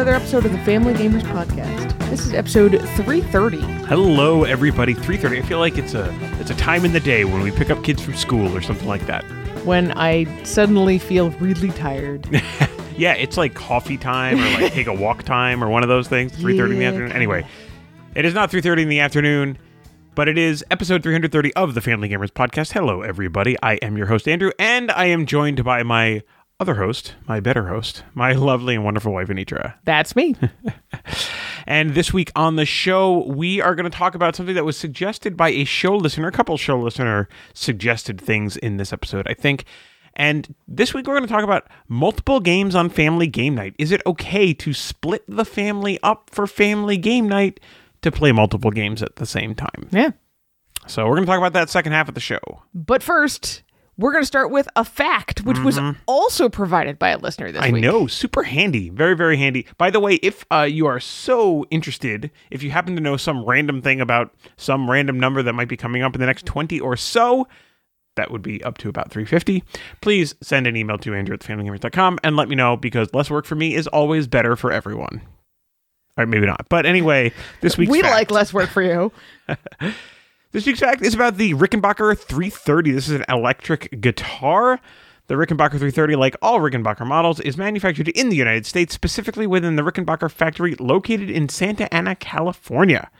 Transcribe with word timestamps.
another 0.00 0.16
episode 0.16 0.46
of 0.46 0.52
the 0.52 0.58
Family 0.60 0.94
Gamers 0.94 1.20
Podcast. 1.24 1.98
This 2.08 2.24
is 2.24 2.32
episode 2.32 2.70
330. 2.70 3.58
Hello, 3.84 4.44
everybody. 4.44 4.94
Three 4.94 5.18
thirty. 5.18 5.38
I 5.38 5.42
feel 5.42 5.58
like 5.58 5.76
it's 5.76 5.92
a 5.92 6.08
it's 6.40 6.50
a 6.50 6.54
time 6.54 6.86
in 6.86 6.94
the 6.94 7.00
day 7.00 7.26
when 7.26 7.42
we 7.42 7.50
pick 7.50 7.68
up 7.68 7.84
kids 7.84 8.00
from 8.00 8.14
school 8.14 8.56
or 8.56 8.62
something 8.62 8.88
like 8.88 9.04
that. 9.04 9.24
When 9.66 9.92
I 9.98 10.24
suddenly 10.42 10.98
feel 10.98 11.30
really 11.32 11.70
tired. 11.70 12.26
Yeah, 12.96 13.14
it's 13.14 13.38
like 13.38 13.54
coffee 13.54 13.96
time 13.96 14.38
or 14.38 14.60
like 14.60 14.74
take 14.74 14.86
a 14.86 14.92
walk 14.92 15.22
time 15.22 15.64
or 15.64 15.70
one 15.70 15.82
of 15.82 15.88
those 15.88 16.06
things. 16.06 16.32
Three 16.32 16.56
thirty 16.56 16.74
in 16.74 16.80
the 16.80 16.84
afternoon. 16.84 17.12
Anyway, 17.12 17.46
it 18.14 18.26
is 18.26 18.34
not 18.34 18.50
three 18.50 18.60
thirty 18.60 18.82
in 18.82 18.90
the 18.90 19.00
afternoon, 19.00 19.56
but 20.14 20.28
it 20.28 20.36
is 20.36 20.62
episode 20.70 21.02
three 21.02 21.12
hundred 21.12 21.32
thirty 21.32 21.52
of 21.54 21.72
the 21.74 21.80
Family 21.80 22.10
Gamers 22.10 22.30
podcast. 22.30 22.72
Hello, 22.72 23.00
everybody. 23.00 23.56
I 23.62 23.74
am 23.76 23.96
your 23.96 24.06
host 24.06 24.28
Andrew, 24.28 24.50
and 24.58 24.90
I 24.90 25.06
am 25.06 25.24
joined 25.24 25.64
by 25.64 25.82
my 25.82 26.22
other 26.60 26.74
host, 26.74 27.14
my 27.26 27.40
better 27.40 27.68
host, 27.68 28.04
my 28.14 28.32
lovely 28.50 28.76
and 28.76 28.84
wonderful 28.84 29.12
wife 29.12 29.28
Anitra. 29.28 29.74
That's 29.84 30.14
me. 30.14 30.36
And 31.66 31.94
this 31.94 32.12
week 32.12 32.32
on 32.34 32.56
the 32.56 32.64
show, 32.64 33.24
we 33.26 33.60
are 33.60 33.74
going 33.74 33.88
to 33.88 33.96
talk 33.96 34.14
about 34.14 34.34
something 34.34 34.54
that 34.54 34.64
was 34.64 34.76
suggested 34.76 35.36
by 35.36 35.50
a 35.50 35.64
show 35.64 35.96
listener. 35.96 36.28
A 36.28 36.32
couple 36.32 36.56
show 36.56 36.78
listener 36.78 37.28
suggested 37.54 38.20
things 38.20 38.56
in 38.56 38.76
this 38.76 38.92
episode, 38.92 39.26
I 39.28 39.34
think. 39.34 39.64
And 40.14 40.54
this 40.66 40.92
week, 40.92 41.06
we're 41.06 41.14
going 41.14 41.28
to 41.28 41.32
talk 41.32 41.44
about 41.44 41.68
multiple 41.88 42.40
games 42.40 42.74
on 42.74 42.90
family 42.90 43.28
game 43.28 43.54
night. 43.54 43.74
Is 43.78 43.92
it 43.92 44.02
okay 44.04 44.52
to 44.54 44.74
split 44.74 45.22
the 45.28 45.44
family 45.44 45.98
up 46.02 46.30
for 46.30 46.46
family 46.46 46.96
game 46.96 47.28
night 47.28 47.60
to 48.02 48.10
play 48.10 48.32
multiple 48.32 48.72
games 48.72 49.02
at 49.02 49.16
the 49.16 49.26
same 49.26 49.54
time? 49.54 49.88
yeah. 49.92 50.10
So, 50.86 51.04
we're 51.04 51.14
going 51.14 51.26
to 51.26 51.30
talk 51.30 51.38
about 51.38 51.52
that 51.52 51.70
second 51.70 51.92
half 51.92 52.08
of 52.08 52.14
the 52.14 52.20
show. 52.20 52.40
But 52.74 53.02
first, 53.02 53.62
we're 54.00 54.12
going 54.12 54.22
to 54.22 54.26
start 54.26 54.50
with 54.50 54.68
a 54.76 54.84
fact, 54.84 55.42
which 55.44 55.58
was 55.58 55.78
also 56.06 56.48
provided 56.48 56.98
by 56.98 57.10
a 57.10 57.18
listener 57.18 57.52
this 57.52 57.62
Mm-hmm. 57.62 57.74
I 57.76 57.80
know, 57.80 58.06
super 58.06 58.42
handy, 58.42 58.88
very 58.88 59.14
very 59.14 59.36
handy. 59.36 59.66
By 59.78 59.90
the 59.90 60.00
way, 60.00 60.14
if 60.14 60.44
uh, 60.50 60.62
you 60.62 60.86
are 60.86 60.98
so 60.98 61.64
interested, 61.70 62.30
if 62.50 62.62
you 62.62 62.70
happen 62.70 62.94
to 62.96 63.00
know 63.02 63.16
some 63.16 63.44
random 63.44 63.82
thing 63.82 64.00
about 64.00 64.34
some 64.56 64.90
random 64.90 65.20
number 65.20 65.42
that 65.42 65.52
might 65.52 65.68
be 65.68 65.76
coming 65.76 66.02
up 66.02 66.14
in 66.14 66.20
the 66.20 66.26
next 66.26 66.46
twenty 66.46 66.80
or 66.80 66.96
so, 66.96 67.46
that 68.16 68.30
would 68.30 68.42
be 68.42 68.62
up 68.64 68.78
to 68.78 68.88
about 68.88 69.10
three 69.10 69.24
fifty. 69.26 69.62
Please 70.00 70.34
send 70.40 70.66
an 70.66 70.76
email 70.76 70.98
to 70.98 71.14
andrew 71.14 71.34
at 71.34 71.40
thefamilygamers.com 71.40 72.18
and 72.24 72.36
let 72.36 72.48
me 72.48 72.56
know 72.56 72.76
because 72.76 73.12
less 73.12 73.30
work 73.30 73.44
for 73.44 73.54
me 73.54 73.74
is 73.74 73.86
always 73.88 74.26
better 74.26 74.56
for 74.56 74.72
everyone. 74.72 75.20
All 76.18 76.24
right, 76.24 76.28
maybe 76.28 76.46
not, 76.46 76.66
but 76.68 76.86
anyway, 76.86 77.32
this 77.60 77.76
week's 77.78 77.90
We 77.90 78.00
fact. 78.02 78.14
like 78.14 78.30
less 78.30 78.52
work 78.52 78.70
for 78.70 78.82
you. 78.82 79.12
This 80.52 80.66
week's 80.66 80.80
fact 80.80 81.02
is 81.02 81.14
about 81.14 81.36
the 81.36 81.54
Rickenbacker 81.54 82.18
330. 82.18 82.90
This 82.90 83.08
is 83.08 83.14
an 83.14 83.24
electric 83.28 84.00
guitar. 84.00 84.80
The 85.28 85.36
Rickenbacker 85.36 85.78
330, 85.78 86.16
like 86.16 86.34
all 86.42 86.58
Rickenbacker 86.58 87.06
models, 87.06 87.38
is 87.38 87.56
manufactured 87.56 88.08
in 88.08 88.30
the 88.30 88.36
United 88.36 88.66
States, 88.66 88.92
specifically 88.92 89.46
within 89.46 89.76
the 89.76 89.82
Rickenbacker 89.82 90.28
factory 90.28 90.74
located 90.80 91.30
in 91.30 91.48
Santa 91.48 91.92
Ana, 91.94 92.16
California. 92.16 93.12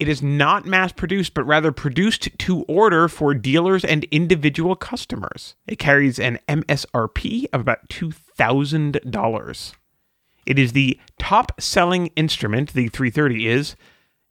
It 0.00 0.08
is 0.08 0.20
not 0.20 0.66
mass 0.66 0.90
produced, 0.90 1.32
but 1.32 1.44
rather 1.44 1.70
produced 1.70 2.36
to 2.36 2.62
order 2.62 3.06
for 3.06 3.34
dealers 3.34 3.84
and 3.84 4.02
individual 4.10 4.74
customers. 4.74 5.54
It 5.68 5.78
carries 5.78 6.18
an 6.18 6.40
MSRP 6.48 7.46
of 7.52 7.60
about 7.60 7.88
$2,000. 7.88 9.72
It 10.44 10.58
is 10.58 10.72
the 10.72 10.98
top 11.20 11.60
selling 11.60 12.08
instrument, 12.16 12.72
the 12.72 12.88
330 12.88 13.46
is, 13.46 13.76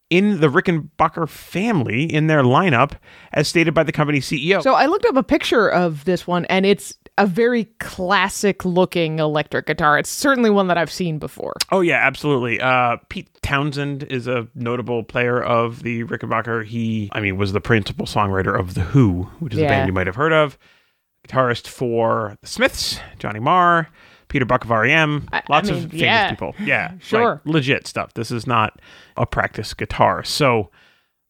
in 0.10 0.40
the 0.40 0.48
Rickenbacker 0.48 1.28
family 1.28 2.04
in 2.04 2.28
their 2.28 2.44
lineup, 2.44 2.94
as 3.34 3.48
stated 3.48 3.74
by 3.74 3.84
the 3.84 3.92
company 3.92 4.20
CEO. 4.20 4.62
So 4.62 4.74
I 4.74 4.86
looked 4.86 5.06
up 5.06 5.16
a 5.16 5.24
picture 5.24 5.68
of 5.68 6.06
this 6.06 6.26
one, 6.26 6.46
and 6.46 6.66
it's 6.66 6.96
a 7.18 7.26
very 7.26 7.66
classic 7.80 8.64
looking 8.64 9.20
electric 9.20 9.66
guitar. 9.66 9.98
It's 9.98 10.10
certainly 10.10 10.50
one 10.50 10.68
that 10.68 10.78
I've 10.78 10.92
seen 10.92 11.18
before. 11.20 11.56
oh 11.72 11.82
yeah, 11.82 11.98
absolutely. 11.98 12.62
Uh, 12.62 12.98
Pete 13.10 13.30
Townshend 13.42 14.04
is 14.04 14.28
a 14.28 14.48
notable 14.56 15.04
player 15.04 15.42
of 15.42 15.84
the 15.84 16.04
Rickenbacker. 16.06 16.66
He, 16.66 17.10
I 17.12 17.20
mean, 17.20 17.38
was 17.38 17.54
the 17.54 17.62
principal 17.62 18.06
songwriter 18.06 18.58
of 18.58 18.76
the 18.76 18.82
Who, 18.82 19.24
which 19.40 19.54
is 19.54 19.60
a 19.60 19.64
band 19.66 19.88
you 19.88 19.94
might 19.94 20.08
have 20.08 20.16
heard 20.16 20.34
of. 20.34 20.58
Guitarist 21.28 21.68
for 21.68 22.38
the 22.42 22.48
Smiths, 22.48 23.00
Johnny 23.20 23.40
Marr, 23.40 23.90
Peter 24.30 24.46
Buck 24.46 24.64
of 24.64 24.70
REM, 24.70 25.28
I- 25.32 25.38
I 25.38 25.44
lots 25.50 25.70
mean, 25.70 25.84
of 25.86 25.90
famous 25.92 26.02
yeah. 26.02 26.30
people. 26.30 26.54
Yeah, 26.64 26.94
Sure. 27.00 27.42
like, 27.46 27.54
legit 27.54 27.88
stuff. 27.88 28.14
This 28.14 28.32
is 28.32 28.46
not 28.48 28.80
a 29.16 29.26
practice 29.26 29.74
guitar. 29.74 30.24
So 30.24 30.70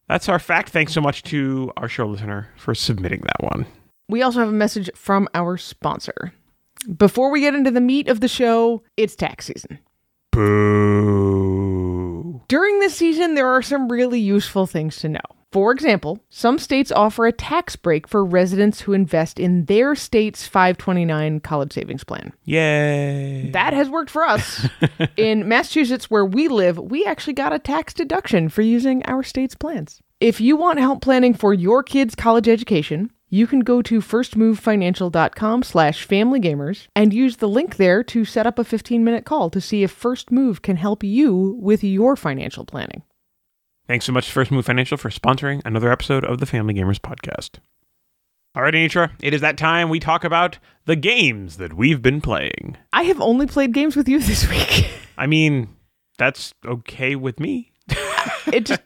that's 0.07 0.27
our 0.29 0.39
fact. 0.39 0.69
Thanks 0.69 0.93
so 0.93 1.01
much 1.01 1.23
to 1.23 1.71
our 1.77 1.87
show 1.89 2.07
listener 2.07 2.49
for 2.57 2.73
submitting 2.73 3.21
that 3.21 3.43
one. 3.43 3.65
We 4.09 4.21
also 4.21 4.39
have 4.39 4.49
a 4.49 4.53
message 4.53 4.89
from 4.95 5.27
our 5.33 5.57
sponsor. 5.57 6.33
Before 6.97 7.29
we 7.31 7.41
get 7.41 7.53
into 7.55 7.71
the 7.71 7.81
meat 7.81 8.07
of 8.07 8.19
the 8.21 8.27
show, 8.27 8.83
it's 8.95 9.15
tax 9.15 9.45
season. 9.47 9.79
Boo. 11.17 12.41
During 12.47 12.79
this 12.79 12.95
season, 12.95 13.35
there 13.35 13.47
are 13.49 13.61
some 13.61 13.91
really 13.91 14.19
useful 14.19 14.65
things 14.67 14.97
to 14.97 15.09
know. 15.09 15.19
For 15.51 15.71
example, 15.71 16.19
some 16.29 16.59
states 16.59 16.91
offer 16.91 17.25
a 17.25 17.31
tax 17.31 17.75
break 17.77 18.07
for 18.07 18.25
residents 18.25 18.81
who 18.81 18.93
invest 18.93 19.39
in 19.39 19.65
their 19.65 19.95
state's 19.95 20.45
529 20.45 21.39
college 21.39 21.71
savings 21.71 22.03
plan. 22.03 22.33
Yay. 22.43 23.49
That 23.53 23.73
has 23.73 23.89
worked 23.89 24.09
for 24.09 24.23
us. 24.23 24.67
in 25.17 25.47
Massachusetts, 25.47 26.11
where 26.11 26.25
we 26.25 26.47
live, 26.47 26.77
we 26.77 27.05
actually 27.05 27.33
got 27.33 27.53
a 27.53 27.59
tax 27.59 27.93
deduction 27.93 28.49
for 28.49 28.61
using 28.61 29.03
our 29.05 29.23
state's 29.23 29.55
plans. 29.55 30.01
If 30.19 30.41
you 30.41 30.57
want 30.57 30.79
help 30.79 31.01
planning 31.01 31.33
for 31.33 31.53
your 31.53 31.81
kids' 31.81 32.15
college 32.15 32.49
education, 32.49 33.11
you 33.29 33.45
can 33.45 33.59
go 33.61 33.81
to 33.81 33.99
firstmovefinancial.com 33.99 35.63
slash 35.63 36.07
familygamers 36.07 36.87
and 36.95 37.13
use 37.13 37.37
the 37.37 37.49
link 37.49 37.75
there 37.75 38.03
to 38.03 38.25
set 38.25 38.47
up 38.47 38.57
a 38.57 38.63
15-minute 38.63 39.25
call 39.25 39.49
to 39.49 39.61
see 39.61 39.83
if 39.83 39.91
First 39.91 40.31
Move 40.31 40.61
can 40.61 40.77
help 40.77 41.03
you 41.03 41.57
with 41.59 41.83
your 41.83 42.15
financial 42.15 42.65
planning. 42.65 43.03
Thanks 43.87 44.03
so 44.03 44.11
much 44.11 44.25
to 44.27 44.33
First 44.33 44.51
Move 44.51 44.65
Financial 44.65 44.97
for 44.97 45.09
sponsoring 45.09 45.61
another 45.63 45.89
episode 45.89 46.25
of 46.25 46.39
the 46.39 46.45
Family 46.45 46.73
Gamers 46.73 46.99
podcast. 46.99 47.59
All 48.53 48.61
right, 48.61 48.73
Anitra, 48.73 49.11
it 49.21 49.33
is 49.33 49.39
that 49.39 49.57
time 49.57 49.87
we 49.87 50.01
talk 50.01 50.25
about 50.25 50.57
the 50.83 50.97
games 50.97 51.55
that 51.55 51.73
we've 51.73 52.01
been 52.01 52.19
playing. 52.19 52.75
I 52.91 53.03
have 53.03 53.21
only 53.21 53.47
played 53.47 53.71
games 53.73 53.95
with 53.95 54.09
you 54.09 54.19
this 54.23 54.49
week. 54.49 54.89
I 55.17 55.25
mean, 55.25 55.69
that's 56.17 56.53
okay 56.65 57.15
with 57.15 57.39
me. 57.39 57.71
it 58.51 58.65
just 58.65 58.81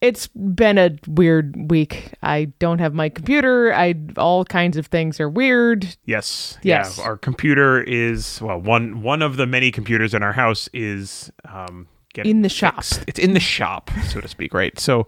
it's 0.00 0.28
been 0.28 0.78
a 0.78 0.96
weird 1.06 1.70
week. 1.70 2.14
I 2.22 2.46
don't 2.58 2.78
have 2.78 2.94
my 2.94 3.10
computer. 3.10 3.74
I 3.74 3.94
all 4.16 4.46
kinds 4.46 4.78
of 4.78 4.86
things 4.86 5.20
are 5.20 5.28
weird. 5.28 5.94
Yes. 6.06 6.56
Yes. 6.62 6.96
Yeah, 6.96 7.04
our 7.04 7.18
computer 7.18 7.82
is 7.82 8.40
well, 8.40 8.58
one 8.58 9.02
one 9.02 9.20
of 9.20 9.36
the 9.36 9.46
many 9.46 9.70
computers 9.70 10.14
in 10.14 10.22
our 10.22 10.32
house 10.32 10.70
is 10.72 11.30
um 11.44 11.86
getting 12.12 12.30
In 12.30 12.42
the 12.42 12.48
shop. 12.48 12.84
It's 13.06 13.18
in 13.18 13.34
the 13.34 13.40
shop, 13.40 13.90
so 14.08 14.20
to 14.20 14.28
speak, 14.28 14.54
right? 14.54 14.78
So, 14.78 15.06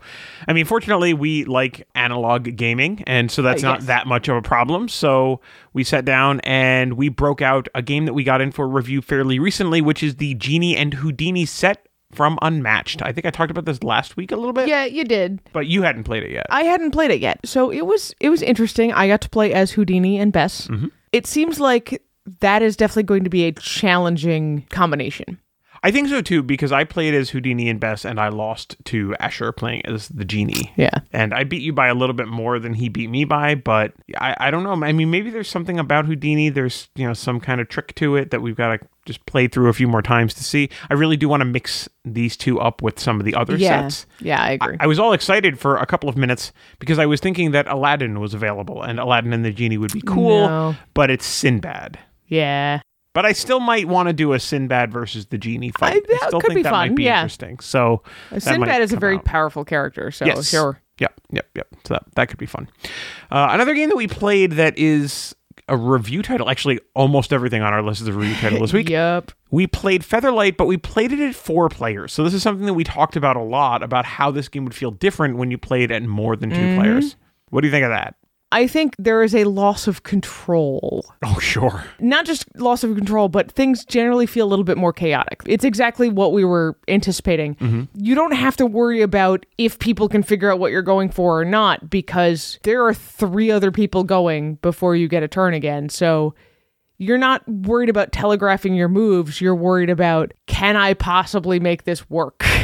I 0.48 0.52
mean, 0.52 0.64
fortunately, 0.64 1.14
we 1.14 1.44
like 1.44 1.86
analog 1.94 2.56
gaming, 2.56 3.02
and 3.06 3.30
so 3.30 3.42
that's 3.42 3.62
Uh, 3.64 3.68
not 3.72 3.80
that 3.82 4.06
much 4.06 4.28
of 4.28 4.36
a 4.36 4.42
problem. 4.42 4.88
So 4.88 5.40
we 5.72 5.84
sat 5.84 6.04
down 6.04 6.40
and 6.40 6.94
we 6.94 7.08
broke 7.08 7.42
out 7.42 7.68
a 7.74 7.82
game 7.82 8.04
that 8.06 8.14
we 8.14 8.24
got 8.24 8.40
in 8.40 8.52
for 8.52 8.68
review 8.68 9.02
fairly 9.02 9.38
recently, 9.38 9.80
which 9.80 10.02
is 10.02 10.16
the 10.16 10.34
Genie 10.34 10.76
and 10.76 10.94
Houdini 10.94 11.44
set 11.46 11.86
from 12.12 12.38
Unmatched. 12.42 13.02
I 13.02 13.10
think 13.12 13.26
I 13.26 13.30
talked 13.30 13.50
about 13.50 13.64
this 13.64 13.82
last 13.82 14.16
week 14.16 14.30
a 14.30 14.36
little 14.36 14.52
bit, 14.52 14.68
Yeah, 14.68 14.84
you 14.84 15.02
did. 15.04 15.40
but 15.52 15.66
you 15.66 15.82
hadn't 15.82 16.04
played 16.04 16.22
it 16.22 16.30
yet. 16.30 16.46
I 16.48 16.62
hadn't 16.62 16.92
played 16.92 17.10
it 17.10 17.18
yet. 17.20 17.40
So 17.44 17.70
it 17.70 17.86
was 17.86 18.14
it 18.20 18.28
was 18.30 18.40
interesting. 18.40 18.92
I 18.92 19.08
got 19.08 19.20
to 19.22 19.28
play 19.28 19.52
as 19.52 19.72
Houdini 19.72 20.18
and 20.20 20.32
Bess. 20.32 20.68
It 21.12 21.26
seems 21.26 21.58
like 21.58 22.00
that 22.40 22.62
is 22.62 22.76
definitely 22.76 23.02
going 23.04 23.24
to 23.24 23.30
be 23.30 23.44
a 23.46 23.52
challenging 23.52 24.64
combination. 24.70 25.38
I 25.84 25.90
think 25.90 26.08
so 26.08 26.20
too 26.22 26.42
because 26.42 26.72
I 26.72 26.82
played 26.84 27.14
as 27.14 27.30
Houdini 27.30 27.68
and 27.68 27.78
Bess, 27.78 28.04
and 28.06 28.18
I 28.18 28.28
lost 28.28 28.74
to 28.86 29.14
Asher 29.20 29.52
playing 29.52 29.84
as 29.84 30.08
the 30.08 30.24
genie. 30.24 30.72
Yeah. 30.76 30.98
And 31.12 31.34
I 31.34 31.44
beat 31.44 31.60
you 31.62 31.72
by 31.74 31.88
a 31.88 31.94
little 31.94 32.14
bit 32.14 32.26
more 32.26 32.58
than 32.58 32.72
he 32.74 32.88
beat 32.88 33.10
me 33.10 33.24
by, 33.26 33.54
but 33.54 33.92
I, 34.18 34.34
I 34.40 34.50
don't 34.50 34.62
know. 34.64 34.72
I 34.84 34.92
mean, 34.92 35.10
maybe 35.10 35.28
there's 35.30 35.48
something 35.48 35.78
about 35.78 36.06
Houdini. 36.06 36.48
There's 36.48 36.88
you 36.96 37.06
know 37.06 37.12
some 37.12 37.38
kind 37.38 37.60
of 37.60 37.68
trick 37.68 37.94
to 37.96 38.16
it 38.16 38.30
that 38.30 38.40
we've 38.40 38.56
got 38.56 38.80
to 38.80 38.88
just 39.04 39.24
play 39.26 39.46
through 39.46 39.68
a 39.68 39.74
few 39.74 39.86
more 39.86 40.00
times 40.00 40.32
to 40.32 40.42
see. 40.42 40.70
I 40.88 40.94
really 40.94 41.18
do 41.18 41.28
want 41.28 41.42
to 41.42 41.44
mix 41.44 41.86
these 42.06 42.36
two 42.38 42.58
up 42.58 42.80
with 42.80 42.98
some 42.98 43.20
of 43.20 43.26
the 43.26 43.34
other 43.34 43.54
Yeah. 43.54 43.82
sets. 43.82 44.06
Yeah, 44.20 44.42
I 44.42 44.46
I, 44.46 44.52
agree. 44.52 44.76
I 44.80 44.86
was 44.86 44.98
all 44.98 45.12
excited 45.12 45.58
for 45.58 45.76
a 45.76 45.84
couple 45.84 46.08
of 46.08 46.16
minutes 46.16 46.50
because 46.78 46.98
I 46.98 47.04
was 47.04 47.20
thinking 47.20 47.50
that 47.50 47.66
Aladdin 47.68 48.18
was 48.18 48.32
available 48.32 48.80
and 48.82 48.98
Aladdin 48.98 49.34
and 49.34 49.44
the 49.44 49.52
genie 49.52 49.76
would 49.76 49.92
be 49.92 50.00
cool, 50.00 50.48
No. 50.48 50.76
but 50.94 51.10
it's 51.10 51.26
Sinbad. 51.26 51.98
yeah. 52.26 52.80
But 53.14 53.24
I 53.24 53.32
still 53.32 53.60
might 53.60 53.86
want 53.88 54.08
to 54.08 54.12
do 54.12 54.32
a 54.34 54.40
Sinbad 54.40 54.92
versus 54.92 55.26
the 55.26 55.38
genie 55.38 55.70
fight. 55.78 56.02
I- 56.04 56.12
that 56.20 56.24
still 56.28 56.40
could 56.40 56.48
think 56.48 56.56
be 56.58 56.62
that 56.64 56.70
fun, 56.70 56.88
might 56.90 56.96
be 56.96 57.04
yeah. 57.04 57.20
interesting. 57.22 57.58
So 57.60 58.02
Sinbad 58.38 58.82
is 58.82 58.92
a 58.92 58.96
very 58.98 59.16
out. 59.16 59.24
powerful 59.24 59.64
character, 59.64 60.10
so 60.10 60.24
Yes. 60.26 60.50
sure. 60.50 60.80
Yep, 60.98 61.12
yep, 61.32 61.48
yep. 61.54 61.68
So 61.86 61.94
that, 61.94 62.04
that 62.14 62.28
could 62.28 62.38
be 62.38 62.46
fun. 62.46 62.68
Uh, 63.30 63.48
another 63.50 63.74
game 63.74 63.88
that 63.88 63.96
we 63.96 64.06
played 64.06 64.52
that 64.52 64.78
is 64.78 65.34
a 65.68 65.76
review 65.76 66.22
title. 66.22 66.50
Actually, 66.50 66.78
almost 66.94 67.32
everything 67.32 67.62
on 67.62 67.72
our 67.72 67.82
list 67.82 68.00
is 68.02 68.08
a 68.08 68.12
review 68.12 68.34
title 68.36 68.60
this 68.60 68.72
week. 68.72 68.88
Yep. 68.90 69.32
We 69.50 69.66
played 69.66 70.02
Featherlight, 70.02 70.56
but 70.56 70.66
we 70.66 70.76
played 70.76 71.10
it 71.12 71.20
at 71.20 71.34
four 71.34 71.68
players. 71.68 72.12
So 72.12 72.22
this 72.22 72.34
is 72.34 72.42
something 72.42 72.66
that 72.66 72.74
we 72.74 72.84
talked 72.84 73.16
about 73.16 73.36
a 73.36 73.42
lot 73.42 73.82
about 73.82 74.04
how 74.04 74.30
this 74.30 74.48
game 74.48 74.64
would 74.64 74.74
feel 74.74 74.90
different 74.90 75.36
when 75.36 75.50
you 75.50 75.58
played 75.58 75.90
at 75.90 76.02
more 76.02 76.36
than 76.36 76.50
2 76.50 76.56
Mm-hmm. 76.56 76.80
players. 76.80 77.16
What 77.50 77.60
do 77.62 77.68
you 77.68 77.72
think 77.72 77.84
of 77.84 77.90
that? 77.90 78.14
I 78.54 78.68
think 78.68 78.94
there 79.00 79.24
is 79.24 79.34
a 79.34 79.42
loss 79.42 79.88
of 79.88 80.04
control. 80.04 81.04
Oh, 81.24 81.40
sure. 81.40 81.84
Not 81.98 82.24
just 82.24 82.46
loss 82.56 82.84
of 82.84 82.94
control, 82.94 83.28
but 83.28 83.50
things 83.50 83.84
generally 83.84 84.26
feel 84.26 84.46
a 84.46 84.48
little 84.48 84.64
bit 84.64 84.78
more 84.78 84.92
chaotic. 84.92 85.42
It's 85.44 85.64
exactly 85.64 86.08
what 86.08 86.32
we 86.32 86.44
were 86.44 86.78
anticipating. 86.86 87.56
Mm-hmm. 87.56 87.82
You 87.96 88.14
don't 88.14 88.30
have 88.30 88.56
to 88.58 88.66
worry 88.66 89.02
about 89.02 89.44
if 89.58 89.80
people 89.80 90.08
can 90.08 90.22
figure 90.22 90.52
out 90.52 90.60
what 90.60 90.70
you're 90.70 90.82
going 90.82 91.10
for 91.10 91.40
or 91.40 91.44
not, 91.44 91.90
because 91.90 92.60
there 92.62 92.86
are 92.86 92.94
three 92.94 93.50
other 93.50 93.72
people 93.72 94.04
going 94.04 94.54
before 94.62 94.94
you 94.94 95.08
get 95.08 95.24
a 95.24 95.28
turn 95.28 95.52
again. 95.52 95.88
So 95.88 96.36
you're 96.96 97.18
not 97.18 97.42
worried 97.48 97.88
about 97.88 98.12
telegraphing 98.12 98.76
your 98.76 98.88
moves. 98.88 99.40
You're 99.40 99.56
worried 99.56 99.90
about, 99.90 100.32
can 100.46 100.76
I 100.76 100.94
possibly 100.94 101.58
make 101.58 101.82
this 101.82 102.08
work? 102.08 102.46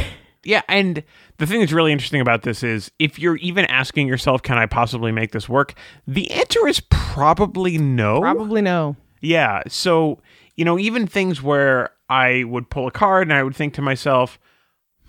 Yeah, 0.43 0.61
and 0.67 1.03
the 1.37 1.45
thing 1.45 1.59
that's 1.59 1.71
really 1.71 1.91
interesting 1.91 2.21
about 2.21 2.41
this 2.41 2.63
is 2.63 2.91
if 2.97 3.19
you're 3.19 3.37
even 3.37 3.65
asking 3.65 4.07
yourself, 4.07 4.41
can 4.41 4.57
I 4.57 4.65
possibly 4.65 5.11
make 5.11 5.31
this 5.31 5.47
work? 5.47 5.75
The 6.07 6.31
answer 6.31 6.67
is 6.67 6.79
probably 6.89 7.77
no. 7.77 8.21
Probably 8.21 8.61
no. 8.61 8.95
Yeah. 9.21 9.61
So, 9.67 10.19
you 10.55 10.65
know, 10.65 10.79
even 10.79 11.05
things 11.05 11.41
where 11.41 11.91
I 12.09 12.43
would 12.45 12.69
pull 12.69 12.87
a 12.87 12.91
card 12.91 13.27
and 13.27 13.33
I 13.33 13.43
would 13.43 13.55
think 13.55 13.75
to 13.75 13.81
myself, 13.83 14.39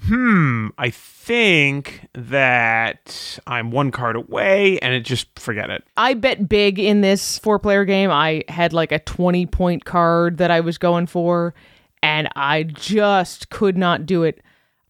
hmm, 0.03 0.69
I 0.79 0.91
think 0.91 2.09
that 2.15 3.39
I'm 3.47 3.71
one 3.71 3.91
card 3.91 4.17
away 4.17 4.79
and 4.81 4.93
it 4.93 5.01
just 5.01 5.39
forget 5.39 5.71
it. 5.71 5.85
I 5.97 6.15
bet 6.15 6.49
big 6.49 6.79
in 6.79 7.01
this 7.01 7.39
four 7.39 7.59
player 7.59 7.85
game. 7.85 8.11
I 8.11 8.45
had 8.49 8.73
like 8.73 8.93
a 8.93 8.99
20 8.99 9.47
point 9.47 9.85
card 9.85 10.39
that 10.39 10.51
I 10.51 10.61
was 10.61 10.77
going 10.77 11.07
for, 11.07 11.55
and 12.03 12.29
I 12.35 12.65
just 12.65 13.51
could 13.51 13.77
not 13.77 14.05
do 14.05 14.25
it. 14.25 14.43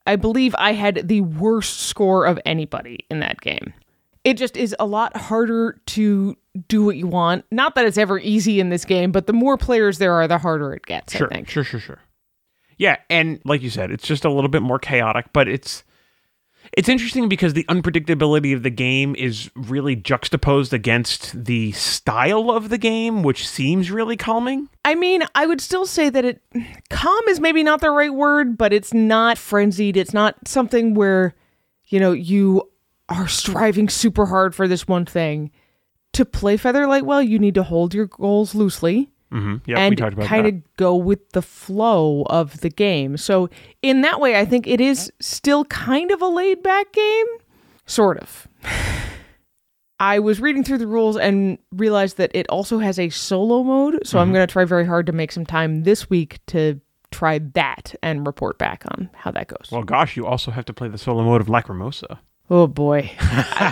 I 0.07 0.17
believe 0.17 0.55
I 0.59 0.73
had 0.73 1.09
the 1.09 1.21
worst 1.21 1.81
score 1.81 2.27
of 2.27 2.39
anybody 2.45 3.07
in 3.11 3.21
that 3.21 3.41
game. 3.41 3.73
It 4.25 4.35
just 4.35 4.57
is 4.57 4.75
a 4.79 4.87
lot 4.87 5.17
harder 5.17 5.81
to 5.87 6.37
do 6.69 6.85
what 6.85 6.97
you 6.97 7.07
want. 7.07 7.45
Not 7.51 7.75
that 7.75 7.87
it's 7.87 7.99
ever 7.99 8.19
easy 8.21 8.61
in 8.61 8.69
this 8.69 8.85
game, 8.85 9.11
but 9.13 9.27
the 9.27 9.33
more 9.33 9.57
players 9.57 9.99
there 9.99 10.13
are, 10.15 10.29
the 10.29 10.39
harder 10.39 10.73
it 10.75 10.87
gets, 10.87 11.15
Sure, 11.17 11.29
I 11.31 11.35
think. 11.35 11.49
sure, 11.51 11.65
sure, 11.65 11.81
sure. 11.81 11.99
Yeah, 12.79 12.97
and 13.11 13.41
like 13.45 13.63
you 13.63 13.71
said, 13.71 13.91
it's 13.91 14.07
just 14.07 14.25
a 14.25 14.31
little 14.31 14.49
bit 14.51 14.63
more 14.63 14.79
chaotic, 14.79 15.27
but 15.33 15.49
it's 15.49 15.83
it's 16.73 16.89
interesting 16.89 17.29
because 17.29 17.53
the 17.53 17.65
unpredictability 17.65 18.55
of 18.55 18.63
the 18.63 18.71
game 18.71 19.15
is 19.17 19.51
really 19.55 19.95
juxtaposed 19.95 20.73
against 20.73 21.45
the 21.45 21.73
style 21.73 22.51
of 22.51 22.71
the 22.71 22.79
game, 22.79 23.23
which 23.23 23.47
seems 23.47 23.91
really 23.91 24.17
calming. 24.17 24.69
I 24.85 24.95
mean, 24.95 25.23
I 25.35 25.47
would 25.47 25.61
still 25.61 25.85
say 25.85 26.09
that 26.09 26.25
it 26.25 26.43
calm 26.89 27.29
is 27.29 27.41
maybe 27.41 27.63
not 27.63 27.81
the 27.81 27.91
right 27.91 28.13
word, 28.13 28.57
but 28.57 28.73
it's 28.73 28.95
not 28.95 29.37
frenzied. 29.37 29.99
It's 29.99 30.15
not 30.15 30.49
something 30.49 30.95
where, 30.95 31.35
you 31.87 32.01
know, 32.01 32.13
you 32.13 32.71
are 33.09 33.29
striving 33.29 33.91
super 33.91 34.27
hard 34.27 34.55
for 34.55 34.67
this 34.67 34.89
one 34.89 35.05
thing. 35.05 35.51
To 36.15 36.25
play 36.25 36.57
Featherlight 36.57 37.03
well, 37.03 37.23
you 37.23 37.39
need 37.39 37.55
to 37.55 37.63
hold 37.63 37.95
your 37.95 38.07
goals 38.07 38.55
loosely 38.55 39.12
Mm-hmm. 39.33 39.57
Yeah, 39.65 39.77
we 39.77 39.81
and 39.83 39.99
talked 39.99 40.13
about 40.13 40.27
kind 40.27 40.47
of 40.47 40.77
go 40.77 40.95
with 40.95 41.31
the 41.31 41.41
flow 41.43 42.25
of 42.29 42.61
the 42.61 42.69
game. 42.69 43.17
So, 43.17 43.49
in 43.81 44.03
that 44.03 44.21
way, 44.21 44.39
I 44.39 44.45
think 44.45 44.67
it 44.67 44.81
is 44.81 45.11
still 45.21 45.65
kind 45.65 46.11
of 46.11 46.21
a 46.21 46.27
laid 46.29 46.63
back 46.63 46.93
game. 46.93 47.27
Sort 47.87 48.19
of. 48.19 48.47
I 50.01 50.19
was 50.19 50.41
reading 50.41 50.65
through 50.65 50.79
the 50.79 50.87
rules 50.87 51.17
and 51.17 51.59
realized 51.71 52.17
that 52.17 52.33
it 52.35 52.47
also 52.49 52.79
has 52.79 52.99
a 52.99 53.09
solo 53.09 53.63
mode. 53.63 54.01
So, 54.05 54.17
Mm-hmm. 54.17 54.19
I'm 54.19 54.33
going 54.33 54.47
to 54.47 54.53
try 54.53 54.65
very 54.65 54.85
hard 54.87 55.07
to 55.07 55.13
make 55.13 55.33
some 55.33 55.47
time 55.47 55.85
this 55.85 56.11
week 56.11 56.41
to 56.49 56.81
try 57.13 57.39
that 57.55 57.95
and 58.03 58.27
report 58.27 58.59
back 58.59 58.85
on 58.87 59.09
how 59.15 59.31
that 59.31 59.47
goes. 59.49 59.69
Well, 59.71 59.83
gosh, 59.83 60.17
you 60.17 60.27
also 60.27 60.51
have 60.51 60.65
to 60.67 60.73
play 60.73 60.89
the 60.89 60.99
solo 60.99 61.23
mode 61.25 61.41
of 61.41 61.47
Lacrimosa. 61.47 62.19
Oh 62.51 62.67
boy. 62.67 63.11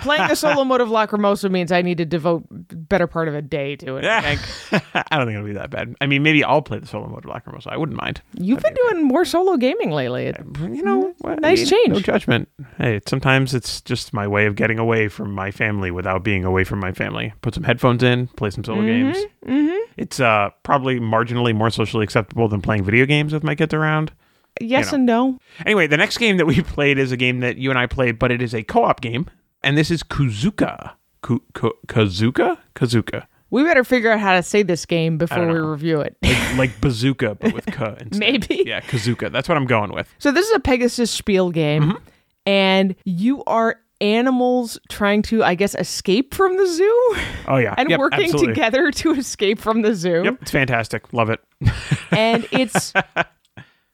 Playing 0.03 0.29
the 0.29 0.35
solo 0.35 0.65
mode 0.65 0.81
of 0.81 0.89
Lacrimosa 0.89 1.51
means 1.51 1.71
I 1.71 1.83
need 1.83 1.99
to 1.99 2.07
devote 2.07 2.45
better 2.51 3.07
part 3.07 3.29
of 3.29 3.35
a 3.35 3.43
day 3.43 3.77
to 3.77 3.97
it. 3.97 4.05
I 4.07 4.37
think. 4.37 4.85
I 4.95 5.17
don't 5.19 5.27
think 5.27 5.35
it'll 5.37 5.47
be 5.47 5.53
that 5.55 5.69
bad. 5.71 5.95
I 6.01 6.07
mean, 6.07 6.23
maybe 6.23 6.43
I'll 6.43 6.63
play 6.63 6.79
the 6.79 6.87
solo 6.87 7.07
mode 7.09 7.27
of 7.27 7.31
Lacrimosa. 7.31 7.67
I 7.67 7.77
wouldn't 7.77 8.01
mind. 8.01 8.23
You've 8.39 8.63
been 8.63 8.73
doing 8.73 9.05
more 9.05 9.25
solo 9.27 9.57
gaming 9.59 9.91
lately. 9.91 10.27
It- 10.27 10.41
You 10.61 10.83
know, 10.83 11.15
I 11.25 11.35
Nice 11.35 11.59
mean, 11.59 11.67
change. 11.67 11.89
No 11.89 12.01
judgment. 12.01 12.49
Hey, 12.79 13.01
sometimes 13.07 13.55
it's 13.55 13.83
just 13.83 14.15
my 14.15 14.27
way 14.27 14.47
of 14.47 14.55
getting 14.57 14.79
away 14.79 15.09
from 15.09 15.33
my 15.33 15.51
family 15.51 15.91
without 15.91 16.23
being 16.25 16.45
away 16.45 16.65
from 16.65 16.79
my 16.81 16.93
family. 16.93 17.35
Put 17.43 17.55
some 17.55 17.65
headphones 17.65 18.03
in, 18.03 18.29
play 18.29 18.49
some 18.51 18.65
solo 18.65 18.83
games. 18.83 19.19
Mm-hmm. 19.47 19.77
It's 19.99 20.21
uh, 20.21 20.51
probably 20.63 21.01
marginally 21.01 21.55
more 21.55 21.69
socially 21.71 22.05
acceptable 22.05 22.49
than 22.49 22.63
playing 22.63 22.85
video 22.85 23.05
games 23.05 23.35
with 23.35 23.45
my 23.45 23.55
kids 23.55 23.75
around. 23.75 24.13
Yes 24.61 24.93
know. 24.93 24.97
and 24.97 25.07
no. 25.07 25.39
Anyway, 25.67 25.87
the 25.87 25.97
next 25.97 26.19
game 26.19 26.37
that 26.39 26.47
we 26.47 26.61
played 26.63 26.99
is 26.99 27.13
a 27.13 27.17
game 27.17 27.41
that 27.41 27.57
you 27.59 27.71
and 27.71 27.79
I 27.79 27.87
played, 27.87 28.19
but 28.19 28.31
it 28.31 28.41
is 28.43 28.55
a 28.55 28.63
co-op 28.63 29.01
game, 29.01 29.27
and 29.63 29.77
this 29.77 29.91
is 29.91 30.03
Kuzuka. 30.03 30.93
Ku- 31.23 31.43
Ku- 31.55 31.75
Kazuka? 31.87 32.59
Kazuka. 32.75 33.27
We 33.51 33.65
better 33.65 33.83
figure 33.85 34.13
out 34.13 34.21
how 34.21 34.35
to 34.37 34.43
say 34.45 34.63
this 34.63 34.87
game 34.87 35.19
before 35.19 35.45
we 35.47 35.59
review 35.59 36.01
it. 36.01 36.17
Like, 36.23 36.57
like 36.57 36.81
bazooka, 36.81 37.35
but 37.35 37.53
with 37.53 37.67
K 37.67 37.97
instead. 38.01 38.19
Maybe. 38.19 38.63
Yeah, 38.65 38.81
Kazuka. 38.81 39.31
That's 39.33 39.49
what 39.49 39.59
I'm 39.59 39.67
going 39.67 39.93
with. 39.93 40.15
So 40.19 40.31
this 40.31 40.47
is 40.49 40.55
a 40.55 40.61
Pegasus 40.61 41.11
Spiel 41.11 41.51
game, 41.51 41.83
Mm-hmm. 41.83 41.97
and 42.47 42.95
you 43.05 43.43
are 43.45 43.81
animals 44.01 44.79
trying 44.89 45.21
to, 45.23 45.43
I 45.45 45.55
guess, 45.57 45.75
escape 45.75 46.33
from 46.33 46.57
the 46.57 46.67
zoo 46.67 47.17
Oh 47.49 47.57
yeah, 47.57 47.75
and 47.77 47.91
Yep, 47.91 47.99
working 47.99 48.25
absolutely. 48.25 48.55
together 48.55 48.91
to 48.93 49.13
escape 49.13 49.59
from 49.59 49.83
the 49.83 49.95
zoo. 49.95 50.23
Yep, 50.25 50.39
it's 50.43 50.51
fantastic. 50.53 51.13
Love 51.13 51.29
it. 51.29 51.41
and 52.13 52.47
it's 52.53 52.93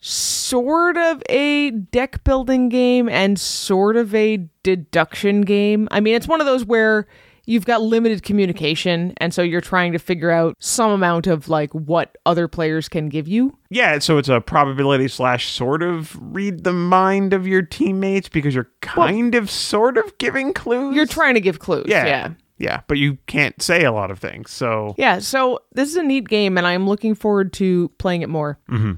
sort 0.00 0.96
of 0.96 1.22
a 1.28 1.70
deck 1.70 2.22
building 2.24 2.68
game 2.68 3.08
and 3.08 3.38
sort 3.38 3.96
of 3.96 4.14
a 4.14 4.46
deduction 4.62 5.40
game. 5.42 5.88
I 5.90 6.00
mean, 6.00 6.14
it's 6.14 6.28
one 6.28 6.40
of 6.40 6.46
those 6.46 6.64
where 6.64 7.06
you've 7.48 7.64
got 7.64 7.80
limited 7.80 8.24
communication 8.24 9.14
and 9.18 9.32
so 9.32 9.40
you're 9.40 9.60
trying 9.60 9.92
to 9.92 9.98
figure 10.00 10.30
out 10.32 10.54
some 10.58 10.90
amount 10.90 11.28
of 11.28 11.48
like 11.48 11.72
what 11.72 12.16
other 12.26 12.48
players 12.48 12.88
can 12.88 13.08
give 13.08 13.28
you. 13.28 13.56
Yeah, 13.70 13.98
so 14.00 14.18
it's 14.18 14.28
a 14.28 14.40
probability 14.40 15.08
slash 15.08 15.48
sort 15.52 15.82
of 15.82 16.16
read 16.20 16.64
the 16.64 16.72
mind 16.72 17.32
of 17.32 17.46
your 17.46 17.62
teammates 17.62 18.28
because 18.28 18.54
you're 18.54 18.70
kind 18.80 19.34
of 19.36 19.48
sort 19.50 19.96
of 19.96 20.18
giving 20.18 20.52
clues. 20.52 20.94
You're 20.96 21.06
trying 21.06 21.34
to 21.34 21.40
give 21.40 21.60
clues. 21.60 21.86
yeah, 21.88 22.04
Yeah. 22.06 22.28
yeah, 22.58 22.80
but 22.88 22.98
you 22.98 23.16
can't 23.28 23.62
say 23.62 23.84
a 23.84 23.92
lot 23.92 24.10
of 24.10 24.18
things. 24.18 24.50
So, 24.50 24.94
Yeah, 24.98 25.20
so 25.20 25.60
this 25.72 25.88
is 25.88 25.96
a 25.96 26.02
neat 26.02 26.28
game 26.28 26.58
and 26.58 26.66
I'm 26.66 26.88
looking 26.88 27.14
forward 27.14 27.52
to 27.54 27.90
playing 27.98 28.22
it 28.22 28.28
more. 28.28 28.58
Mm-hmm. 28.68 28.92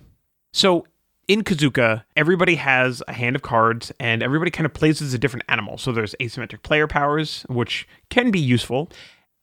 So 0.53 0.87
in 1.27 1.43
Kazuka, 1.43 2.05
everybody 2.17 2.55
has 2.55 3.03
a 3.07 3.13
hand 3.13 3.37
of 3.37 3.43
cards, 3.43 3.93
and 4.01 4.23
everybody 4.23 4.51
kind 4.51 4.65
of 4.65 4.73
plays 4.73 5.03
as 5.03 5.13
a 5.13 5.19
different 5.19 5.45
animal. 5.49 5.77
So 5.77 5.93
there's 5.93 6.15
asymmetric 6.21 6.63
player 6.63 6.87
powers, 6.87 7.45
which 7.49 7.87
can 8.09 8.31
be 8.31 8.41
useful, 8.41 8.91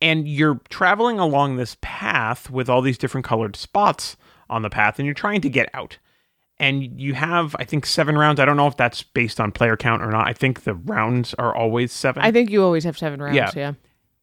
and 0.01 0.27
you're 0.27 0.59
traveling 0.69 1.19
along 1.19 1.57
this 1.57 1.77
path 1.81 2.49
with 2.49 2.69
all 2.69 2.81
these 2.81 2.97
different 2.97 3.25
colored 3.25 3.55
spots 3.55 4.17
on 4.49 4.61
the 4.63 4.69
path, 4.69 4.97
and 4.99 5.05
you're 5.05 5.13
trying 5.13 5.41
to 5.41 5.49
get 5.49 5.69
out. 5.73 5.97
And 6.57 6.99
you 6.99 7.13
have, 7.15 7.55
I 7.59 7.65
think, 7.65 7.85
seven 7.85 8.17
rounds. 8.17 8.39
I 8.39 8.45
don't 8.45 8.55
know 8.57 8.67
if 8.67 8.77
that's 8.77 9.03
based 9.03 9.39
on 9.41 9.51
player 9.51 9.75
count 9.75 10.01
or 10.01 10.09
not. 10.09 10.27
I 10.27 10.33
think 10.33 10.63
the 10.63 10.73
rounds 10.73 11.33
are 11.33 11.53
always 11.53 11.91
seven. 11.91 12.23
I 12.23 12.31
think 12.31 12.49
you 12.49 12.63
always 12.63 12.85
have 12.85 12.97
seven 12.97 13.21
rounds, 13.21 13.35
Yeah. 13.35 13.51
yeah. 13.55 13.73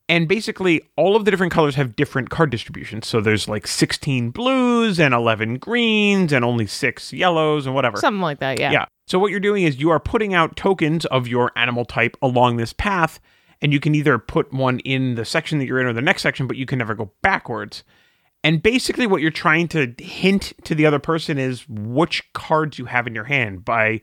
And 0.09 0.29
basically 0.29 0.83
all 0.97 1.17
of 1.17 1.25
the 1.25 1.31
different 1.31 1.53
colors 1.53 1.75
have 1.77 1.97
different 1.97 2.31
card 2.31 2.51
distributions. 2.51 3.07
So 3.07 3.21
there's 3.21 3.49
like 3.49 3.67
16 3.67 4.31
blues 4.31 4.99
and 4.99 5.15
11 5.15 5.59
greens 5.59 6.33
and 6.33 6.45
only 6.45 6.67
six 6.67 7.13
yellows 7.13 7.67
and 7.67 7.75
whatever. 7.75 7.99
Something 7.99 8.21
like 8.21 8.41
that, 8.41 8.59
yeah. 8.59 8.73
Yeah. 8.73 8.85
So 9.07 9.19
what 9.19 9.31
you're 9.31 9.41
doing 9.41 9.65
is 9.65 9.81
you 9.81 9.91
are 9.91 10.01
putting 10.01 10.35
out 10.35 10.57
tokens 10.57 11.05
of 11.07 11.29
your 11.29 11.53
animal 11.57 11.85
type 11.85 12.17
along 12.23 12.57
this 12.57 12.73
path, 12.73 13.21
and 13.61 13.73
you 13.73 13.81
can 13.81 13.95
either 13.95 14.19
put 14.19 14.53
one 14.53 14.81
in 14.81 15.15
the 15.15 15.25
section 15.25 15.59
that 15.59 15.67
you're 15.67 15.81
in 15.81 15.87
or 15.87 15.93
the 15.93 16.03
next 16.03 16.23
section, 16.23 16.47
but 16.47 16.57
you 16.57 16.67
can 16.67 16.79
never 16.79 16.95
go 16.95 17.13
backwards. 17.23 17.85
And 18.45 18.63
basically, 18.63 19.07
what 19.07 19.23
you're 19.23 19.31
trying 19.31 19.69
to 19.69 19.95
hint 19.99 20.53
to 20.65 20.75
the 20.75 20.87
other 20.87 20.99
person 20.99 21.39
is 21.39 21.65
which 21.69 22.33
cards 22.33 22.79
you 22.79 22.87
have 22.87 23.07
in 23.07 23.15
your 23.15 23.25
hand 23.25 23.65
by 23.65 24.01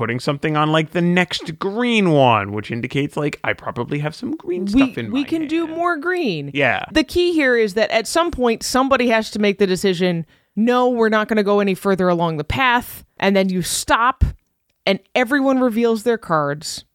putting 0.00 0.18
something 0.18 0.56
on 0.56 0.72
like 0.72 0.92
the 0.92 1.02
next 1.02 1.58
green 1.58 2.10
one, 2.12 2.52
which 2.52 2.70
indicates 2.70 3.18
like 3.18 3.38
I 3.44 3.52
probably 3.52 3.98
have 3.98 4.14
some 4.14 4.34
green 4.34 4.64
We, 4.64 4.70
stuff 4.70 4.96
in 4.96 5.12
we 5.12 5.24
can 5.24 5.46
do 5.46 5.66
more 5.66 5.98
green. 5.98 6.50
Yeah. 6.54 6.86
The 6.90 7.04
key 7.04 7.34
here 7.34 7.54
is 7.54 7.74
that 7.74 7.90
at 7.90 8.06
some 8.06 8.30
point 8.30 8.62
somebody 8.62 9.08
has 9.08 9.30
to 9.32 9.38
make 9.38 9.58
the 9.58 9.66
decision, 9.66 10.24
no, 10.56 10.88
we're 10.88 11.10
not 11.10 11.28
going 11.28 11.36
to 11.36 11.42
go 11.42 11.60
any 11.60 11.74
further 11.74 12.08
along 12.08 12.38
the 12.38 12.44
path, 12.44 13.04
and 13.18 13.36
then 13.36 13.50
you 13.50 13.60
stop 13.60 14.24
and 14.86 15.00
everyone 15.14 15.60
reveals 15.60 16.04
their 16.04 16.16
cards. 16.16 16.86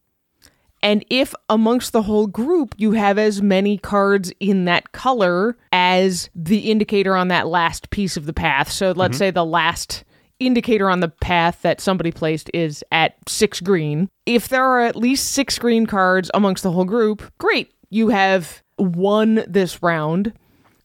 And 0.81 1.05
if 1.11 1.35
amongst 1.47 1.93
the 1.93 2.01
whole 2.01 2.25
group 2.25 2.73
you 2.75 2.93
have 2.93 3.19
as 3.19 3.39
many 3.39 3.77
cards 3.77 4.33
in 4.39 4.65
that 4.65 4.93
color 4.93 5.59
as 5.71 6.31
the 6.33 6.71
indicator 6.71 7.15
on 7.15 7.27
that 7.27 7.45
last 7.45 7.91
piece 7.91 8.17
of 8.17 8.25
the 8.25 8.33
path, 8.33 8.71
so 8.71 8.93
let's 8.93 9.11
mm-hmm. 9.11 9.19
say 9.19 9.29
the 9.29 9.45
last 9.45 10.05
indicator 10.39 10.89
on 10.89 10.99
the 10.99 11.07
path 11.07 11.61
that 11.61 11.81
somebody 11.81 12.11
placed 12.11 12.49
is 12.53 12.83
at 12.91 13.15
six 13.27 13.59
green. 13.59 14.09
If 14.25 14.49
there 14.49 14.63
are 14.63 14.81
at 14.81 14.95
least 14.95 15.31
six 15.31 15.57
green 15.57 15.85
cards 15.85 16.29
amongst 16.33 16.63
the 16.63 16.71
whole 16.71 16.85
group, 16.85 17.31
great. 17.37 17.73
You 17.89 18.09
have 18.09 18.63
won 18.77 19.43
this 19.47 19.81
round. 19.81 20.33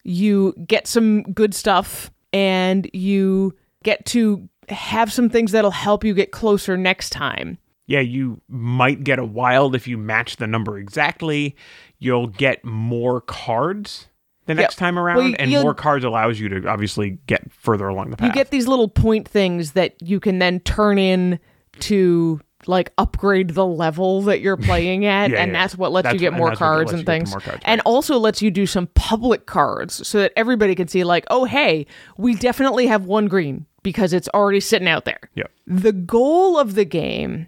You 0.05 0.55
get 0.67 0.87
some 0.87 1.23
good 1.23 1.55
stuff 1.55 2.11
and 2.33 2.89
you 2.93 3.55
get 3.83 4.05
to 4.07 4.49
have 4.69 5.13
some 5.13 5.29
things 5.29 5.53
that'll 5.53 5.71
help 5.71 6.05
you 6.05 6.15
get 6.15 6.31
closer 6.31 6.77
next 6.77 7.11
time. 7.11 7.59
Yeah, 7.87 8.01
you 8.01 8.41
might 8.49 9.03
get 9.03 9.19
a 9.19 9.25
wild 9.25 9.75
if 9.75 9.89
you 9.89 9.99
match 9.99 10.37
the 10.37 10.47
number 10.47 10.79
exactly. 10.79 11.57
You'll 11.99 12.29
get 12.29 12.65
more 12.65 13.21
cards 13.21 14.07
the 14.51 14.63
next 14.63 14.77
time 14.77 14.99
around, 14.99 15.17
Well, 15.17 15.29
you- 15.29 15.37
and 15.39 15.51
more 15.51 15.75
cards 15.75 16.05
allows 16.05 16.39
you 16.39 16.49
to 16.51 16.69
obviously 16.69 17.19
get 17.27 17.53
further 17.53 17.89
along 17.89 18.11
the 18.11 18.17
path. 18.17 18.27
You 18.29 18.33
get 18.35 18.51
these 18.51 18.67
little 18.69 18.89
point 18.89 19.27
things 19.29 19.73
that 19.73 19.95
you 20.03 20.21
can 20.21 20.39
then 20.39 20.61
turn 20.61 20.99
in 20.99 21.39
to 21.81 22.41
like 22.67 22.93
upgrade 22.99 23.51
the 23.51 23.65
level 23.65 24.21
that 24.23 24.41
you're 24.43 24.57
playing 24.69 25.07
at 25.07 25.31
Yeah, 25.31 25.39
and 25.41 25.53
yeah. 25.53 25.59
that's 25.63 25.77
what 25.79 25.93
lets 25.93 26.05
That's- 26.05 26.21
you 26.21 26.29
get 26.31 26.37
more 26.37 26.55
cards 26.55 26.93
and 26.93 27.07
things 27.07 27.31
cards, 27.35 27.63
and 27.65 27.79
right. 27.79 27.87
also 27.87 28.19
lets 28.19 28.43
you 28.43 28.51
do 28.51 28.67
some 28.67 28.87
public 28.89 29.47
cards 29.47 30.07
so 30.07 30.19
that 30.19 30.33
everybody 30.37 30.75
can 30.75 30.87
see 30.87 31.03
like 31.03 31.25
oh 31.31 31.47
hey 31.47 31.87
we 32.19 32.35
definitely 32.35 32.87
have 32.87 33.07
one 33.07 33.29
green 33.29 33.65
because 33.83 34.13
it's 34.13 34.29
already 34.35 34.61
sitting 34.61 34.89
out 34.89 35.07
there 35.07 35.21
Yep. 35.37 35.51
the 35.67 35.93
goal 35.93 36.59
of 36.59 36.75
the 36.75 36.85
game 36.85 37.47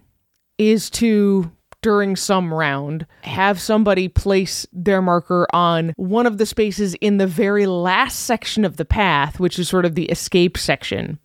is 0.56 0.88
to 0.90 1.50
during 1.82 2.16
some 2.16 2.54
round 2.54 3.06
have 3.24 3.60
somebody 3.60 4.08
place 4.08 4.66
their 4.72 5.02
marker 5.02 5.46
on 5.52 5.92
one 5.96 6.26
of 6.26 6.38
the 6.38 6.46
spaces 6.46 6.94
in 6.94 7.18
the 7.18 7.26
very 7.26 7.66
last 7.66 8.20
section 8.20 8.64
of 8.64 8.76
the 8.76 8.84
path 8.84 9.38
which 9.38 9.58
is 9.58 9.68
sort 9.68 9.84
of 9.84 9.94
the 9.94 10.06
escape 10.06 10.56
section 10.56 11.18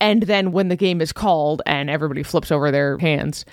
and 0.00 0.24
then 0.24 0.52
when 0.52 0.68
the 0.68 0.76
game 0.76 1.00
is 1.00 1.12
called 1.12 1.62
and 1.66 1.90
everybody 1.90 2.22
flips 2.22 2.50
over 2.50 2.70
their 2.70 2.98
hands 2.98 3.44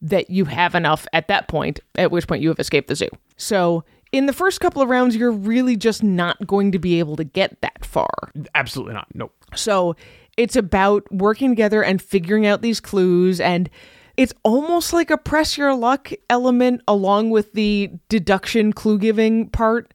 that 0.00 0.30
you 0.30 0.44
have 0.44 0.74
enough 0.74 1.06
at 1.12 1.28
that 1.28 1.48
point 1.48 1.80
at 1.96 2.10
which 2.10 2.26
point 2.26 2.42
you 2.42 2.48
have 2.48 2.60
escaped 2.60 2.88
the 2.88 2.96
zoo 2.96 3.08
so 3.36 3.84
in 4.12 4.26
the 4.26 4.32
first 4.32 4.60
couple 4.60 4.80
of 4.80 4.88
rounds 4.88 5.16
you're 5.16 5.32
really 5.32 5.76
just 5.76 6.02
not 6.02 6.46
going 6.46 6.70
to 6.72 6.78
be 6.78 6.98
able 6.98 7.16
to 7.16 7.24
get 7.24 7.60
that 7.60 7.84
far 7.84 8.30
Absolutely 8.54 8.94
not. 8.94 9.08
Nope. 9.14 9.32
so 9.54 9.96
it's 10.36 10.56
about 10.56 11.10
working 11.12 11.50
together 11.50 11.82
and 11.82 12.00
figuring 12.02 12.46
out 12.46 12.62
these 12.62 12.80
clues 12.80 13.40
and 13.40 13.70
it's 14.16 14.34
almost 14.42 14.92
like 14.92 15.10
a 15.10 15.18
press 15.18 15.58
your 15.58 15.74
luck 15.74 16.10
element 16.30 16.82
along 16.86 17.30
with 17.30 17.52
the 17.52 17.90
deduction 18.08 18.72
clue 18.72 18.98
giving 18.98 19.48
part. 19.48 19.92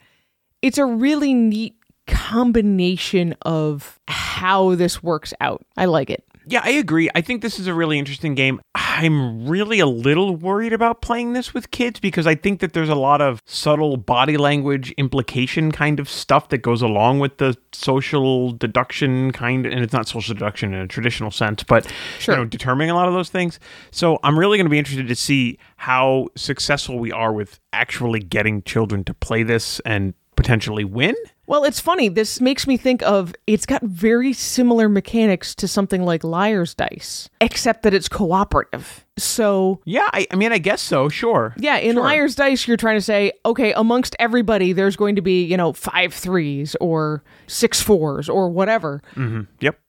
It's 0.62 0.78
a 0.78 0.86
really 0.86 1.34
neat 1.34 1.76
combination 2.08 3.36
of 3.44 4.00
how 4.08 4.76
this 4.76 5.02
works 5.02 5.34
out. 5.40 5.66
I 5.78 5.86
like 5.86 6.10
it. 6.10 6.26
Yeah, 6.50 6.62
I 6.64 6.72
agree. 6.72 7.10
I 7.14 7.22
think 7.22 7.44
this 7.44 7.60
is 7.60 7.68
a 7.68 7.76
really 7.76 8.00
interesting 8.00 8.34
game. 8.34 8.60
I'm 8.74 9.48
really 9.48 9.80
a 9.80 9.86
little 9.86 10.36
worried 10.36 10.74
about 10.74 11.00
playing 11.00 11.34
this 11.34 11.54
with 11.54 11.70
kids 11.70 12.00
because 12.00 12.26
I 12.26 12.34
think 12.34 12.60
that 12.62 12.74
there's 12.74 12.90
a 12.90 12.96
lot 12.96 13.22
of 13.22 13.40
subtle 13.46 13.98
body 13.98 14.36
language 14.36 14.92
implication 14.98 15.72
kind 15.72 16.00
of 16.00 16.10
stuff 16.10 16.50
that 16.50 16.58
goes 16.60 16.82
along 16.82 17.20
with 17.20 17.38
the 17.38 17.56
social 17.72 18.52
deduction 18.52 19.32
kind 19.32 19.68
and 19.68 19.84
it's 19.84 19.94
not 19.94 20.08
social 20.08 20.34
deduction 20.34 20.74
in 20.74 20.80
a 20.82 20.88
traditional 20.88 21.30
sense, 21.30 21.62
but 21.64 21.88
Sure. 22.18 22.34
you 22.34 22.42
know, 22.42 22.46
determining 22.46 22.90
a 22.90 22.96
lot 22.96 23.08
of 23.08 23.14
those 23.14 23.30
things. 23.30 23.60
So 23.92 24.18
I'm 24.24 24.38
really 24.38 24.58
going 24.58 24.66
to 24.66 24.72
be 24.72 24.80
interested 24.80 25.08
to 25.08 25.16
see 25.16 25.60
how 25.78 26.30
successful 26.36 26.98
we 26.98 27.12
are 27.12 27.32
with 27.32 27.60
actually 27.74 28.22
getting 28.22 28.64
children 28.64 29.04
to 29.04 29.14
play 29.14 29.44
this 29.44 29.80
and 29.82 30.16
potentially 30.36 30.84
win. 30.84 31.16
Well, 31.50 31.64
it's 31.64 31.80
funny. 31.80 32.10
This 32.10 32.40
makes 32.40 32.68
me 32.68 32.78
think 32.78 33.02
of 33.02 33.34
it's 33.48 33.66
got 33.66 33.82
very 33.82 34.34
similar 34.34 34.88
mechanics 34.88 35.56
to 35.56 35.68
something 35.68 36.04
like 36.04 36.24
Liar's 36.24 36.76
Dice, 36.76 37.28
except 37.42 37.82
that 37.82 37.94
it's 37.96 38.08
cooperative. 38.08 39.04
So 39.18 39.82
Yeah, 39.84 40.08
I, 40.14 40.28
I 40.30 40.36
mean, 40.36 40.52
I 40.52 40.60
guess 40.60 40.80
so. 40.80 41.10
Sure. 41.10 41.56
Yeah, 41.58 41.78
in 41.78 41.96
Sure. 41.96 42.04
Liar's 42.04 42.36
Dice, 42.36 42.68
you're 42.68 42.78
trying 42.78 42.98
to 42.98 43.02
say, 43.02 43.32
okay, 43.48 43.74
amongst 43.74 44.16
everybody, 44.20 44.74
there's 44.74 44.96
going 44.96 45.16
to 45.16 45.24
be, 45.24 45.44
you 45.44 45.58
know, 45.58 45.74
five 45.74 46.14
threes 46.14 46.76
or 46.80 47.24
six 47.48 47.82
fours 47.82 48.30
or 48.30 48.52
whatever. 48.52 49.02
Mm-hmm, 49.16 49.42
yep. 49.60 49.80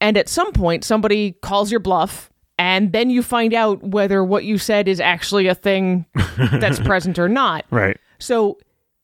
And 0.00 0.16
at 0.16 0.26
some 0.26 0.52
point, 0.52 0.84
somebody 0.84 1.32
calls 1.42 1.70
your 1.70 1.80
bluff, 1.80 2.30
and 2.58 2.94
then 2.94 3.10
you 3.10 3.22
find 3.22 3.52
out 3.52 3.82
whether 3.82 4.24
what 4.24 4.44
you 4.44 4.56
said 4.56 4.88
is 4.88 5.00
actually 5.00 5.48
a 5.48 5.54
thing 5.54 6.06
that's 6.52 6.80
present 6.80 7.18
or 7.18 7.28
not. 7.28 7.66
Right. 7.70 7.98
So, 8.18 8.56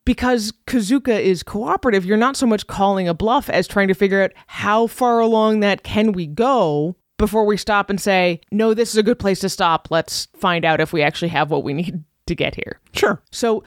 because 0.06 0.52
Kazuka 0.66 1.20
is 1.20 1.42
cooperative, 1.42 2.06
you're 2.06 2.16
not 2.16 2.36
so 2.36 2.46
much 2.46 2.66
calling 2.66 3.06
a 3.08 3.12
bluff 3.12 3.50
as 3.50 3.68
trying 3.68 3.88
to 3.88 3.94
figure 3.94 4.22
out 4.22 4.32
how 4.46 4.86
far 4.86 5.20
along 5.20 5.60
that 5.60 5.82
can 5.82 6.12
we 6.12 6.26
go 6.26 6.96
before 7.18 7.44
we 7.44 7.56
stop 7.58 7.90
and 7.90 8.00
say, 8.00 8.40
no, 8.50 8.72
this 8.72 8.90
is 8.90 8.96
a 8.96 9.02
good 9.02 9.18
place 9.18 9.40
to 9.40 9.48
stop. 9.50 9.88
Let's 9.90 10.28
find 10.38 10.64
out 10.64 10.80
if 10.80 10.92
we 10.94 11.02
actually 11.02 11.28
have 11.28 11.50
what 11.50 11.64
we 11.64 11.75
need 11.75 12.04
to 12.26 12.34
get 12.34 12.54
here. 12.54 12.80
Sure. 12.94 13.22
So 13.32 13.64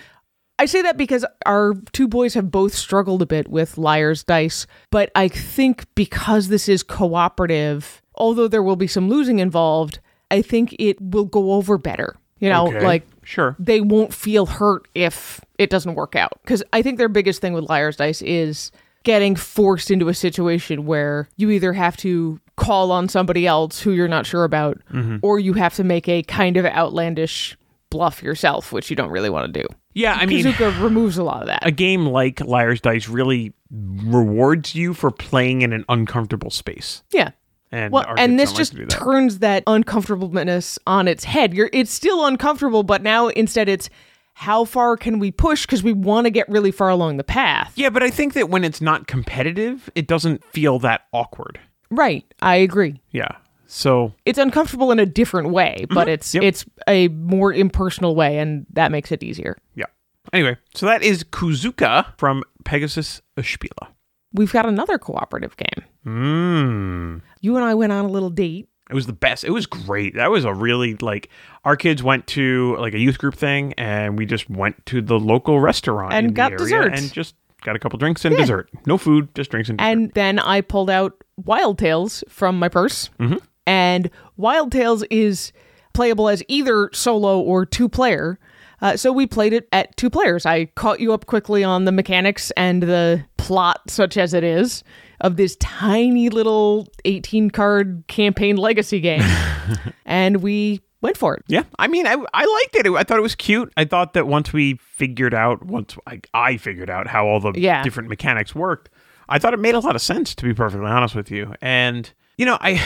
I 0.57 0.65
say 0.65 0.81
that 0.81 0.97
because 0.97 1.25
our 1.45 1.73
two 1.93 2.07
boys 2.07 2.33
have 2.33 2.51
both 2.51 2.73
struggled 2.73 3.21
a 3.21 3.25
bit 3.25 3.47
with 3.47 3.77
Liar's 3.77 4.23
Dice, 4.23 4.65
but 4.91 5.11
I 5.15 5.27
think 5.27 5.85
because 5.95 6.47
this 6.49 6.67
is 6.69 6.83
cooperative, 6.83 8.01
although 8.15 8.47
there 8.47 8.63
will 8.63 8.75
be 8.75 8.87
some 8.87 9.09
losing 9.09 9.39
involved, 9.39 9.99
I 10.31 10.41
think 10.41 10.75
it 10.79 11.01
will 11.01 11.25
go 11.25 11.53
over 11.53 11.77
better. 11.77 12.15
You 12.39 12.49
know, 12.49 12.67
Okay. 12.67 12.85
like 12.85 13.07
Sure. 13.29 13.55
they 13.59 13.79
won't 13.79 14.11
feel 14.11 14.47
hurt 14.47 14.87
if 14.95 15.39
it 15.59 15.69
doesn't 15.69 15.93
work 15.93 16.15
out. 16.15 16.39
Because 16.41 16.63
I 16.73 16.81
think 16.81 16.97
their 16.97 17.09
biggest 17.09 17.41
thing 17.41 17.53
with 17.53 17.69
Liar's 17.69 17.95
Dice 17.95 18.23
is 18.23 18.71
getting 19.03 19.35
forced 19.35 19.91
into 19.91 20.09
a 20.09 20.15
situation 20.15 20.87
where 20.87 21.29
you 21.37 21.51
either 21.51 21.73
have 21.73 21.95
to 21.97 22.39
call 22.55 22.91
on 22.91 23.07
somebody 23.07 23.45
else 23.45 23.81
who 23.81 23.91
you're 23.91 24.07
not 24.07 24.25
sure 24.25 24.45
about, 24.45 24.79
mm-hmm. 24.91 25.17
or 25.21 25.37
you 25.37 25.53
have 25.53 25.75
to 25.75 25.83
make 25.83 26.09
a 26.09 26.23
kind 26.23 26.57
of 26.57 26.65
outlandish 26.65 27.55
bluff 27.91 28.23
yourself, 28.23 28.71
which 28.71 28.89
you 28.89 28.95
don't 28.95 29.11
really 29.11 29.29
want 29.29 29.53
to 29.53 29.61
do. 29.61 29.67
Yeah, 29.93 30.15
I 30.19 30.25
mean, 30.25 30.45
Kazuka 30.45 30.81
removes 30.81 31.17
a 31.17 31.23
lot 31.23 31.41
of 31.41 31.47
that. 31.47 31.65
a 31.65 31.71
game 31.71 32.07
like 32.07 32.41
Liar's 32.41 32.81
Dice 32.81 33.07
really 33.07 33.53
rewards 33.71 34.73
you 34.73 34.93
for 34.93 35.11
playing 35.11 35.61
in 35.61 35.71
an 35.71 35.85
uncomfortable 35.87 36.49
space. 36.49 37.03
yeah. 37.11 37.31
And 37.71 37.93
Well, 37.93 38.05
and 38.17 38.39
this 38.39 38.51
just 38.53 38.75
that. 38.75 38.89
turns 38.89 39.39
that 39.39 39.63
uncomfortableness 39.67 40.79
on 40.87 41.07
its 41.07 41.23
head. 41.23 41.53
You're 41.53 41.69
it's 41.73 41.91
still 41.91 42.25
uncomfortable, 42.25 42.83
but 42.83 43.01
now 43.03 43.27
instead 43.27 43.69
it's 43.69 43.89
how 44.33 44.63
far 44.65 44.95
can 44.95 45.19
we 45.19 45.31
push 45.31 45.65
because 45.65 45.83
we 45.83 45.91
want 45.93 46.25
to 46.25 46.31
get 46.31 46.47
really 46.49 46.71
far 46.71 46.89
along 46.89 47.17
the 47.17 47.23
path. 47.23 47.73
yeah, 47.75 47.89
but 47.89 48.01
I 48.01 48.09
think 48.09 48.33
that 48.33 48.49
when 48.49 48.63
it's 48.63 48.79
not 48.81 49.05
competitive, 49.05 49.89
it 49.95 50.07
doesn't 50.07 50.43
feel 50.45 50.79
that 50.79 51.01
awkward. 51.11 51.59
Right. 51.91 52.23
I 52.41 52.55
agree. 52.55 53.01
Yeah. 53.11 53.31
So 53.67 54.13
It's 54.25 54.39
uncomfortable 54.39 54.91
in 54.91 54.97
a 54.99 55.05
different 55.05 55.49
way, 55.49 55.85
but 55.89 56.07
mm-hmm. 56.07 56.09
it's 56.13 56.33
Yep. 56.33 56.43
it's 56.43 56.65
a 56.87 57.07
more 57.09 57.53
impersonal 57.53 58.15
way 58.15 58.39
and 58.39 58.65
that 58.73 58.91
makes 58.91 59.11
it 59.11 59.21
easier. 59.23 59.57
yeah. 59.75 59.85
Anyway, 60.31 60.55
so 60.75 60.85
that 60.85 61.01
is 61.01 61.23
Kuzuka 61.23 62.05
from 62.17 62.43
Pegasus 62.63 63.21
Spiele. 63.39 63.87
We've 64.33 64.51
got 64.51 64.65
another 64.65 64.97
cooperative 64.97 65.55
game. 65.57 65.85
Mmm. 66.05 67.21
You 67.41 67.55
and 67.55 67.65
I 67.65 67.73
went 67.73 67.91
on 67.91 68.05
a 68.05 68.09
little 68.09 68.29
date. 68.29 68.69
It 68.89 68.95
was 68.95 69.05
the 69.05 69.13
best. 69.13 69.43
It 69.43 69.51
was 69.51 69.67
great. 69.67 70.15
That 70.15 70.31
was 70.31 70.45
a 70.45 70.53
really 70.53 70.95
like 70.95 71.29
our 71.63 71.75
kids 71.75 72.01
went 72.01 72.25
to 72.27 72.75
like 72.77 72.93
a 72.93 72.99
youth 72.99 73.19
group 73.19 73.35
thing, 73.35 73.73
and 73.77 74.17
we 74.17 74.25
just 74.25 74.49
went 74.49 74.83
to 74.87 75.01
the 75.01 75.19
local 75.19 75.59
restaurant 75.59 76.13
And 76.13 76.27
in 76.27 76.33
got 76.33 76.57
dessert 76.57 76.93
and 76.93 77.11
just 77.13 77.35
got 77.61 77.75
a 77.75 77.79
couple 77.79 77.99
drinks 77.99 78.25
and 78.25 78.35
dessert. 78.35 78.69
No 78.87 78.97
food, 78.97 79.33
just 79.35 79.51
drinks 79.51 79.69
and 79.69 79.77
dessert. 79.77 79.89
And 79.89 80.11
then 80.13 80.39
I 80.39 80.61
pulled 80.61 80.89
out 80.89 81.23
Wild 81.37 81.77
Tales 81.77 82.23
from 82.27 82.57
my 82.57 82.69
purse. 82.69 83.09
Mm-hmm. 83.19 83.37
And 83.67 84.09
Wild 84.37 84.71
Tales 84.71 85.03
is 85.11 85.51
playable 85.93 86.27
as 86.27 86.41
either 86.47 86.89
solo 86.93 87.39
or 87.39 87.65
two 87.65 87.89
player. 87.89 88.39
Uh, 88.81 88.95
so 88.97 89.11
we 89.11 89.27
played 89.27 89.53
it 89.53 89.67
at 89.71 89.95
two 89.97 90.09
players. 90.09 90.45
I 90.45 90.65
caught 90.65 90.99
you 90.99 91.13
up 91.13 91.25
quickly 91.25 91.63
on 91.63 91.85
the 91.85 91.91
mechanics 91.91 92.51
and 92.57 92.81
the 92.83 93.25
plot, 93.37 93.81
such 93.89 94.17
as 94.17 94.33
it 94.33 94.43
is, 94.43 94.83
of 95.21 95.35
this 95.35 95.55
tiny 95.57 96.29
little 96.29 96.87
18 97.05 97.49
card 97.51 98.03
campaign 98.07 98.55
legacy 98.57 98.99
game. 98.99 99.23
and 100.05 100.37
we 100.41 100.81
went 101.01 101.17
for 101.17 101.33
it. 101.35 101.43
Yeah, 101.47 101.63
I 101.77 101.87
mean, 101.87 102.05
I, 102.07 102.15
I 102.33 102.45
liked 102.45 102.75
it. 102.75 102.87
I 102.87 103.03
thought 103.03 103.17
it 103.17 103.21
was 103.21 103.35
cute. 103.35 103.71
I 103.77 103.85
thought 103.85 104.13
that 104.13 104.27
once 104.27 104.51
we 104.53 104.75
figured 104.75 105.33
out, 105.33 105.65
once 105.65 105.97
I, 106.07 106.21
I 106.33 106.57
figured 106.57 106.89
out 106.89 107.07
how 107.07 107.27
all 107.27 107.39
the 107.39 107.53
Yeah. 107.55 107.83
different 107.83 108.09
mechanics 108.09 108.53
worked, 108.53 108.89
I 109.29 109.39
thought 109.39 109.53
it 109.53 109.59
made 109.59 109.75
a 109.75 109.79
lot 109.79 109.95
of 109.95 110.01
sense. 110.01 110.33
To 110.35 110.45
be 110.45 110.53
perfectly 110.53 110.87
honest 110.87 111.15
with 111.15 111.31
you, 111.31 111.53
and 111.61 112.11
you 112.37 112.45
know, 112.45 112.57
I, 112.59 112.81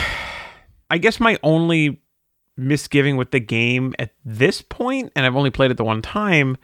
I 0.89 0.97
guess 0.99 1.19
my 1.19 1.39
only 1.41 2.01
misgiving 2.57 3.17
with 3.17 3.31
the 3.31 3.39
game 3.39 3.93
at 3.99 4.11
this 4.23 4.61
point, 4.61 5.11
and 5.15 5.25
I've 5.25 5.35
only 5.35 5.49
played 5.49 5.71
it 5.71 5.77
the 5.77 5.83
one 5.83 6.01
time, 6.01 6.57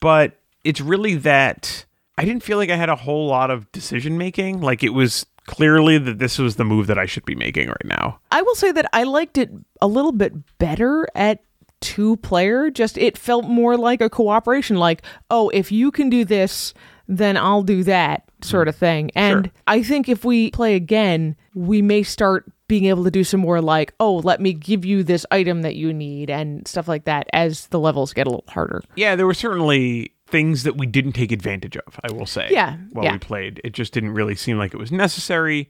but 0.00 0.38
it's 0.64 0.80
really 0.80 1.14
that 1.16 1.84
I 2.18 2.24
didn't 2.24 2.42
feel 2.42 2.58
like 2.58 2.70
I 2.70 2.76
had 2.76 2.88
a 2.88 2.96
whole 2.96 3.26
lot 3.26 3.50
of 3.50 3.70
decision 3.72 4.18
making. 4.18 4.60
Like 4.60 4.82
it 4.82 4.90
was 4.90 5.26
clearly 5.46 5.98
that 5.98 6.18
this 6.18 6.38
was 6.38 6.56
the 6.56 6.64
move 6.64 6.86
that 6.86 6.98
I 6.98 7.06
should 7.06 7.24
be 7.24 7.34
making 7.34 7.68
right 7.68 7.84
now. 7.84 8.20
I 8.30 8.42
will 8.42 8.54
say 8.54 8.72
that 8.72 8.88
I 8.92 9.04
liked 9.04 9.38
it 9.38 9.50
a 9.80 9.86
little 9.86 10.12
bit 10.12 10.34
better 10.58 11.06
at 11.14 11.42
two 11.80 12.16
player. 12.18 12.70
Just 12.70 12.96
it 12.98 13.18
felt 13.18 13.44
more 13.46 13.76
like 13.76 14.00
a 14.00 14.10
cooperation. 14.10 14.76
Like, 14.76 15.02
oh, 15.30 15.48
if 15.50 15.72
you 15.72 15.90
can 15.90 16.10
do 16.10 16.24
this, 16.24 16.74
then 17.08 17.36
I'll 17.36 17.62
do 17.62 17.82
that 17.84 18.24
sort 18.42 18.66
mm. 18.66 18.70
of 18.70 18.76
thing. 18.76 19.10
And 19.14 19.46
Sure. 19.46 19.52
I 19.66 19.82
think 19.82 20.08
if 20.08 20.24
we 20.24 20.50
play 20.50 20.74
again, 20.74 21.36
we 21.54 21.82
may 21.82 22.02
start 22.02 22.50
being 22.72 22.86
able 22.86 23.04
to 23.04 23.10
do 23.10 23.22
some 23.22 23.38
more 23.40 23.60
like, 23.60 23.92
oh, 24.00 24.14
let 24.24 24.40
me 24.40 24.54
give 24.54 24.82
you 24.82 25.02
this 25.02 25.26
item 25.30 25.60
that 25.60 25.76
you 25.76 25.92
need 25.92 26.30
and 26.30 26.66
stuff 26.66 26.88
like 26.88 27.04
that 27.04 27.26
as 27.34 27.66
the 27.66 27.78
levels 27.78 28.14
get 28.14 28.26
a 28.26 28.30
little 28.30 28.46
harder. 28.48 28.82
Yeah, 28.96 29.14
there 29.14 29.26
were 29.26 29.34
certainly 29.34 30.14
things 30.26 30.62
that 30.62 30.78
we 30.78 30.86
didn't 30.86 31.12
take 31.12 31.32
advantage 31.32 31.76
of, 31.76 32.00
I 32.02 32.10
will 32.10 32.24
say. 32.24 32.48
Yeah, 32.50 32.78
While 32.92 33.04
yeah. 33.04 33.12
we 33.12 33.18
played. 33.18 33.60
It 33.62 33.74
just 33.74 33.92
didn't 33.92 34.14
really 34.14 34.34
seem 34.34 34.56
like 34.56 34.72
it 34.72 34.78
was 34.78 34.90
necessary. 34.90 35.68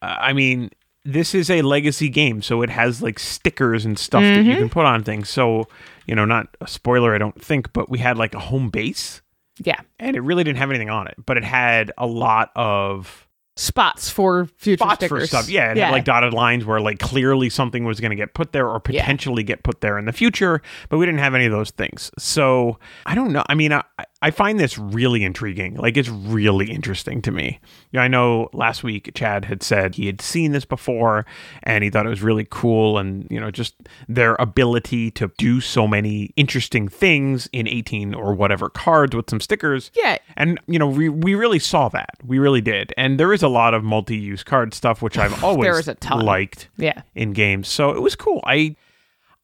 Uh, 0.00 0.14
I 0.20 0.32
mean, 0.32 0.70
this 1.04 1.34
is 1.34 1.50
a 1.50 1.62
legacy 1.62 2.08
game, 2.08 2.40
so 2.40 2.62
it 2.62 2.70
has 2.70 3.02
like 3.02 3.18
stickers 3.18 3.84
and 3.84 3.98
stuff 3.98 4.22
that 4.22 4.36
Mm-hmm. 4.38 4.50
you 4.50 4.56
can 4.58 4.68
put 4.68 4.86
on 4.86 5.02
things. 5.02 5.28
So, 5.28 5.66
you 6.06 6.14
know, 6.14 6.24
not 6.24 6.56
a 6.60 6.68
spoiler, 6.68 7.16
I 7.16 7.18
don't 7.18 7.42
think, 7.42 7.72
but 7.72 7.90
we 7.90 7.98
had 7.98 8.16
like 8.16 8.34
a 8.34 8.38
home 8.38 8.70
base 8.70 9.22
Yeah. 9.58 9.80
and 9.98 10.14
it 10.14 10.20
really 10.20 10.44
didn't 10.44 10.58
have 10.58 10.70
anything 10.70 10.90
on 10.90 11.08
it, 11.08 11.14
but 11.26 11.36
it 11.36 11.42
had 11.44 11.90
a 11.98 12.06
lot 12.06 12.52
of 12.54 13.27
Spots 13.58 14.08
for 14.08 14.46
future 14.56 14.78
spots 14.84 14.94
stickers. 15.00 15.22
for 15.22 15.26
stuff. 15.26 15.48
Yeah, 15.48 15.72
it 15.72 15.78
had 15.78 15.90
like 15.90 16.04
dotted 16.04 16.32
lines 16.32 16.64
where 16.64 16.80
like 16.80 17.00
clearly 17.00 17.50
something 17.50 17.84
was 17.84 17.98
going 17.98 18.10
to 18.10 18.16
get 18.16 18.32
put 18.32 18.52
there 18.52 18.68
or 18.68 18.74
Yeah. 18.88 19.02
potentially 19.02 19.42
get 19.42 19.64
put 19.64 19.80
there 19.80 19.98
in 19.98 20.04
the 20.04 20.12
future, 20.12 20.62
but 20.88 20.98
we 20.98 21.06
didn't 21.06 21.18
have 21.20 21.34
any 21.34 21.46
of 21.46 21.50
those 21.50 21.70
things. 21.72 22.12
So 22.18 22.78
I 23.04 23.16
don't 23.16 23.32
know. 23.32 23.42
I 23.48 23.54
mean, 23.54 23.72
I, 23.72 23.82
I 24.20 24.32
find 24.32 24.58
this 24.58 24.76
really 24.76 25.22
intriguing. 25.22 25.76
Like 25.76 25.96
it's 25.96 26.08
really 26.08 26.72
interesting 26.72 27.22
to 27.22 27.30
me. 27.30 27.60
Yeah, 27.92 28.02
I 28.02 28.08
know 28.08 28.48
last 28.52 28.82
week 28.82 29.12
Chad 29.14 29.44
had 29.44 29.62
said 29.62 29.94
he 29.94 30.06
had 30.06 30.20
seen 30.20 30.50
this 30.50 30.64
before 30.64 31.24
and 31.62 31.84
he 31.84 31.90
thought 31.90 32.04
it 32.04 32.08
was 32.08 32.20
really 32.22 32.46
cool 32.50 32.98
and 32.98 33.28
you 33.30 33.38
know 33.38 33.52
just 33.52 33.74
their 34.08 34.34
ability 34.40 35.12
to 35.12 35.30
do 35.38 35.60
so 35.60 35.86
many 35.86 36.32
interesting 36.34 36.88
things 36.88 37.48
in 37.52 37.68
18 37.68 38.12
or 38.12 38.34
whatever 38.34 38.68
cards 38.68 39.14
with 39.14 39.30
some 39.30 39.40
stickers. 39.40 39.92
Yeah. 39.94 40.18
And 40.36 40.58
you 40.66 40.80
know, 40.80 40.88
we 40.88 41.08
we 41.08 41.36
really 41.36 41.60
saw 41.60 41.88
that. 41.90 42.10
We 42.26 42.40
really 42.40 42.60
did. 42.60 42.92
And 42.96 43.20
there 43.20 43.32
is 43.32 43.44
a 43.44 43.48
lot 43.48 43.72
of 43.72 43.84
multi-use 43.84 44.42
card 44.42 44.74
stuff 44.74 45.00
which 45.00 45.16
I've 45.16 45.44
always 45.48 45.78
is 45.78 45.86
a 45.88 45.94
ton. 45.94 46.24
liked 46.24 46.68
Yeah. 46.76 47.02
in 47.14 47.34
games. 47.34 47.68
So 47.68 47.90
it 47.90 48.00
was 48.02 48.16
cool. 48.16 48.40
I 48.44 48.74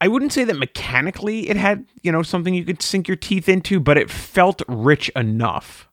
I 0.01 0.09
wouldn't 0.09 0.33
say 0.33 0.45
that 0.45 0.57
mechanically 0.57 1.49
it 1.49 1.57
had, 1.57 1.87
you 2.03 2.13
know, 2.13 2.23
something 2.23 2.53
you 2.55 2.65
could 2.65 2.83
sink 2.83 3.09
your 3.09 3.17
teeth 3.17 3.49
into, 3.49 3.81
but 3.81 3.97
it 3.97 4.11
felt 4.11 4.61
rich 4.69 5.09
enough 5.17 5.89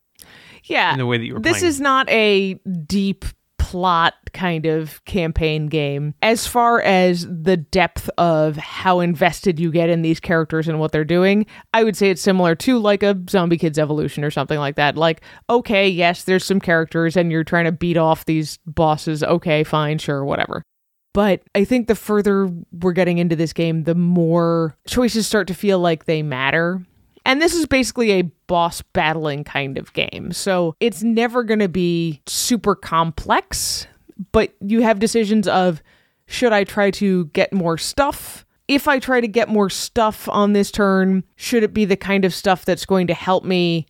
Yeah. 0.64 0.92
in 0.92 0.98
the 0.98 1.06
way 1.06 1.18
that 1.18 1.24
you 1.24 1.34
were 1.34 1.40
this 1.40 1.58
playing. 1.58 1.66
is 1.68 1.80
not 1.80 2.08
a 2.10 2.54
deep 2.86 3.24
plot 3.58 4.14
kind 4.34 4.66
of 4.66 5.02
campaign 5.06 5.66
game 5.68 6.14
as 6.20 6.46
far 6.46 6.82
as 6.82 7.26
the 7.26 7.56
depth 7.56 8.10
of 8.18 8.56
how 8.56 9.00
invested 9.00 9.58
you 9.58 9.70
get 9.70 9.88
in 9.88 10.02
these 10.02 10.20
characters 10.20 10.68
and 10.68 10.78
what 10.80 10.90
they're 10.92 11.04
doing 11.04 11.46
i 11.72 11.82
would 11.84 11.96
say 11.96 12.10
it's 12.10 12.20
similar 12.20 12.54
to 12.54 12.78
like 12.78 13.02
a 13.02 13.16
zombie 13.30 13.56
kids 13.56 13.78
evolution 13.78 14.24
or 14.24 14.30
something 14.30 14.58
like 14.58 14.74
that 14.76 14.96
like 14.96 15.22
okay 15.48 15.88
yes 15.88 16.24
there's 16.24 16.44
some 16.44 16.60
characters 16.60 17.16
and 17.16 17.30
you're 17.32 17.44
trying 17.44 17.64
to 17.64 17.72
beat 17.72 17.96
off 17.96 18.24
these 18.26 18.58
bosses 18.66 19.22
okay 19.22 19.64
fine 19.64 19.96
sure 19.96 20.22
whatever 20.24 20.62
but 21.12 21.42
I 21.54 21.64
think 21.64 21.88
the 21.88 21.94
further 21.94 22.50
we're 22.72 22.92
getting 22.92 23.18
into 23.18 23.36
this 23.36 23.52
game, 23.52 23.84
the 23.84 23.94
more 23.94 24.76
choices 24.86 25.26
start 25.26 25.48
to 25.48 25.54
feel 25.54 25.78
like 25.78 26.04
they 26.04 26.22
matter. 26.22 26.84
And 27.24 27.40
this 27.40 27.54
is 27.54 27.66
basically 27.66 28.10
a 28.12 28.22
boss 28.48 28.82
battling 28.82 29.44
kind 29.44 29.78
of 29.78 29.92
game. 29.92 30.32
So 30.32 30.74
it's 30.80 31.02
never 31.02 31.44
going 31.44 31.60
to 31.60 31.68
be 31.68 32.20
super 32.26 32.74
complex, 32.74 33.86
but 34.32 34.54
you 34.60 34.82
have 34.82 34.98
decisions 34.98 35.46
of 35.46 35.82
should 36.26 36.52
I 36.52 36.64
try 36.64 36.90
to 36.92 37.26
get 37.26 37.52
more 37.52 37.78
stuff? 37.78 38.44
If 38.68 38.88
I 38.88 38.98
try 38.98 39.20
to 39.20 39.28
get 39.28 39.48
more 39.48 39.68
stuff 39.68 40.28
on 40.28 40.52
this 40.52 40.70
turn, 40.70 41.24
should 41.36 41.62
it 41.62 41.74
be 41.74 41.84
the 41.84 41.96
kind 41.96 42.24
of 42.24 42.34
stuff 42.34 42.64
that's 42.64 42.86
going 42.86 43.06
to 43.08 43.14
help 43.14 43.44
me 43.44 43.86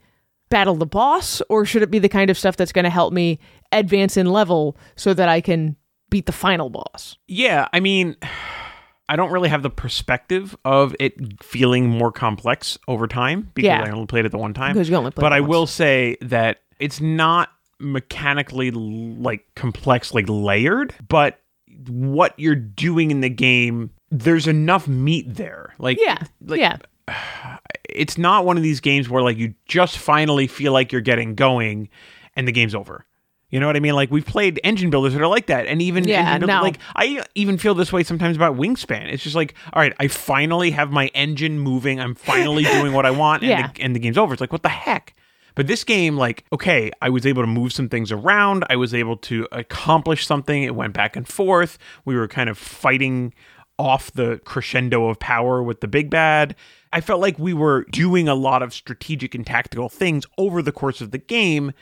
battle 0.48 0.74
the 0.74 0.86
boss, 0.86 1.40
or 1.48 1.64
should 1.64 1.82
it 1.82 1.90
be 1.90 1.98
the 1.98 2.08
kind 2.10 2.28
of 2.28 2.36
stuff 2.36 2.58
that's 2.58 2.72
going 2.72 2.84
to 2.84 2.90
help 2.90 3.12
me 3.12 3.38
advance 3.70 4.18
in 4.18 4.26
level 4.26 4.76
so 4.96 5.14
that 5.14 5.28
I 5.28 5.40
can 5.40 5.76
beat 6.12 6.26
the 6.26 6.32
final 6.32 6.70
boss? 6.70 7.16
Yeah, 7.26 7.66
I 7.72 7.80
mean, 7.80 8.16
I 9.08 9.16
don't 9.16 9.32
really 9.32 9.48
have 9.48 9.62
the 9.62 9.70
perspective 9.70 10.56
of 10.64 10.94
it 11.00 11.42
feeling 11.42 11.88
more 11.88 12.12
complex 12.12 12.78
over 12.86 13.06
time 13.08 13.50
because 13.54 13.66
Yeah. 13.66 13.82
I 13.82 13.90
only 13.90 14.06
played 14.06 14.24
it 14.24 14.30
the 14.30 14.38
one 14.38 14.54
time. 14.54 14.74
Because 14.74 14.88
you 14.88 14.94
only 14.96 15.10
played 15.10 15.22
but 15.22 15.32
I 15.32 15.40
once. 15.40 15.50
will 15.50 15.66
say 15.66 16.16
that 16.22 16.62
it's 16.78 17.00
not 17.00 17.50
mechanically 17.80 18.70
like 18.70 19.44
complex, 19.56 20.14
like 20.14 20.26
layered, 20.28 20.94
but 21.08 21.40
what 21.88 22.32
you're 22.38 22.54
doing 22.54 23.10
in 23.10 23.20
the 23.20 23.28
game, 23.28 23.90
there's 24.10 24.46
enough 24.46 24.86
meat 24.86 25.34
there. 25.34 25.74
Like, 25.78 25.98
Yeah, 26.00 26.18
like, 26.46 26.60
yeah, 26.60 26.76
it's 27.90 28.16
not 28.16 28.44
one 28.46 28.56
of 28.56 28.62
these 28.62 28.80
games 28.80 29.08
where 29.08 29.22
like 29.22 29.36
you 29.36 29.54
just 29.66 29.98
finally 29.98 30.46
feel 30.46 30.72
like 30.72 30.92
you're 30.92 31.00
getting 31.00 31.34
going 31.34 31.88
and 32.36 32.46
the 32.48 32.52
game's 32.52 32.74
over. 32.74 33.04
You 33.52 33.60
know 33.60 33.66
what 33.68 33.76
I 33.76 33.80
mean? 33.80 33.94
Like 33.94 34.10
we've 34.10 34.26
played 34.26 34.58
engine 34.64 34.90
builders 34.90 35.12
that 35.12 35.22
are 35.22 35.28
like 35.28 35.46
that, 35.46 35.66
and 35.66 35.80
even 35.80 36.04
Yeah, 36.08 36.38
no. 36.38 36.60
like 36.62 36.78
I 36.96 37.22
even 37.36 37.58
feel 37.58 37.74
this 37.74 37.92
way 37.92 38.02
sometimes 38.02 38.34
about 38.36 38.56
Wingspan. 38.56 39.12
It's 39.12 39.22
just 39.22 39.36
like, 39.36 39.54
all 39.72 39.80
right, 39.82 39.92
I 40.00 40.08
finally 40.08 40.70
have 40.72 40.90
my 40.90 41.06
engine 41.08 41.60
moving. 41.60 42.00
I'm 42.00 42.14
finally 42.16 42.64
doing 42.76 42.92
what 42.94 43.06
I 43.06 43.10
want, 43.12 43.42
and, 43.42 43.50
Yeah. 43.50 43.70
the, 43.72 43.82
and 43.82 43.94
the 43.94 44.00
game's 44.00 44.18
over. 44.18 44.32
It's 44.32 44.40
like, 44.40 44.52
what 44.52 44.62
the 44.64 44.68
heck? 44.70 45.14
But 45.54 45.66
this 45.66 45.84
game, 45.84 46.16
like, 46.16 46.46
okay, 46.50 46.90
I 47.02 47.10
was 47.10 47.26
able 47.26 47.42
to 47.42 47.46
move 47.46 47.74
some 47.74 47.90
things 47.90 48.10
around. 48.10 48.64
I 48.70 48.76
was 48.76 48.94
able 48.94 49.18
to 49.18 49.46
accomplish 49.52 50.26
something. 50.26 50.62
It 50.62 50.74
went 50.74 50.94
back 50.94 51.14
and 51.14 51.28
forth. 51.28 51.76
We 52.06 52.16
were 52.16 52.26
kind 52.28 52.48
of 52.48 52.56
fighting 52.56 53.34
off 53.78 54.10
the 54.12 54.40
crescendo 54.46 55.08
of 55.08 55.18
power 55.18 55.62
with 55.62 55.80
the 55.82 55.88
big 55.88 56.08
bad. 56.08 56.56
I 56.90 57.02
felt 57.02 57.20
like 57.20 57.38
we 57.38 57.52
were 57.52 57.84
doing 57.90 58.28
a 58.28 58.34
lot 58.34 58.62
of 58.62 58.72
strategic 58.72 59.34
and 59.34 59.46
tactical 59.46 59.90
things 59.90 60.24
over 60.38 60.62
the 60.62 60.72
course 60.72 61.02
of 61.02 61.10
the 61.10 61.18
game. 61.18 61.72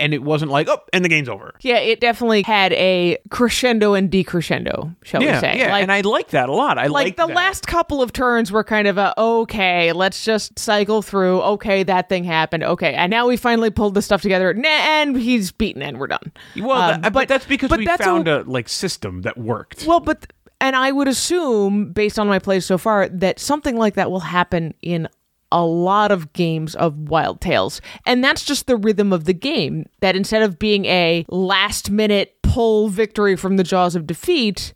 And 0.00 0.12
it 0.14 0.22
wasn't 0.22 0.50
like, 0.50 0.66
oh, 0.68 0.80
and 0.92 1.04
the 1.04 1.08
game's 1.08 1.28
over. 1.28 1.54
yeah. 1.60 1.78
It 1.78 2.00
definitely 2.00 2.42
had 2.42 2.72
a 2.72 3.18
crescendo 3.30 3.94
and 3.94 4.10
decrescendo, 4.10 4.96
shall 5.02 5.22
Yeah, 5.22 5.34
we 5.36 5.40
say? 5.40 5.58
yeah, 5.58 5.70
like, 5.72 5.82
and 5.82 5.92
I 5.92 6.00
like 6.00 6.28
that 6.30 6.48
a 6.48 6.52
lot. 6.52 6.78
I 6.78 6.86
like 6.86 7.04
like 7.08 7.16
the 7.16 7.26
that. 7.26 7.36
last 7.36 7.66
couple 7.66 8.00
of 8.02 8.12
turns 8.12 8.50
were 8.50 8.64
kind 8.64 8.88
of 8.88 8.96
a 8.98 9.12
okay, 9.20 9.92
let's 9.92 10.24
just 10.24 10.58
cycle 10.58 11.02
through. 11.02 11.40
Okay, 11.42 11.82
that 11.84 12.08
thing 12.08 12.24
happened. 12.24 12.64
Okay, 12.64 12.94
and 12.94 13.10
now 13.10 13.28
we 13.28 13.36
finally 13.36 13.70
pulled 13.70 13.94
the 13.94 14.02
stuff 14.02 14.22
together. 14.22 14.54
Nah, 14.54 14.68
and 14.68 15.16
he's 15.16 15.52
beaten, 15.52 15.82
and 15.82 15.98
we're 15.98 16.06
done. 16.06 16.32
Well, 16.56 16.80
Um, 16.94 17.00
that- 17.02 17.12
but, 17.12 17.28
that's 17.28 17.44
because 17.44 17.68
but 17.68 17.78
we 17.80 17.84
that's 17.86 18.04
found 18.04 18.26
a- 18.28 18.40
a, 18.40 18.44
like 18.44 18.68
system 18.68 19.22
that 19.22 19.36
worked. 19.38 19.84
Well, 19.86 20.00
but 20.00 20.32
and 20.62 20.76
I 20.76 20.92
would 20.92 21.08
assume, 21.08 21.92
based 21.92 22.18
on 22.18 22.26
my 22.28 22.38
plays 22.38 22.66
so 22.66 22.76
far, 22.78 23.08
that 23.08 23.38
something 23.38 23.76
like 23.76 23.94
that 23.94 24.10
will 24.10 24.20
happen 24.20 24.74
in 24.82 25.08
a 25.52 25.64
lot 25.64 26.12
of 26.12 26.32
games 26.32 26.74
of 26.74 27.08
Wild 27.08 27.40
Tales. 27.40 27.80
And 28.06 28.22
that's 28.22 28.44
just 28.44 28.66
the 28.66 28.76
rhythm 28.76 29.12
of 29.12 29.24
the 29.24 29.34
game. 29.34 29.86
That 30.00 30.16
instead 30.16 30.42
of 30.42 30.58
being 30.58 30.84
a 30.86 31.24
last 31.28 31.90
minute 31.90 32.36
pull 32.42 32.88
victory 32.88 33.36
from 33.36 33.56
the 33.56 33.64
jaws 33.64 33.94
of 33.94 34.06
defeat, 34.06 34.72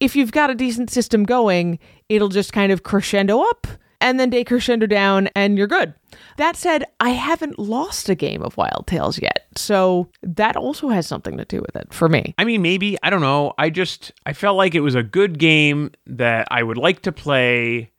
if 0.00 0.16
you've 0.16 0.32
got 0.32 0.50
a 0.50 0.54
decent 0.54 0.90
system 0.90 1.24
going, 1.24 1.78
it'll 2.08 2.28
just 2.28 2.52
kind 2.52 2.72
of 2.72 2.82
crescendo 2.82 3.40
up 3.40 3.66
and 4.02 4.18
then 4.18 4.30
decrescendo 4.30 4.88
down 4.88 5.28
and 5.36 5.56
you're 5.56 5.68
good. 5.68 5.94
That 6.36 6.56
said, 6.56 6.84
I 6.98 7.10
haven't 7.10 7.58
lost 7.58 8.08
a 8.08 8.14
game 8.14 8.42
of 8.42 8.56
Wild 8.56 8.86
Tales 8.86 9.20
yet. 9.22 9.46
So 9.56 10.08
that 10.22 10.56
also 10.56 10.88
has 10.88 11.06
something 11.06 11.36
to 11.36 11.44
do 11.44 11.60
with 11.60 11.76
it 11.76 11.94
for 11.94 12.08
me. 12.08 12.34
I 12.36 12.44
mean, 12.44 12.62
maybe 12.62 12.98
I 13.02 13.10
don't 13.10 13.20
know. 13.20 13.54
I 13.58 13.70
just 13.70 14.12
I 14.26 14.32
felt 14.32 14.56
like 14.56 14.74
it 14.74 14.80
was 14.80 14.96
a 14.96 15.04
good 15.04 15.38
game 15.38 15.92
that 16.06 16.48
I 16.50 16.62
would 16.64 16.78
like 16.78 17.02
to 17.02 17.12
play 17.12 17.91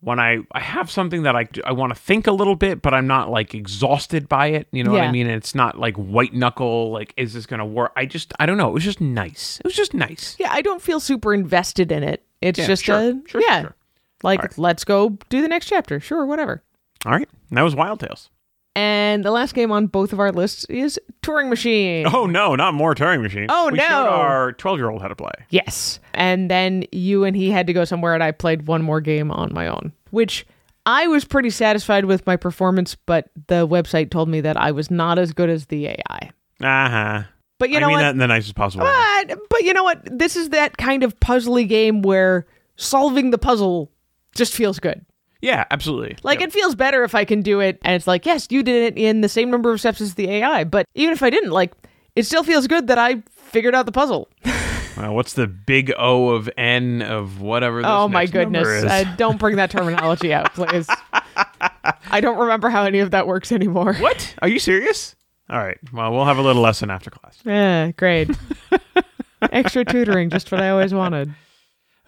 when 0.00 0.20
I 0.20 0.38
I 0.52 0.60
have 0.60 0.90
something 0.90 1.22
that 1.24 1.34
I 1.36 1.48
I 1.64 1.72
want 1.72 1.94
to 1.94 1.98
think 2.00 2.26
a 2.26 2.32
little 2.32 2.54
bit, 2.56 2.82
but 2.82 2.94
I'm 2.94 3.06
not 3.06 3.30
like 3.30 3.54
exhausted 3.54 4.28
by 4.28 4.48
it. 4.48 4.68
You 4.72 4.84
know 4.84 4.92
what 4.92 5.00
I 5.02 5.10
mean? 5.10 5.26
And 5.26 5.36
it's 5.36 5.54
not 5.54 5.78
like 5.78 5.96
white 5.96 6.32
knuckle. 6.34 6.92
Like, 6.92 7.12
is 7.16 7.32
this 7.34 7.46
gonna 7.46 7.66
work? 7.66 7.92
I 7.96 8.06
just 8.06 8.32
I 8.38 8.46
don't 8.46 8.56
know. 8.58 8.68
It 8.68 8.74
was 8.74 8.84
just 8.84 9.00
nice. 9.00 9.58
It 9.58 9.64
was 9.66 9.74
just 9.74 9.94
nice. 9.94 10.36
Yeah, 10.38 10.52
I 10.52 10.62
don't 10.62 10.80
feel 10.82 11.00
super 11.00 11.34
invested 11.34 11.90
in 11.90 12.02
it. 12.02 12.24
It's 12.40 12.58
Yeah, 12.58 12.66
just 12.66 12.84
sure, 12.84 12.96
a 12.96 13.20
sure, 13.26 13.40
yeah, 13.40 13.62
sure. 13.62 13.74
like 14.22 14.40
right. 14.42 14.58
let's 14.58 14.84
go 14.84 15.18
do 15.28 15.42
the 15.42 15.48
next 15.48 15.66
chapter. 15.66 15.98
Sure, 16.00 16.24
whatever. 16.24 16.62
All 17.04 17.12
right, 17.12 17.28
and 17.48 17.56
that 17.58 17.62
was 17.62 17.74
Wild 17.74 18.00
Tales. 18.00 18.30
And 18.78 19.24
the 19.24 19.32
last 19.32 19.54
game 19.54 19.72
on 19.72 19.88
both 19.88 20.12
of 20.12 20.20
our 20.20 20.30
lists 20.30 20.64
is 20.66 21.00
Turing 21.22 21.48
Machine. 21.48 22.06
Oh 22.06 22.26
no, 22.26 22.54
not 22.54 22.74
more 22.74 22.94
Turing 22.94 23.22
Machine. 23.22 23.46
Oh, 23.48 23.70
we 23.72 23.78
no. 23.78 23.82
showed 23.82 24.06
our 24.06 24.52
twelve 24.52 24.78
year 24.78 24.88
old 24.88 25.02
how 25.02 25.08
to 25.08 25.16
play. 25.16 25.32
Yes. 25.50 25.98
And 26.14 26.48
then 26.48 26.84
you 26.92 27.24
and 27.24 27.34
he 27.34 27.50
had 27.50 27.66
to 27.66 27.72
go 27.72 27.84
somewhere, 27.84 28.14
and 28.14 28.22
I 28.22 28.30
played 28.30 28.68
one 28.68 28.82
more 28.82 29.00
game 29.00 29.32
on 29.32 29.52
my 29.52 29.66
own, 29.66 29.92
which 30.10 30.46
I 30.86 31.08
was 31.08 31.24
pretty 31.24 31.50
satisfied 31.50 32.04
with 32.04 32.24
my 32.24 32.36
performance, 32.36 32.94
but 32.94 33.30
the 33.48 33.66
website 33.66 34.12
told 34.12 34.28
me 34.28 34.42
that 34.42 34.56
I 34.56 34.70
was 34.70 34.92
not 34.92 35.18
as 35.18 35.32
good 35.32 35.50
as 35.50 35.66
the 35.66 35.88
AI. 35.88 36.30
Uh 36.60 36.88
huh. 36.88 37.22
But 37.58 37.70
you 37.70 37.80
know 37.80 37.86
I 37.86 37.88
mean 37.88 37.96
what? 37.96 38.02
that 38.02 38.10
in 38.12 38.18
the 38.18 38.28
nicest 38.28 38.54
possible 38.54 38.84
way. 38.84 39.24
But, 39.26 39.38
but 39.50 39.62
you 39.62 39.72
know 39.72 39.82
what? 39.82 40.02
This 40.04 40.36
is 40.36 40.50
that 40.50 40.76
kind 40.76 41.02
of 41.02 41.18
puzzly 41.18 41.68
game 41.68 42.02
where 42.02 42.46
solving 42.76 43.30
the 43.30 43.38
puzzle 43.38 43.90
just 44.36 44.54
feels 44.54 44.78
good. 44.78 45.04
Yeah, 45.40 45.64
absolutely. 45.70 46.16
Like 46.22 46.40
Yep. 46.40 46.48
it 46.48 46.52
feels 46.52 46.74
better 46.74 47.04
if 47.04 47.14
I 47.14 47.24
can 47.24 47.42
do 47.42 47.60
it 47.60 47.78
and 47.82 47.94
it's 47.94 48.06
like, 48.06 48.26
yes, 48.26 48.48
you 48.50 48.62
did 48.62 48.92
it 48.94 48.98
in 48.98 49.20
the 49.20 49.28
same 49.28 49.50
number 49.50 49.72
of 49.72 49.78
steps 49.80 50.00
as 50.00 50.14
the 50.14 50.28
AI. 50.30 50.64
But 50.64 50.86
even 50.94 51.12
if 51.12 51.22
I 51.22 51.30
didn't, 51.30 51.50
like 51.50 51.72
it 52.16 52.24
still 52.24 52.42
feels 52.42 52.66
good 52.66 52.88
that 52.88 52.98
I 52.98 53.22
figured 53.30 53.74
out 53.74 53.86
the 53.86 53.92
puzzle. 53.92 54.28
Well, 54.96 55.14
what's 55.14 55.34
the 55.34 55.46
big 55.46 55.92
O 55.96 56.30
of 56.30 56.50
N 56.58 57.02
of 57.02 57.40
whatever? 57.40 57.82
This 57.82 57.88
oh 57.88 58.08
my 58.08 58.26
goodness! 58.26 58.66
Uh, 58.66 59.04
don't 59.16 59.38
bring 59.38 59.54
that 59.54 59.70
terminology 59.70 60.34
out, 60.34 60.52
please. 60.54 60.88
I 62.10 62.20
don't 62.20 62.36
remember 62.36 62.68
how 62.68 62.82
any 62.82 62.98
of 62.98 63.12
that 63.12 63.28
works 63.28 63.52
anymore. 63.52 63.94
what? 63.94 64.34
Are 64.42 64.48
you 64.48 64.58
serious? 64.58 65.14
All 65.48 65.58
right. 65.58 65.78
Well, 65.92 66.10
we'll 66.12 66.24
have 66.24 66.38
a 66.38 66.42
little 66.42 66.62
lesson 66.62 66.90
after 66.90 67.10
class. 67.10 67.38
Yeah, 67.44 67.92
great. 67.92 68.28
Extra 69.52 69.84
tutoring, 69.84 70.30
just 70.30 70.50
what 70.50 70.60
I 70.60 70.70
always 70.70 70.92
wanted. 70.92 71.32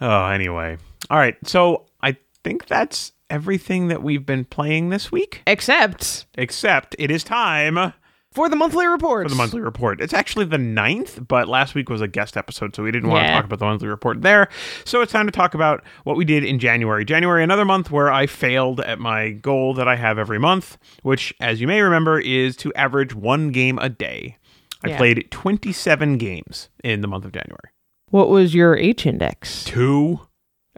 Oh, 0.01 0.27
anyway. 0.27 0.77
All 1.11 1.19
right. 1.19 1.37
So 1.45 1.87
I 2.03 2.17
think 2.43 2.67
that's 2.67 3.13
everything 3.31 3.89
that 3.89 4.03
we've 4.03 4.27
been 4.27 4.45
playing 4.45 4.91
this 4.91 5.11
week, 5.13 5.43
Except 5.47 6.27
except 6.37 6.97
it 6.99 7.11
is 7.11 7.23
time 7.25 7.93
for 8.33 8.49
the 8.49 8.55
monthly 8.57 8.87
report. 8.87 9.25
for 9.27 9.31
the 9.31 9.35
monthly 9.37 9.61
report. 9.61 10.01
It's 10.01 10.13
actually 10.15 10.45
the 10.45 10.59
ninth, 10.59 11.19
but 11.27 11.49
last 11.49 11.75
week 11.75 11.89
was 11.89 12.01
a 12.01 12.07
guest 12.07 12.37
episode, 12.37 12.77
so 12.77 12.83
we 12.85 12.93
didn't 12.93 13.09
want 13.11 13.23
to 13.25 13.29
Yeah. 13.29 13.35
talk 13.37 13.45
about 13.47 13.59
the 13.59 13.65
monthly 13.65 13.89
report 13.89 14.23
there. 14.23 14.49
So 14.85 15.01
it's 15.01 15.11
time 15.13 15.27
to 15.27 15.33
talk 15.33 15.55
about 15.55 15.83
what 16.05 16.17
we 16.17 16.25
did 16.25 16.45
in 16.45 16.59
January. 16.61 17.05
January, 17.05 17.43
another 17.43 17.65
month 17.65 17.91
where 17.91 18.11
I 18.13 18.27
failed 18.27 18.81
at 18.81 19.01
my 19.01 19.31
goal 19.31 19.75
that 19.75 19.89
I 19.89 19.97
have 19.97 20.17
every 20.19 20.39
month, 20.39 20.79
which, 21.03 21.35
as 21.41 21.61
you 21.61 21.67
may 21.67 21.81
remember, 21.81 22.21
is 22.21 22.57
to 22.59 22.73
average 22.75 23.15
one 23.15 23.51
game 23.51 23.79
a 23.81 23.89
day. 23.89 24.37
I 24.85 24.91
Yeah. 24.91 24.97
played 24.97 25.27
27 25.31 26.17
games 26.17 26.69
in 26.85 27.01
the 27.01 27.09
month 27.09 27.25
of 27.25 27.33
January. 27.33 27.71
What 28.11 28.29
was 28.29 28.55
your 28.55 28.77
H 28.77 29.07
index? 29.07 29.65
Two. 29.65 30.21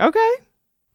Okay. 0.01 0.31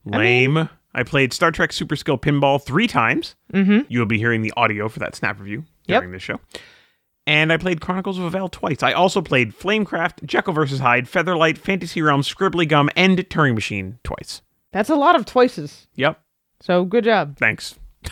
Lame. 0.05 0.69
I 0.97 1.03
played 1.03 1.31
Star 1.31 1.51
Trek 1.51 1.71
Super 1.71 1.95
Skill 1.95 2.17
Pinball 2.17 2.62
three 2.62 2.88
times. 2.88 3.36
Mm-hmm. 3.53 3.81
You 3.88 3.99
will 3.99 4.05
be 4.07 4.17
hearing 4.17 4.41
the 4.41 4.51
audio 4.57 4.89
for 4.89 4.99
that 4.99 5.15
snap 5.15 5.39
review 5.39 5.63
Yep. 5.88 6.01
during 6.01 6.12
this 6.12 6.23
show. 6.23 6.39
And 7.25 7.51
I 7.53 7.57
played 7.57 7.81
Chronicles 7.81 8.17
of 8.17 8.31
Avel 8.33 8.49
twice. 8.51 8.81
I 8.83 8.93
also 8.93 9.21
played 9.21 9.53
Flamecraft, 9.53 10.23
Jekyll 10.25 10.53
vs. 10.53 10.79
Hyde, 10.79 11.05
Featherlight, 11.05 11.57
Fantasy 11.57 12.01
Realm, 12.01 12.21
Scribbly 12.21 12.67
Gum, 12.67 12.89
and 12.95 13.17
Turing 13.29 13.53
Machine 13.53 13.99
twice. 14.03 14.41
That's 14.71 14.89
a 14.89 14.95
lot 14.95 15.15
of 15.15 15.25
twices. 15.25 15.88
Yep. 15.95 16.19
So 16.62 16.83
good 16.86 17.03
job. 17.03 17.38
Thanks. 17.38 17.75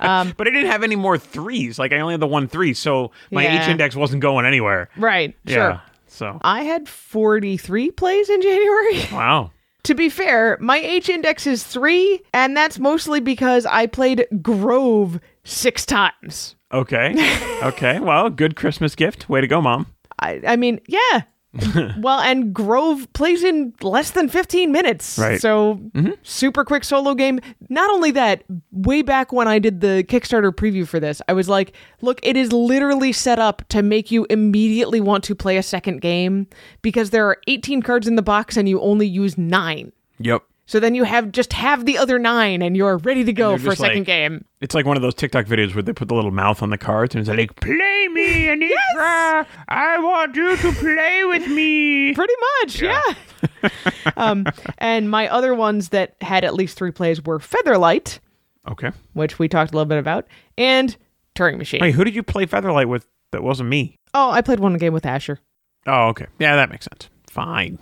Um, 0.00 0.34
But 0.36 0.48
I 0.48 0.50
didn't 0.50 0.70
have 0.72 0.82
any 0.82 0.96
more 0.96 1.16
threes. 1.18 1.78
Like 1.78 1.92
I 1.92 2.00
only 2.00 2.14
had 2.14 2.20
the 2.20 2.26
one 2.26 2.48
three, 2.48 2.74
so 2.74 3.12
my 3.30 3.44
Yeah. 3.44 3.62
H 3.62 3.68
index 3.68 3.94
wasn't 3.94 4.20
going 4.22 4.44
anywhere. 4.44 4.88
right. 4.96 5.36
Sure. 5.46 5.80
So 6.08 6.38
I 6.42 6.62
had 6.64 6.88
43 6.88 7.92
plays 7.92 8.28
in 8.28 8.42
January. 8.42 9.00
wow. 9.12 9.52
To 9.84 9.94
be 9.94 10.08
fair, 10.08 10.58
my 10.60 10.78
H 10.78 11.08
index 11.08 11.46
is 11.46 11.64
three, 11.64 12.20
and 12.32 12.56
that's 12.56 12.78
mostly 12.78 13.20
because 13.20 13.66
I 13.66 13.86
played 13.86 14.26
Grove 14.42 15.20
six 15.44 15.86
times. 15.86 16.56
Okay. 16.72 17.14
okay. 17.62 17.98
Well, 18.00 18.30
good 18.30 18.56
Christmas 18.56 18.94
gift. 18.94 19.28
Way 19.28 19.40
to 19.40 19.46
go, 19.46 19.60
mom. 19.60 19.86
I, 20.20 20.40
I 20.46 20.56
mean, 20.56 20.80
yeah. 20.86 21.22
well, 21.98 22.20
and 22.20 22.52
Grove 22.52 23.10
plays 23.14 23.42
in 23.42 23.72
less 23.80 24.10
than 24.10 24.28
15 24.28 24.70
minutes. 24.70 25.18
Right. 25.18 25.40
So, 25.40 25.76
mm-hmm. 25.94 26.12
super 26.22 26.64
quick 26.64 26.84
solo 26.84 27.14
game. 27.14 27.40
Not 27.68 27.90
only 27.90 28.10
that, 28.12 28.44
way 28.70 29.02
back 29.02 29.32
when 29.32 29.48
I 29.48 29.58
did 29.58 29.80
the 29.80 30.04
Kickstarter 30.06 30.52
preview 30.52 30.86
for 30.86 31.00
this, 31.00 31.22
I 31.26 31.32
was 31.32 31.48
like, 31.48 31.74
look, 32.02 32.20
it 32.22 32.36
is 32.36 32.52
literally 32.52 33.12
set 33.12 33.38
up 33.38 33.66
to 33.68 33.82
make 33.82 34.10
you 34.10 34.26
immediately 34.28 35.00
want 35.00 35.24
to 35.24 35.34
play 35.34 35.56
a 35.56 35.62
second 35.62 36.00
game 36.00 36.46
because 36.82 37.10
there 37.10 37.26
are 37.26 37.38
18 37.46 37.82
cards 37.82 38.06
in 38.06 38.16
the 38.16 38.22
box 38.22 38.56
and 38.56 38.68
you 38.68 38.80
only 38.80 39.06
use 39.06 39.38
nine. 39.38 39.92
Yep. 40.18 40.42
So 40.68 40.78
then 40.80 40.94
you 40.94 41.04
have 41.04 41.32
just 41.32 41.54
have 41.54 41.86
the 41.86 41.96
other 41.96 42.18
nine 42.18 42.60
and 42.60 42.76
you're 42.76 42.98
ready 42.98 43.24
to 43.24 43.32
go 43.32 43.56
for 43.56 43.70
a 43.70 43.76
second 43.76 44.00
like- 44.00 44.06
game. 44.06 44.44
It's 44.60 44.74
like 44.74 44.84
one 44.84 44.96
of 44.98 45.02
those 45.02 45.14
TikTok 45.14 45.46
videos 45.46 45.74
where 45.74 45.82
they 45.82 45.94
put 45.94 46.08
the 46.08 46.14
little 46.14 46.30
mouth 46.30 46.62
on 46.62 46.68
the 46.68 46.76
cards 46.76 47.14
and 47.14 47.20
it's 47.20 47.28
like, 47.34 47.56
"Play 47.56 48.08
me, 48.08 48.44
Anitra. 48.48 49.46
I 49.68 49.98
want 49.98 50.36
you 50.36 50.56
to 50.58 50.72
play 50.72 51.24
with 51.24 51.48
me." 51.48 52.12
Pretty 52.14 52.34
much, 52.62 52.82
yeah. 52.82 53.00
um, 54.18 54.44
and 54.76 55.10
my 55.10 55.26
other 55.28 55.54
ones 55.54 55.88
that 55.88 56.16
had 56.20 56.44
at 56.44 56.52
least 56.52 56.76
three 56.76 56.90
plays 56.90 57.24
were 57.24 57.38
Featherlight, 57.38 58.18
Okay. 58.68 58.90
which 59.14 59.38
we 59.38 59.48
talked 59.48 59.72
a 59.72 59.74
little 59.74 59.88
bit 59.88 59.98
about, 59.98 60.26
and 60.58 60.94
Turing 61.34 61.56
Machine. 61.56 61.80
Wait, 61.80 61.94
who 61.94 62.04
did 62.04 62.14
you 62.14 62.22
play 62.22 62.44
Featherlight 62.44 62.88
with? 62.88 63.06
That 63.32 63.42
wasn't 63.42 63.70
me. 63.70 63.96
Oh, 64.12 64.30
I 64.30 64.42
played 64.42 64.60
one 64.60 64.76
game 64.76 64.92
with 64.92 65.06
Asher. 65.06 65.38
Oh, 65.86 66.08
okay. 66.08 66.26
Yeah, 66.38 66.56
that 66.56 66.68
makes 66.70 66.84
sense. 66.84 67.08
Fine. 67.30 67.78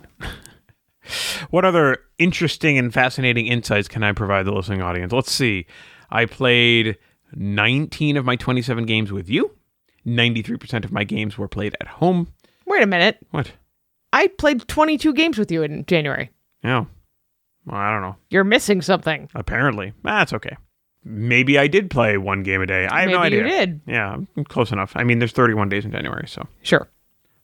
What 1.49 1.65
other 1.65 1.97
interesting 2.17 2.77
and 2.77 2.93
fascinating 2.93 3.47
insights 3.47 3.87
can 3.87 4.03
I 4.03 4.11
provide 4.11 4.45
the 4.45 4.51
listening 4.53 4.81
audience? 4.81 5.11
Let's 5.13 5.31
see. 5.31 5.65
I 6.09 6.25
played 6.25 6.97
19 7.33 8.17
of 8.17 8.25
my 8.25 8.35
27 8.35 8.85
games 8.85 9.11
with 9.11 9.29
you. 9.29 9.51
93% 10.05 10.85
of 10.85 10.91
my 10.91 11.03
games 11.03 11.37
were 11.37 11.47
played 11.47 11.75
at 11.81 11.87
home. 11.87 12.27
Wait 12.65 12.81
a 12.81 12.87
minute. 12.87 13.17
What? 13.31 13.51
I 14.13 14.27
played 14.27 14.67
22 14.67 15.13
games 15.13 15.37
with 15.37 15.51
you 15.51 15.63
in 15.63 15.85
January. 15.85 16.29
Yeah. 16.63 16.85
Well, 17.65 17.75
I 17.75 17.91
don't 17.91 18.01
know. 18.01 18.15
You're 18.29 18.45
missing 18.45 18.81
something. 18.81 19.29
Apparently. 19.35 19.93
That's 20.03 20.31
okay. 20.33 20.55
Maybe 21.03 21.57
I 21.59 21.67
did 21.67 21.89
play 21.89 22.17
one 22.17 22.43
game 22.43 22.61
a 22.61 22.65
day. 22.65 22.85
I 22.87 23.01
have 23.01 23.07
Maybe 23.07 23.17
no 23.17 23.23
idea. 23.23 23.39
you 23.43 23.47
did. 23.47 23.81
Yeah, 23.85 24.17
close 24.49 24.71
enough. 24.71 24.91
I 24.95 25.03
mean, 25.03 25.19
there's 25.19 25.31
31 25.31 25.69
days 25.69 25.85
in 25.85 25.91
January, 25.91 26.27
so. 26.27 26.47
Sure. 26.63 26.87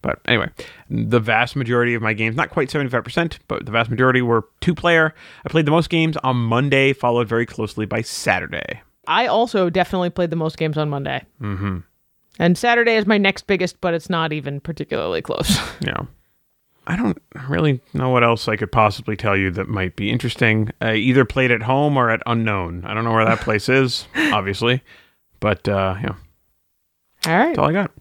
But 0.04 0.20
anyway, 0.28 0.50
the 0.90 1.20
vast 1.20 1.56
majority 1.56 1.96
of 1.96 2.02
my 2.04 2.14
games, 2.14 2.36
not 2.36 2.52
quite 2.52 2.70
75%, 2.70 3.40
but 3.48 3.66
the 3.66 3.72
vast 3.72 3.90
majority 3.90 4.22
were 4.22 4.46
two 4.62 4.76
player. 4.76 5.16
I 5.46 5.50
played 5.50 5.66
the 5.66 5.72
most 5.72 5.90
games 5.90 6.18
on 6.18 6.36
Monday, 6.36 6.94
followed 6.94 7.28
very 7.28 7.48
closely 7.48 7.86
by 7.88 8.02
Saturday. 8.02 8.82
I 9.08 9.28
also 9.28 9.70
definitely 9.70 10.10
played 10.12 10.30
the 10.30 10.36
most 10.36 10.58
games 10.58 10.78
on 10.78 10.90
Monday. 10.90 11.24
Mm-hmm. 11.42 11.80
And 12.38 12.58
Saturday 12.58 12.96
is 12.96 13.06
my 13.06 13.18
next 13.18 13.48
biggest, 13.48 13.80
but 13.80 13.94
it's 13.94 14.10
not 14.10 14.34
even 14.34 14.60
particularly 14.60 15.24
close. 15.24 15.58
Yeah. 15.82 16.04
I 16.86 16.98
don't 16.98 17.22
really 17.48 17.80
know 17.94 18.10
what 18.10 18.26
else 18.26 18.50
I 18.50 18.58
could 18.58 18.72
possibly 18.72 19.16
tell 19.16 19.38
you 19.38 19.52
that 19.52 19.70
might 19.70 19.96
be 19.96 20.12
interesting. 20.12 20.70
I 20.82 20.96
either 20.96 21.24
played 21.24 21.50
at 21.50 21.62
home 21.64 21.96
or 21.96 22.10
at 22.10 22.22
Unknown. 22.26 22.84
I 22.84 22.94
don't 22.94 23.06
know 23.06 23.14
where 23.14 23.24
that 23.24 23.40
place 23.40 23.70
is, 23.70 24.06
obviously. 24.16 24.82
But 25.40 25.66
uh, 25.70 25.96
yeah, 26.02 26.16
All 27.26 27.38
right. 27.38 27.48
that's 27.48 27.58
all 27.60 27.70
I 27.70 27.72
got. 27.72 27.92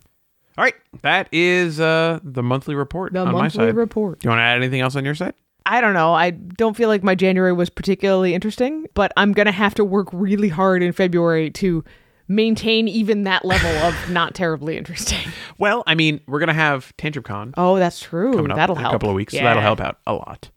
All 0.62 0.66
right, 0.66 0.76
that 1.02 1.28
is 1.32 1.80
uh, 1.80 2.20
the 2.22 2.40
monthly 2.40 2.76
report 2.76 3.12
The 3.14 3.18
on 3.18 3.32
my 3.32 3.40
monthly 3.42 3.66
side. 3.66 3.74
report. 3.74 4.20
Do 4.20 4.26
you 4.26 4.30
want 4.30 4.38
to 4.38 4.42
add 4.44 4.58
anything 4.58 4.80
else 4.80 4.94
on 4.94 5.04
your 5.04 5.16
side? 5.16 5.34
I 5.66 5.80
don't 5.80 5.92
know. 5.92 6.14
I 6.14 6.30
don't 6.30 6.76
feel 6.76 6.88
like 6.88 7.02
my 7.02 7.16
January 7.16 7.52
was 7.52 7.68
particularly 7.68 8.32
interesting, 8.32 8.86
but 8.94 9.12
I'm 9.16 9.32
going 9.32 9.46
to 9.46 9.52
have 9.52 9.74
to 9.74 9.84
work 9.84 10.06
really 10.12 10.48
hard 10.50 10.84
in 10.84 10.92
February 10.92 11.50
to 11.50 11.82
maintain 12.28 12.86
even 12.86 13.24
that 13.24 13.44
level 13.44 13.70
of 13.78 13.96
not 14.10 14.36
terribly 14.36 14.76
interesting. 14.76 15.32
Well, 15.58 15.82
I 15.88 15.96
mean, 15.96 16.20
we're 16.28 16.38
gonna 16.38 16.54
have 16.54 16.96
Tantrum 16.96 17.24
Con 17.24 17.54
Oh, 17.56 17.76
that's 17.80 17.98
true. 17.98 18.32
coming 18.32 18.52
up 18.52 18.56
That'll 18.56 18.76
in 18.76 18.82
help. 18.82 18.92
a 18.92 18.94
couple 18.94 19.08
of 19.10 19.16
weeks, 19.16 19.32
so 19.32 19.38
Yeah. 19.38 19.44
that'll 19.46 19.62
help 19.62 19.80
out 19.80 19.98
a 20.06 20.12
lot. 20.14 20.48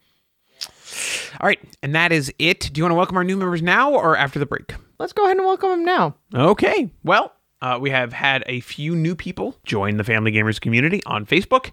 All 1.41 1.47
right, 1.47 1.59
and 1.81 1.95
that 1.95 2.11
is 2.11 2.31
it. 2.37 2.69
Do 2.71 2.77
you 2.79 2.83
want 2.83 2.91
to 2.91 2.95
welcome 2.95 3.17
our 3.17 3.23
new 3.23 3.37
members 3.37 3.63
now 3.63 3.91
or 3.91 4.15
after 4.15 4.37
the 4.37 4.45
break? 4.45 4.75
Let's 4.99 5.13
go 5.13 5.25
ahead 5.25 5.35
and 5.37 5.45
welcome 5.47 5.71
them 5.71 5.83
now. 5.83 6.15
Okay. 6.33 6.91
Well, 7.03 7.33
uh, 7.61 7.77
we 7.81 7.89
have 7.89 8.13
had 8.13 8.43
a 8.47 8.59
few 8.61 8.95
new 8.95 9.15
people 9.15 9.55
join 9.63 9.97
the 9.97 10.03
Family 10.03 10.31
Gamers 10.31 10.59
community 10.59 11.01
on 11.05 11.25
Facebook, 11.25 11.71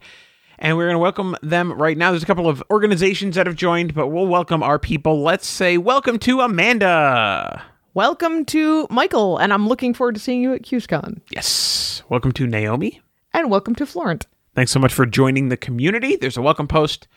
and 0.59 0.77
we're 0.77 0.87
going 0.87 0.95
to 0.95 1.01
welcome 1.01 1.37
them 1.43 1.73
right 1.73 1.97
now. 1.97 2.11
There's 2.11 2.23
a 2.23 2.27
couple 2.27 2.49
of 2.49 2.63
organizations 2.71 3.37
that 3.37 3.47
have 3.47 3.57
joined, 3.57 3.95
but 3.95 4.09
we'll 4.09 4.27
welcome 4.27 4.63
our 4.63 4.79
people. 4.79 5.23
Let's 5.23 5.47
say 5.47 5.79
welcome 5.79 6.19
to 6.21 6.41
Amanda. 6.41 7.65
Welcome 7.95 8.45
to 8.47 8.87
Michael, 8.91 9.39
and 9.39 9.53
I'm 9.53 9.69
looking 9.69 9.93
forward 9.93 10.15
to 10.15 10.21
seeing 10.21 10.43
you 10.43 10.55
at 10.55 10.63
QSCon. 10.63 11.21
Yes. 11.31 12.03
Welcome 12.09 12.33
to 12.33 12.47
Naomi. 12.47 13.01
And 13.35 13.51
welcome 13.51 13.75
to 13.77 13.87
Florent. 13.87 14.27
Thanks 14.55 14.71
so 14.71 14.79
much 14.79 14.93
for 14.93 15.07
joining 15.07 15.49
the 15.49 15.57
community. 15.57 16.17
There's 16.17 16.37
a 16.37 16.43
welcome 16.43 16.69
post. 16.69 17.09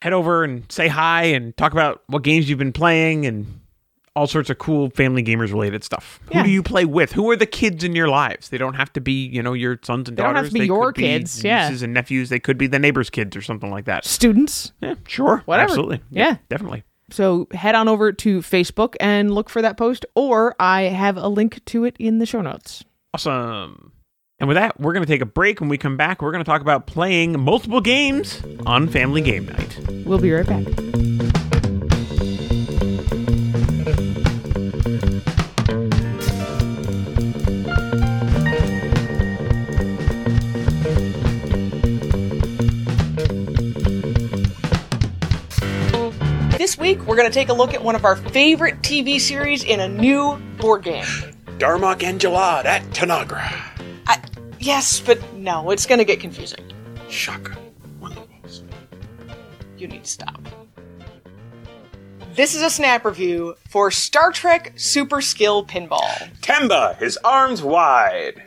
Head 0.00 0.12
over 0.12 0.44
and 0.44 0.70
say 0.70 0.88
hi 0.88 1.24
and 1.24 1.56
talk 1.56 1.72
about 1.72 2.02
what 2.06 2.22
games 2.22 2.48
you've 2.48 2.58
been 2.58 2.72
playing 2.72 3.24
and 3.24 3.61
all 4.14 4.26
sorts 4.26 4.50
of 4.50 4.58
cool 4.58 4.90
family 4.90 5.22
gamers 5.22 5.50
related 5.50 5.82
stuff. 5.82 6.20
Yeah. 6.30 6.38
Who 6.38 6.44
do 6.44 6.50
you 6.50 6.62
play 6.62 6.84
with? 6.84 7.12
Who 7.12 7.30
are 7.30 7.36
the 7.36 7.46
kids 7.46 7.82
in 7.82 7.94
your 7.96 8.08
lives? 8.08 8.50
They 8.50 8.58
don't 8.58 8.74
have 8.74 8.92
to 8.92 9.00
be, 9.00 9.26
you 9.26 9.42
know, 9.42 9.54
your 9.54 9.78
sons 9.82 10.08
and 10.08 10.16
daughters. 10.16 10.28
They 10.28 10.34
don't 10.34 10.44
have 10.44 10.52
to 10.52 10.58
be 10.58 10.66
your 10.66 10.92
could 10.92 11.02
kids, 11.02 11.42
yeah. 11.42 11.68
Nieces 11.68 11.82
and 11.82 11.94
nephews. 11.94 12.28
They 12.28 12.38
could 12.38 12.58
be 12.58 12.66
the 12.66 12.78
neighbor's 12.78 13.10
kids 13.10 13.36
or 13.36 13.42
something 13.42 13.70
like 13.70 13.86
that. 13.86 14.04
Students. 14.04 14.72
Yeah, 14.80 14.94
sure. 15.06 15.42
Whatever. 15.46 15.70
Absolutely. 15.70 16.00
Yeah. 16.10 16.36
Definitely. 16.48 16.84
So 17.10 17.46
head 17.52 17.74
on 17.74 17.88
over 17.88 18.12
to 18.12 18.38
Facebook 18.40 18.94
and 19.00 19.34
look 19.34 19.50
for 19.50 19.60
that 19.62 19.76
post, 19.76 20.06
or 20.14 20.56
I 20.58 20.82
have 20.82 21.16
a 21.16 21.28
link 21.28 21.64
to 21.66 21.84
it 21.84 21.96
in 21.98 22.18
the 22.18 22.26
show 22.26 22.40
notes. 22.40 22.84
Awesome. 23.14 23.92
And 24.38 24.48
with 24.48 24.56
that, 24.56 24.80
we're 24.80 24.92
going 24.92 25.04
to 25.04 25.12
take 25.12 25.20
a 25.20 25.26
break. 25.26 25.60
When 25.60 25.68
we 25.68 25.78
come 25.78 25.96
back, 25.96 26.20
we're 26.20 26.32
going 26.32 26.42
to 26.42 26.50
talk 26.50 26.62
about 26.62 26.86
playing 26.86 27.38
multiple 27.38 27.80
games 27.80 28.42
on 28.66 28.88
Family 28.88 29.20
Game 29.20 29.46
Night. 29.46 29.78
We'll 30.04 30.18
be 30.18 30.32
right 30.32 30.46
back. 30.46 31.21
Week, 46.92 47.06
we're 47.06 47.16
going 47.16 47.28
to 47.28 47.32
take 47.32 47.48
a 47.48 47.54
look 47.54 47.72
at 47.72 47.82
one 47.82 47.94
of 47.94 48.04
our 48.04 48.16
favorite 48.16 48.82
TV 48.82 49.18
series 49.18 49.64
in 49.64 49.80
a 49.80 49.88
new 49.88 50.36
board 50.58 50.82
game. 50.82 51.06
Darmok 51.56 52.02
and 52.02 52.20
Jalad 52.20 52.66
at 52.66 52.82
Tanagra. 52.90 53.50
I, 54.06 54.20
yes, 54.58 55.00
but 55.00 55.32
no, 55.32 55.70
it's 55.70 55.86
going 55.86 56.00
to 56.00 56.04
get 56.04 56.20
confusing. 56.20 56.70
Shaka. 57.08 57.56
when 57.98 58.12
the 58.12 58.20
walls 58.20 58.62
fell. 59.26 59.36
you 59.78 59.88
need 59.88 60.04
to 60.04 60.10
stop. 60.10 60.38
This 62.34 62.54
is 62.54 62.60
a 62.60 62.68
snap 62.68 63.06
review 63.06 63.54
for 63.70 63.90
Star 63.90 64.30
Trek 64.30 64.74
Super 64.76 65.22
Skill 65.22 65.64
Pinball. 65.64 66.30
Temba, 66.42 66.98
his 66.98 67.16
arms 67.24 67.62
wide. 67.62 68.42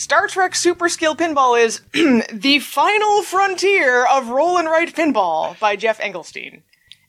Star 0.00 0.28
Trek 0.28 0.54
Super 0.54 0.88
Skill 0.88 1.14
Pinball 1.14 1.62
is 1.62 1.82
the 2.32 2.58
final 2.60 3.22
frontier 3.22 4.06
of 4.06 4.30
roll 4.30 4.56
and 4.56 4.66
write 4.66 4.96
pinball 4.96 5.60
by 5.60 5.76
Geoff 5.76 5.98
Engelstein 5.98 6.62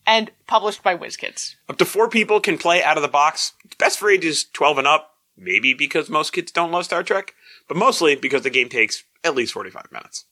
and 0.05 0.29
published 0.45 0.83
by 0.83 0.97
WizKids. 0.97 1.55
Up 1.69 1.77
to 1.77 1.85
four 1.85 2.09
people 2.09 2.41
can 2.41 2.57
play 2.57 2.83
out 2.83 2.97
of 2.97 3.01
the 3.01 3.07
box. 3.07 3.53
Best 3.77 3.97
for 3.97 4.09
ages 4.09 4.43
12 4.43 4.79
and 4.79 4.87
up, 4.87 5.13
maybe 5.37 5.73
because 5.73 6.09
most 6.09 6.33
kids 6.33 6.51
don't 6.51 6.73
love 6.73 6.83
Star 6.83 7.01
Trek, 7.01 7.33
but 7.69 7.77
mostly 7.77 8.15
because 8.15 8.41
the 8.41 8.49
game 8.49 8.67
takes 8.67 9.05
at 9.23 9.35
least 9.35 9.53
45 9.53 9.89
minutes. 9.89 10.25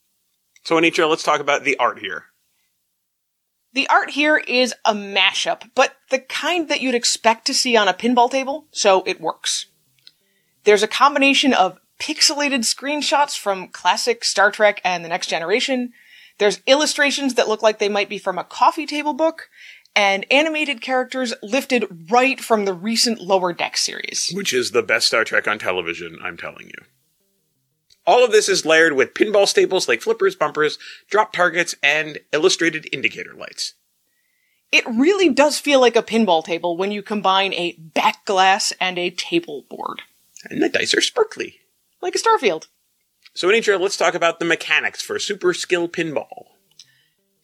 So, 0.65 0.76
Anitra, 0.76 1.10
let's 1.10 1.24
talk 1.24 1.39
about 1.39 1.63
the 1.63 1.78
art 1.78 2.00
here. 2.00 2.26
The 3.72 3.88
art 3.88 4.10
here 4.10 4.36
is 4.36 4.74
a 4.84 4.93
mashup, 4.93 5.69
but 5.76 5.95
the 6.10 6.19
kind 6.19 6.67
that 6.67 6.82
you'd 6.82 6.93
expect 6.93 7.48
to 7.48 7.54
see 7.54 7.78
on 7.78 7.88
a 7.88 7.93
pinball 7.93 8.30
table, 8.30 8.65
so 8.72 9.02
it 9.06 9.22
works. 9.22 9.67
There's 10.65 10.84
a 10.84 10.89
combination 10.89 11.54
of 11.54 11.80
pixelated 11.99 12.62
screenshots 12.62 13.38
from 13.38 13.67
classic 13.67 14.23
Star 14.23 14.51
Trek 14.51 14.81
and 14.83 15.03
The 15.03 15.09
Next 15.09 15.27
Generation. 15.27 15.93
There's 16.38 16.62
illustrations 16.65 17.35
that 17.35 17.47
look 17.49 17.62
like 17.62 17.79
they 17.79 17.89
might 17.89 18.09
be 18.09 18.17
from 18.17 18.38
a 18.38 18.43
coffee 18.43 18.85
table 18.85 19.13
book, 19.13 19.49
and 19.95 20.25
animated 20.31 20.81
characters 20.81 21.33
lifted 21.43 21.85
right 22.09 22.39
from 22.39 22.65
the 22.65 22.73
recent 22.73 23.19
Lower 23.19 23.51
Deck 23.51 23.75
series. 23.75 24.31
Which 24.33 24.53
is 24.53 24.71
the 24.71 24.83
best 24.83 25.07
Star 25.07 25.23
Trek 25.23 25.47
on 25.47 25.59
television, 25.59 26.17
I'm 26.23 26.38
telling 26.38 26.67
you. 26.67 26.85
All 28.07 28.23
of 28.23 28.31
this 28.31 28.49
is 28.49 28.65
layered 28.65 28.93
with 28.93 29.13
pinball 29.13 29.47
staples 29.47 29.88
like 29.88 30.01
flippers, 30.01 30.35
bumpers, 30.35 30.79
drop 31.09 31.33
targets, 31.33 31.75
and 31.83 32.19
illustrated 32.31 32.88
indicator 32.93 33.33
lights. 33.33 33.73
It 34.71 34.85
really 34.88 35.29
does 35.29 35.59
feel 35.59 35.79
like 35.81 35.95
a 35.95 36.03
pinball 36.03 36.43
table 36.43 36.77
when 36.77 36.91
you 36.91 37.01
combine 37.01 37.53
a 37.53 37.73
back 37.73 38.25
glass 38.25 38.71
and 38.79 38.97
a 38.97 39.09
table 39.09 39.65
board. 39.69 40.03
And 40.49 40.62
the 40.62 40.69
dice 40.69 40.93
are 40.93 41.01
sparkly. 41.01 41.59
Like 42.01 42.15
a 42.15 42.19
Starfield. 42.19 42.67
So, 43.33 43.47
Anitra, 43.47 43.79
let's 43.79 43.97
talk 43.97 44.15
about 44.15 44.39
the 44.39 44.45
mechanics 44.45 45.01
for 45.01 45.19
Super 45.19 45.53
Skill 45.53 45.88
Pinball. 45.88 46.45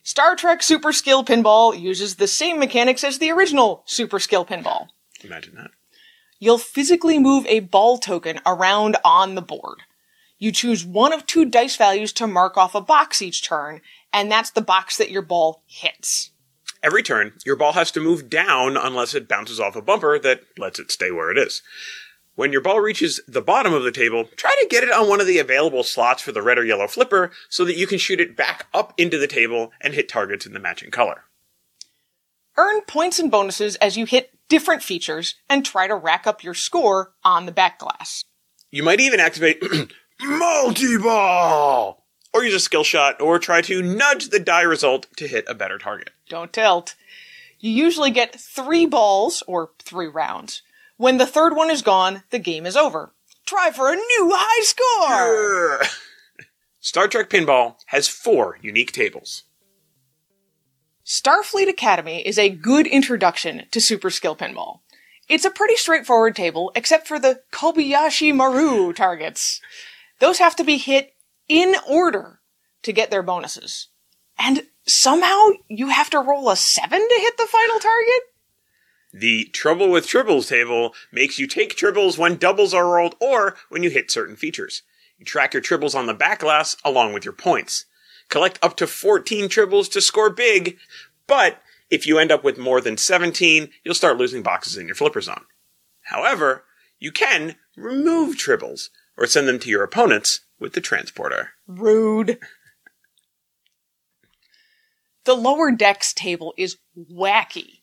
Star 0.03 0.35
Trek 0.35 0.61
Super 0.61 0.93
Skill 0.93 1.23
Pinball 1.23 1.79
uses 1.79 2.15
the 2.15 2.27
same 2.27 2.59
mechanics 2.59 3.03
as 3.03 3.17
the 3.17 3.31
original 3.31 3.83
Super 3.85 4.19
Skill 4.19 4.45
Pinball. 4.45 4.87
Imagine 5.23 5.55
that. 5.55 5.71
You'll 6.39 6.57
physically 6.57 7.17
move 7.17 7.45
a 7.47 7.61
ball 7.61 7.97
token 7.97 8.39
around 8.45 8.97
on 9.03 9.35
the 9.35 9.41
board. 9.41 9.79
You 10.37 10.51
choose 10.51 10.85
one 10.85 11.13
of 11.13 11.25
two 11.25 11.45
dice 11.45 11.75
values 11.75 12.11
to 12.13 12.27
mark 12.27 12.57
off 12.57 12.75
a 12.75 12.81
box 12.81 13.21
each 13.21 13.47
turn, 13.47 13.81
and 14.13 14.31
that's 14.31 14.51
the 14.51 14.61
box 14.61 14.97
that 14.97 15.09
your 15.09 15.21
ball 15.21 15.63
hits. 15.65 16.31
Every 16.83 17.01
turn, 17.01 17.33
your 17.45 17.55
ball 17.55 17.73
has 17.73 17.89
to 17.91 17.99
move 17.99 18.29
down 18.29 18.77
unless 18.77 19.15
it 19.15 19.27
bounces 19.27 19.59
off 19.59 19.75
a 19.75 19.81
bumper 19.81 20.19
that 20.19 20.41
lets 20.57 20.77
it 20.77 20.91
stay 20.91 21.09
where 21.09 21.31
it 21.31 21.37
is. 21.37 21.63
When 22.35 22.51
your 22.51 22.61
ball 22.61 22.81
reaches 22.81 23.21
the 23.27 23.41
bottom 23.41 23.73
of 23.73 23.83
the 23.83 23.91
table, 23.93 24.25
try 24.35 24.53
to 24.59 24.67
get 24.69 24.83
it 24.83 24.91
on 24.91 25.07
one 25.07 25.21
of 25.21 25.27
the 25.27 25.39
available 25.39 25.83
slots 25.83 26.21
for 26.21 26.33
the 26.33 26.41
red 26.41 26.57
or 26.57 26.65
yellow 26.65 26.87
flipper 26.87 27.31
so 27.49 27.63
that 27.63 27.77
you 27.77 27.87
can 27.87 27.97
shoot 27.97 28.19
it 28.19 28.35
back 28.35 28.67
up 28.73 28.93
into 28.97 29.17
the 29.17 29.27
table 29.27 29.71
and 29.79 29.93
hit 29.93 30.09
targets 30.09 30.45
in 30.45 30.51
the 30.53 30.59
matching 30.59 30.91
color. 30.91 31.23
Earn 32.57 32.81
points 32.81 33.19
and 33.19 33.31
bonuses 33.31 33.77
as 33.77 33.97
you 33.97 34.05
hit 34.05 34.31
different 34.49 34.83
features 34.83 35.35
and 35.49 35.65
try 35.65 35.87
to 35.87 35.95
rack 35.95 36.27
up 36.27 36.43
your 36.43 36.53
score 36.53 37.13
on 37.23 37.45
the 37.45 37.51
back 37.53 37.79
glass. 37.79 38.23
You 38.69 38.83
might 38.83 38.99
even 38.99 39.19
activate 39.21 39.63
multi-ball! 40.21 42.03
Or 42.33 42.43
use 42.43 42.53
a 42.53 42.59
skill 42.59 42.83
shot, 42.83 43.21
or 43.21 43.39
try 43.39 43.61
to 43.61 43.81
nudge 43.81 44.27
the 44.27 44.39
die 44.41 44.63
result 44.63 45.07
to 45.15 45.27
hit 45.27 45.45
a 45.47 45.53
better 45.55 45.77
target. 45.77 46.09
Don't 46.27 46.51
tilt. 46.51 46.95
You 47.59 47.71
usually 47.71 48.11
get 48.11 48.37
three 48.37 48.85
balls, 48.85 49.41
or 49.47 49.69
three 49.79 50.07
rounds. 50.07 50.61
When 50.97 51.17
the 51.17 51.25
third 51.25 51.55
one 51.55 51.69
is 51.69 51.81
gone, 51.81 52.23
the 52.29 52.39
game 52.39 52.65
is 52.65 52.77
over. 52.77 53.13
Try 53.45 53.71
for 53.71 53.91
a 53.91 53.95
new 53.95 54.31
high 54.34 54.63
score! 54.63 55.81
Star 56.79 57.08
Trek 57.08 57.29
Pinball 57.29 57.75
has 57.88 58.08
four 58.08 58.58
unique 58.62 58.91
tables. 58.91 59.43
Starfleet 61.05 61.67
Academy 61.67 62.25
is 62.25 62.39
a 62.39 62.49
good 62.49 62.88
introduction 62.88 63.65
to 63.71 63.81
Super 63.81 64.10
Skill 64.10 64.36
Pinball. 64.36 64.79
It's 65.27 65.45
a 65.45 65.51
pretty 65.51 65.75
straightforward 65.75 66.36
table, 66.36 66.71
except 66.75 67.08
for 67.08 67.19
the 67.19 67.41
Kobayashi 67.51 68.34
Maru 68.34 68.93
targets. 68.93 69.62
Those 70.19 70.39
have 70.39 70.55
to 70.55 70.63
be 70.63 70.77
hit 70.77 71.13
in 71.47 71.75
order 71.88 72.39
to 72.84 72.93
get 72.93 73.12
their 73.12 73.23
bonuses. 73.23 73.89
And 74.39 74.63
somehow 74.86 75.49
you 75.67 75.89
have 75.89 76.10
to 76.12 76.19
roll 76.19 76.49
a 76.49 76.55
seven 76.55 76.99
to 76.99 77.15
hit 77.19 77.38
the 77.38 77.47
final 77.47 77.79
target? 77.79 78.21
The 79.17 79.45
Trouble 79.45 79.89
with 79.89 80.08
Tribbles 80.08 80.49
table 80.49 80.93
makes 81.10 81.39
you 81.39 81.47
take 81.47 81.78
tribbles 81.78 82.17
when 82.17 82.36
doubles 82.36 82.73
are 82.73 82.86
rolled 82.86 83.15
or 83.21 83.56
when 83.69 83.82
you 83.82 83.89
hit 83.89 84.12
certain 84.12 84.36
features. 84.36 84.82
You 85.17 85.23
track 85.23 85.54
your 85.54 85.63
tribbles 85.63 85.95
on 85.95 86.06
the 86.06 86.13
back 86.13 86.39
glass 86.39 86.75
along 86.84 87.13
with 87.13 87.23
your 87.23 87.34
points. 87.34 87.86
Collect 88.28 88.60
up 88.62 88.75
to 88.75 88.86
14 88.86 89.45
tribbles 89.45 89.89
to 89.91 90.01
score 90.01 90.30
big, 90.30 90.78
but 91.28 91.62
if 91.89 92.06
you 92.06 92.19
end 92.19 92.30
up 92.30 92.43
with 92.43 92.58
more 92.58 92.82
than 92.82 92.97
17, 92.97 93.69
you'll 93.86 93.95
start 93.95 94.17
losing 94.17 94.43
boxes 94.43 94.75
in 94.75 94.86
your 94.86 94.95
flipper 94.95 95.21
zone. 95.21 95.45
However, 96.01 96.65
you 96.99 97.13
can 97.13 97.56
remove 97.78 98.36
tribbles 98.36 98.89
or 99.15 99.28
send 99.28 99.47
them 99.47 99.60
to 99.60 99.69
your 99.69 99.84
opponents 99.84 100.41
with 100.60 100.73
the 100.73 100.82
transporter. 100.82 101.51
Rude. 101.67 102.38
The 105.23 105.36
lower 105.36 105.71
decks 105.71 106.13
table 106.13 106.54
is 106.58 106.75
wacky. 106.97 107.74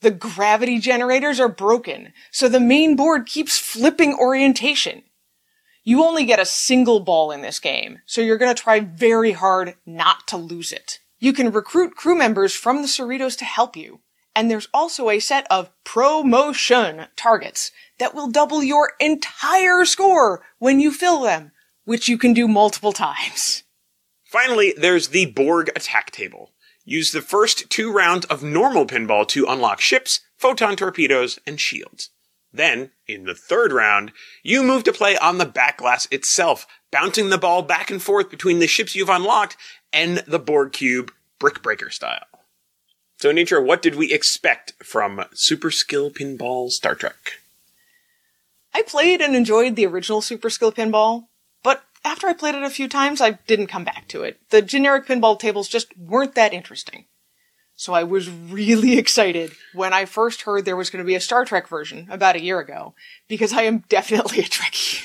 The 0.00 0.10
gravity 0.10 0.78
generators 0.78 1.38
are 1.40 1.48
broken, 1.48 2.12
so 2.30 2.48
the 2.48 2.60
main 2.60 2.96
board 2.96 3.26
keeps 3.26 3.58
flipping 3.58 4.14
orientation. 4.14 5.02
You 5.84 6.04
only 6.04 6.24
get 6.24 6.40
a 6.40 6.46
single 6.46 7.00
ball 7.00 7.30
in 7.30 7.42
this 7.42 7.58
game, 7.58 8.00
so 8.06 8.20
you're 8.20 8.38
gonna 8.38 8.54
try 8.54 8.80
very 8.80 9.32
hard 9.32 9.76
not 9.84 10.26
to 10.28 10.36
lose 10.36 10.72
it. 10.72 11.00
You 11.18 11.34
can 11.34 11.52
recruit 11.52 11.96
crew 11.96 12.16
members 12.16 12.54
from 12.54 12.80
the 12.80 12.88
Cerritos 12.88 13.36
to 13.38 13.44
help 13.44 13.76
you, 13.76 14.00
and 14.34 14.50
there's 14.50 14.68
also 14.72 15.10
a 15.10 15.20
set 15.20 15.46
of 15.50 15.70
promotion 15.84 17.06
targets 17.16 17.72
that 17.98 18.14
will 18.14 18.28
double 18.28 18.62
your 18.62 18.92
entire 19.00 19.84
score 19.84 20.42
when 20.58 20.80
you 20.80 20.92
fill 20.92 21.20
them, 21.20 21.52
which 21.84 22.08
you 22.08 22.16
can 22.16 22.32
do 22.32 22.48
multiple 22.48 22.92
times. 22.94 23.64
Finally, 24.24 24.74
there's 24.78 25.08
the 25.08 25.26
Borg 25.26 25.70
attack 25.74 26.10
table. 26.10 26.52
Use 26.84 27.12
the 27.12 27.22
first 27.22 27.68
two 27.70 27.92
rounds 27.92 28.26
of 28.26 28.42
normal 28.42 28.86
pinball 28.86 29.26
to 29.28 29.46
unlock 29.46 29.80
ships, 29.80 30.20
photon 30.36 30.76
torpedoes, 30.76 31.38
and 31.46 31.60
shields. 31.60 32.10
Then, 32.52 32.90
in 33.06 33.24
the 33.24 33.34
third 33.34 33.72
round, 33.72 34.12
you 34.42 34.62
move 34.62 34.82
to 34.84 34.92
play 34.92 35.16
on 35.16 35.38
the 35.38 35.46
back 35.46 35.78
glass 35.78 36.06
itself, 36.10 36.66
bouncing 36.90 37.28
the 37.28 37.38
ball 37.38 37.62
back 37.62 37.90
and 37.90 38.02
forth 38.02 38.30
between 38.30 38.58
the 38.58 38.66
ships 38.66 38.96
you've 38.96 39.08
unlocked 39.08 39.56
and 39.92 40.18
the 40.26 40.38
Borg 40.38 40.72
cube 40.72 41.12
brick 41.38 41.62
breaker 41.62 41.90
style. 41.90 42.26
So, 43.18 43.32
Nitra, 43.32 43.64
what 43.64 43.82
did 43.82 43.96
we 43.96 44.12
expect 44.12 44.72
from 44.82 45.24
Super 45.34 45.70
Skill 45.70 46.10
Pinball 46.10 46.70
Star 46.70 46.94
Trek? 46.94 47.40
I 48.72 48.82
played 48.82 49.20
and 49.20 49.36
enjoyed 49.36 49.76
the 49.76 49.86
original 49.86 50.22
Super 50.22 50.48
Skill 50.48 50.72
Pinball, 50.72 51.26
but 51.62 51.84
after 52.04 52.26
I 52.26 52.32
played 52.32 52.54
it 52.54 52.62
a 52.62 52.70
few 52.70 52.88
times, 52.88 53.20
I 53.20 53.32
didn't 53.46 53.66
come 53.68 53.84
back 53.84 54.08
to 54.08 54.22
it. 54.22 54.40
The 54.50 54.62
generic 54.62 55.06
pinball 55.06 55.38
tables 55.38 55.68
just 55.68 55.96
weren't 55.96 56.34
that 56.34 56.52
interesting. 56.52 57.06
So 57.74 57.94
I 57.94 58.04
was 58.04 58.28
really 58.28 58.98
excited 58.98 59.52
when 59.72 59.92
I 59.92 60.04
first 60.04 60.42
heard 60.42 60.64
there 60.64 60.76
was 60.76 60.90
going 60.90 61.02
to 61.02 61.06
be 61.06 61.14
a 61.14 61.20
Star 61.20 61.44
Trek 61.44 61.68
version 61.68 62.06
about 62.10 62.36
a 62.36 62.42
year 62.42 62.58
ago, 62.58 62.94
because 63.28 63.52
I 63.52 63.62
am 63.62 63.78
definitely 63.88 64.40
a 64.40 64.44
Trekkie. 64.44 65.02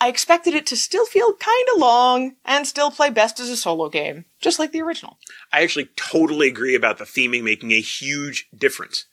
I 0.00 0.08
expected 0.08 0.54
it 0.54 0.66
to 0.66 0.76
still 0.76 1.06
feel 1.06 1.32
kinda 1.32 1.76
long 1.76 2.34
and 2.44 2.66
still 2.66 2.90
play 2.90 3.10
best 3.10 3.38
as 3.38 3.48
a 3.48 3.56
solo 3.56 3.88
game, 3.88 4.24
just 4.40 4.58
like 4.58 4.72
the 4.72 4.82
original. 4.82 5.16
I 5.52 5.62
actually 5.62 5.90
totally 5.94 6.48
agree 6.48 6.74
about 6.74 6.98
the 6.98 7.04
theming 7.04 7.44
making 7.44 7.70
a 7.70 7.80
huge 7.80 8.48
difference. 8.52 9.04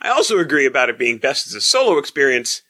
I 0.00 0.08
also 0.08 0.38
agree 0.38 0.64
about 0.64 0.88
it 0.88 0.98
being 0.98 1.18
best 1.18 1.46
as 1.46 1.54
a 1.54 1.60
solo 1.60 1.98
experience, 1.98 2.62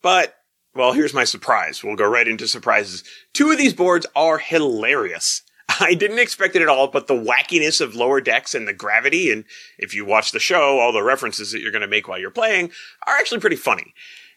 but, 0.00 0.36
well, 0.74 0.92
here's 0.92 1.14
my 1.14 1.24
surprise. 1.24 1.84
We'll 1.84 1.96
go 1.96 2.08
right 2.08 2.26
into 2.26 2.48
surprises. 2.48 3.04
Two 3.32 3.50
of 3.50 3.58
these 3.58 3.74
boards 3.74 4.06
are 4.16 4.38
hilarious. 4.38 5.42
I 5.80 5.94
didn't 5.94 6.18
expect 6.18 6.56
it 6.56 6.62
at 6.62 6.68
all, 6.68 6.88
but 6.88 7.06
the 7.06 7.14
wackiness 7.14 7.80
of 7.80 7.94
lower 7.94 8.20
decks 8.20 8.54
and 8.54 8.66
the 8.66 8.72
gravity, 8.72 9.30
and 9.30 9.44
if 9.78 9.94
you 9.94 10.04
watch 10.04 10.32
the 10.32 10.40
show, 10.40 10.78
all 10.78 10.92
the 10.92 11.02
references 11.02 11.52
that 11.52 11.60
you're 11.60 11.72
going 11.72 11.82
to 11.82 11.88
make 11.88 12.08
while 12.08 12.18
you're 12.18 12.30
playing 12.30 12.70
are 13.06 13.16
actually 13.16 13.40
pretty 13.40 13.56
funny. 13.56 13.94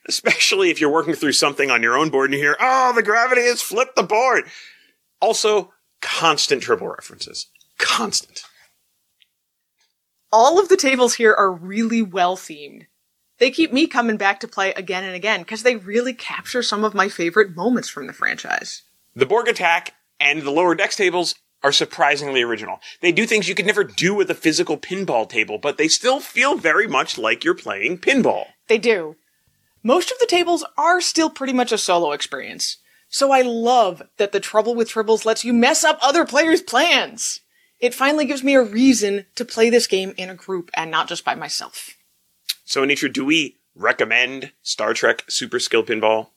Especially 0.08 0.70
if 0.70 0.80
you're 0.80 0.92
working 0.92 1.16
through 1.16 1.34
something 1.34 1.70
on 1.70 1.84
your 1.84 1.98
own 1.98 2.10
board 2.10 2.30
and 2.30 2.36
you 2.36 2.40
hear, 2.40 2.56
oh, 2.60 2.94
the 2.94 3.04
gravity 3.04 3.42
has 3.42 3.62
flipped 3.62 3.96
the 3.96 4.04
board. 4.04 4.46
Also, 5.20 5.74
constant 6.02 6.62
tribble 6.62 6.88
references. 6.88 7.48
Constant. 7.78 8.44
All 10.32 10.60
of 10.60 10.70
the 10.70 10.78
tables 10.78 11.16
here 11.16 11.34
are 11.34 11.52
really 11.52 12.02
well 12.02 12.38
themed. 12.38 12.86
They 13.40 13.52
keep 13.52 13.72
me 13.72 13.88
coming 13.88 14.18
back 14.18 14.40
to 14.40 14.48
play 14.48 14.74
again 14.74 15.04
and 15.04 15.16
again 15.16 15.42
because 15.42 15.64
they 15.64 15.76
really 15.76 16.14
capture 16.14 16.64
some 16.64 16.84
of 16.84 16.94
my 16.94 17.10
favorite 17.10 17.56
moments 17.56 17.90
from 17.90 18.08
the 18.08 18.14
franchise. 18.14 18.84
The 19.16 19.26
Borg 19.26 19.48
attack 19.48 19.94
and 20.20 20.42
the 20.42 20.52
lower 20.52 20.76
decks 20.76 20.96
tables 20.96 21.36
are 21.64 21.72
surprisingly 21.72 22.42
original. 22.42 22.80
They 23.02 23.12
do 23.12 23.26
things 23.26 23.48
you 23.48 23.56
could 23.56 23.66
never 23.66 23.84
do 23.84 24.14
with 24.14 24.30
a 24.30 24.36
physical 24.36 24.78
pinball 24.78 25.28
table, 25.28 25.58
but 25.58 25.78
they 25.78 25.88
still 25.88 26.20
feel 26.20 26.56
very 26.56 26.88
much 26.88 27.18
like 27.18 27.44
you're 27.44 27.56
playing 27.56 28.00
pinball. 28.00 28.46
They 28.68 28.78
do. 28.78 29.16
Most 29.84 30.12
of 30.12 30.20
the 30.20 30.28
tables 30.28 30.66
are 30.78 31.02
still 31.02 31.30
pretty 31.30 31.54
much 31.54 31.72
a 31.72 31.78
solo 31.78 32.12
experience. 32.12 32.78
So 33.10 33.32
I 33.32 33.42
love 33.42 34.04
that 34.18 34.32
the 34.32 34.40
Trouble 34.40 34.76
with 34.76 34.90
Tribbles 34.90 35.26
lets 35.26 35.46
you 35.46 35.54
mess 35.54 35.84
up 35.84 35.98
other 36.02 36.26
players' 36.26 36.62
plans. 36.62 37.42
It 37.80 37.94
finally 37.94 38.26
gives 38.26 38.44
me 38.44 38.56
a 38.56 38.64
reason 38.64 39.26
to 39.36 39.46
play 39.46 39.70
this 39.70 39.88
game 39.88 40.14
in 40.18 40.30
a 40.30 40.36
group 40.36 40.70
and 40.74 40.92
not 40.92 41.08
just 41.08 41.24
by 41.24 41.36
myself. 41.36 41.97
So, 42.68 42.86
Anitra, 42.86 43.12
do 43.12 43.24
we 43.24 43.56
recommend 43.76 44.52
Star 44.62 44.94
Trek 44.94 45.24
Super 45.30 45.58
Skill 45.58 45.84
Pinball? 45.84 46.28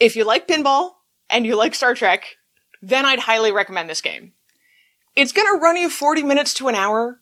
If 0.00 0.16
you 0.16 0.24
like 0.24 0.48
pinball 0.48 0.92
and 1.28 1.44
you 1.44 1.54
like 1.54 1.74
Star 1.74 1.94
Trek, 1.94 2.38
then 2.80 3.04
I'd 3.04 3.18
highly 3.18 3.52
recommend 3.52 3.90
this 3.90 4.00
game. 4.00 4.32
It's 5.14 5.32
gonna 5.32 5.58
run 5.58 5.76
you 5.76 5.90
40 5.90 6.22
minutes 6.22 6.54
to 6.54 6.68
an 6.68 6.74
hour, 6.74 7.20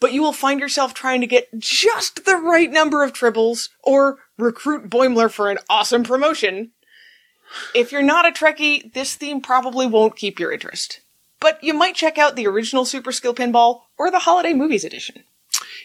but 0.00 0.12
you 0.12 0.20
will 0.20 0.34
find 0.34 0.60
yourself 0.60 0.92
trying 0.92 1.22
to 1.22 1.26
get 1.26 1.48
just 1.58 2.26
the 2.26 2.36
right 2.36 2.70
number 2.70 3.02
of 3.02 3.14
tribbles 3.14 3.70
or 3.82 4.18
recruit 4.36 4.90
Boimler 4.90 5.30
for 5.30 5.50
an 5.50 5.58
awesome 5.70 6.04
promotion. 6.04 6.72
If 7.74 7.90
you're 7.90 8.02
not 8.02 8.28
a 8.28 8.32
Trekkie, 8.32 8.92
this 8.92 9.16
theme 9.16 9.40
probably 9.40 9.86
won't 9.86 10.16
keep 10.16 10.38
your 10.38 10.52
interest. 10.52 11.00
But 11.40 11.64
you 11.64 11.72
might 11.72 11.94
check 11.94 12.18
out 12.18 12.36
the 12.36 12.46
original 12.46 12.84
Super 12.84 13.12
Skill 13.12 13.34
Pinball 13.34 13.80
or 13.96 14.10
the 14.10 14.18
Holiday 14.18 14.52
Movies 14.52 14.84
edition. 14.84 15.24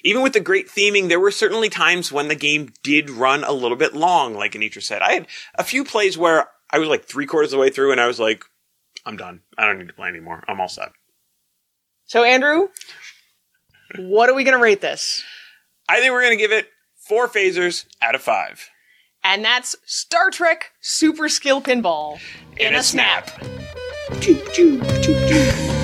Even 0.03 0.21
with 0.21 0.33
the 0.33 0.39
great 0.39 0.67
theming, 0.67 1.09
there 1.09 1.19
were 1.19 1.31
certainly 1.31 1.69
times 1.69 2.11
when 2.11 2.27
the 2.27 2.35
game 2.35 2.73
did 2.83 3.09
run 3.09 3.43
a 3.43 3.51
little 3.51 3.77
bit 3.77 3.95
long, 3.95 4.33
like 4.33 4.53
Anitra 4.53 4.81
said. 4.81 5.01
I 5.01 5.13
had 5.13 5.27
a 5.55 5.63
few 5.63 5.83
plays 5.83 6.17
where 6.17 6.47
I 6.71 6.79
was 6.79 6.89
like 6.89 7.05
three 7.05 7.25
quarters 7.25 7.53
of 7.53 7.57
the 7.57 7.61
way 7.61 7.69
through 7.69 7.91
and 7.91 8.01
I 8.01 8.07
was 8.07 8.19
like, 8.19 8.43
I'm 9.05 9.17
done. 9.17 9.41
I 9.57 9.65
don't 9.65 9.77
need 9.77 9.87
to 9.87 9.93
play 9.93 10.09
anymore. 10.09 10.43
I'm 10.47 10.59
all 10.59 10.67
set. 10.67 10.89
So, 12.05 12.23
Andrew, 12.23 12.69
what 13.97 14.29
are 14.29 14.35
we 14.35 14.43
going 14.43 14.57
to 14.57 14.63
rate 14.63 14.81
this? 14.81 15.23
I 15.87 15.99
think 15.99 16.11
we're 16.11 16.21
going 16.21 16.37
to 16.37 16.41
give 16.41 16.51
it 16.51 16.67
four 16.95 17.27
phasers 17.27 17.85
out 18.01 18.15
of 18.15 18.21
five. 18.21 18.69
And 19.23 19.43
that's 19.43 19.75
Star 19.85 20.29
Trek 20.29 20.71
Super 20.79 21.27
Skill 21.27 21.61
Pinball 21.61 22.19
in, 22.57 22.75
a, 22.75 22.83
snap. 22.83 23.27
Choop. 24.21 25.78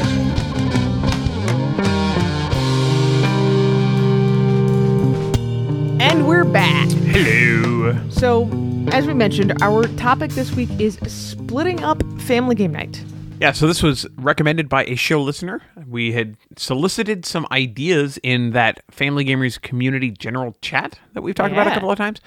And 6.26 6.32
we're 6.32 6.44
back. 6.44 6.90
Hello. 6.90 8.10
So, 8.10 8.50
as 8.92 9.06
we 9.06 9.14
mentioned, 9.14 9.62
our 9.62 9.84
topic 9.90 10.32
this 10.32 10.54
week 10.54 10.72
is 10.80 10.96
splitting 11.06 11.84
up 11.84 12.02
family 12.22 12.56
game 12.56 12.72
night. 12.72 13.04
Yeah, 13.40 13.52
so 13.52 13.68
this 13.68 13.84
was 13.84 14.08
recommended 14.16 14.68
by 14.68 14.86
a 14.86 14.96
show 14.96 15.22
listener. 15.22 15.62
We 15.88 16.14
had 16.14 16.36
solicited 16.58 17.28
some 17.28 17.46
ideas 17.52 18.18
in 18.24 18.54
that 18.54 18.82
Family 18.90 19.24
Gamers 19.24 19.62
community 19.62 20.10
general 20.10 20.56
chat 20.62 21.00
that 21.14 21.22
we've 21.22 21.36
talked 21.36 21.52
about 21.52 21.68
a 21.68 21.72
couple 21.72 21.92
of 21.92 21.98
times, 22.00 22.22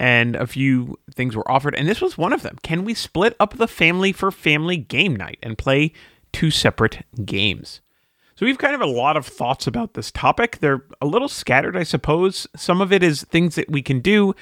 and 0.00 0.34
a 0.34 0.48
few 0.48 0.98
things 1.14 1.36
were 1.36 1.48
offered, 1.48 1.76
and 1.76 1.88
this 1.88 2.00
was 2.00 2.18
one 2.18 2.32
of 2.32 2.42
them. 2.42 2.58
Can 2.64 2.84
we 2.84 2.92
split 2.92 3.36
up 3.38 3.56
the 3.56 3.68
family 3.68 4.10
for 4.10 4.32
family 4.32 4.78
game 4.78 5.14
night 5.14 5.38
and 5.44 5.56
play 5.56 5.92
two 6.32 6.50
separate 6.50 7.06
games? 7.24 7.82
So 8.36 8.46
we've 8.46 8.58
kind 8.58 8.74
of 8.74 8.80
a 8.80 8.86
lot 8.86 9.16
of 9.16 9.26
thoughts 9.26 9.66
about 9.66 9.94
this 9.94 10.10
topic. 10.10 10.58
They're 10.60 10.84
a 11.00 11.06
little 11.06 11.28
scattered, 11.28 11.76
I 11.76 11.84
suppose. 11.84 12.46
Some 12.56 12.80
of 12.80 12.92
it 12.92 13.02
is 13.02 13.22
things 13.24 13.54
that 13.54 13.70
we 13.70 13.80
can 13.80 14.00
do, 14.00 14.34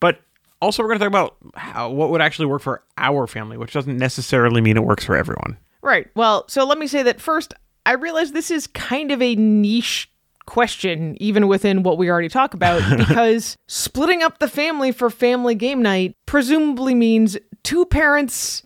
but 0.00 0.20
also 0.60 0.82
we're 0.82 0.88
going 0.88 0.98
to 0.98 1.04
talk 1.04 1.10
about 1.10 1.36
how 1.54 1.90
what 1.90 2.10
would 2.10 2.20
actually 2.20 2.46
work 2.46 2.62
for 2.62 2.82
our 2.98 3.26
family, 3.26 3.56
which 3.56 3.72
doesn't 3.72 3.96
necessarily 3.96 4.60
mean 4.60 4.76
it 4.76 4.84
works 4.84 5.04
for 5.04 5.16
everyone. 5.16 5.56
Right. 5.82 6.08
Well, 6.14 6.44
so 6.48 6.66
let 6.66 6.78
me 6.78 6.86
say 6.86 7.02
that 7.04 7.20
first, 7.20 7.54
I 7.86 7.92
realize 7.92 8.32
this 8.32 8.50
is 8.50 8.66
kind 8.66 9.10
of 9.10 9.22
a 9.22 9.34
niche 9.36 10.10
question, 10.44 11.16
even 11.20 11.46
within 11.48 11.82
what 11.82 11.98
we 11.98 12.10
already 12.10 12.28
talk 12.28 12.52
about, 12.54 12.82
because 12.98 13.56
splitting 13.66 14.22
up 14.22 14.38
the 14.38 14.48
family 14.48 14.92
for 14.92 15.08
family 15.08 15.54
game 15.54 15.80
night 15.80 16.14
presumably 16.26 16.94
means 16.94 17.38
two 17.62 17.86
parents 17.86 18.62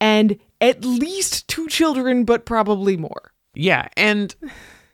and 0.00 0.38
at 0.60 0.84
least 0.84 1.48
two 1.48 1.68
children, 1.68 2.24
but 2.24 2.46
probably 2.46 2.96
more. 2.96 3.31
Yeah, 3.54 3.88
and 3.96 4.34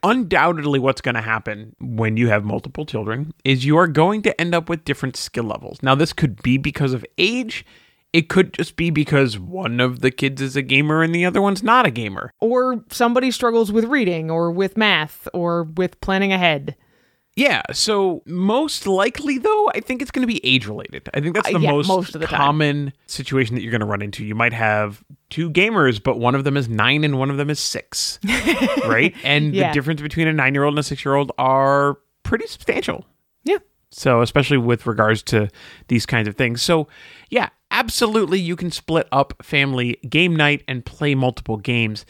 undoubtedly 0.02 0.78
what's 0.78 1.00
going 1.00 1.14
to 1.14 1.20
happen 1.20 1.74
when 1.80 2.16
you 2.16 2.28
have 2.28 2.44
multiple 2.44 2.86
children 2.86 3.32
is 3.44 3.64
you 3.64 3.76
are 3.76 3.88
going 3.88 4.22
to 4.22 4.40
end 4.40 4.54
up 4.54 4.68
with 4.68 4.84
different 4.84 5.16
skill 5.16 5.44
levels. 5.44 5.82
Now 5.82 5.94
this 5.94 6.12
could 6.12 6.42
be 6.42 6.56
because 6.56 6.92
of 6.92 7.04
age, 7.18 7.64
it 8.12 8.28
could 8.28 8.54
just 8.54 8.76
be 8.76 8.90
because 8.90 9.38
one 9.38 9.80
of 9.80 10.00
the 10.00 10.10
kids 10.10 10.40
is 10.40 10.56
a 10.56 10.62
gamer 10.62 11.02
and 11.02 11.14
the 11.14 11.24
other 11.24 11.42
one's 11.42 11.62
not 11.62 11.86
a 11.86 11.90
gamer. 11.90 12.32
Or 12.40 12.84
somebody 12.90 13.30
struggles 13.30 13.70
with 13.70 13.84
reading 13.84 14.30
or 14.30 14.50
with 14.50 14.76
math 14.76 15.28
or 15.34 15.64
with 15.64 16.00
planning 16.00 16.32
ahead. 16.32 16.76
Yeah, 17.38 17.62
so 17.72 18.22
most 18.26 18.86
likely 18.86 19.38
though, 19.38 19.70
I 19.74 19.78
think 19.80 20.02
it's 20.02 20.10
going 20.10 20.26
to 20.26 20.32
be 20.32 20.44
age 20.44 20.66
related. 20.66 21.08
I 21.14 21.20
think 21.20 21.34
that's 21.36 21.48
Uh, 21.48 21.52
the 21.52 21.60
yeah, 21.60 21.70
most, 21.70 21.86
most 21.88 22.12
the 22.12 22.26
time. 22.26 22.28
common 22.36 22.92
situation 23.06 23.54
that 23.54 23.62
you're 23.62 23.70
going 23.70 23.80
to 23.80 23.86
run 23.86 24.02
into. 24.02 24.24
You 24.24 24.34
might 24.34 24.52
have 24.52 25.04
two 25.30 25.48
gamers, 25.50 26.02
but 26.02 26.18
one 26.18 26.34
of 26.34 26.42
them 26.42 26.56
is 26.56 26.68
9 26.68 27.04
and 27.04 27.16
one 27.18 27.30
of 27.30 27.36
them 27.36 27.48
is 27.48 27.60
6. 27.60 28.18
right? 28.86 29.14
And 29.22 29.54
Yeah. 29.54 29.68
the 29.68 29.74
difference 29.74 30.00
between 30.02 30.26
a 30.26 30.32
9-year-old 30.32 30.72
and 30.76 30.78
a 30.80 30.82
6-year-old 30.82 31.30
are 31.38 31.98
pretty 32.24 32.46
substantial. 32.48 33.04
Yeah. 33.44 33.58
So, 33.90 34.20
especially 34.20 34.58
with 34.58 34.84
regards 34.86 35.22
to 35.24 35.48
these 35.86 36.06
kinds 36.06 36.26
of 36.26 36.34
things. 36.34 36.60
So, 36.60 36.88
yeah, 37.30 37.50
absolutely 37.70 38.40
you 38.40 38.56
can 38.56 38.70
split 38.72 39.06
up 39.12 39.34
family 39.44 39.92
game 40.08 40.34
night 40.34 40.64
and 40.66 40.84
play 40.84 41.14
multiple 41.14 41.56
games. 41.56 42.04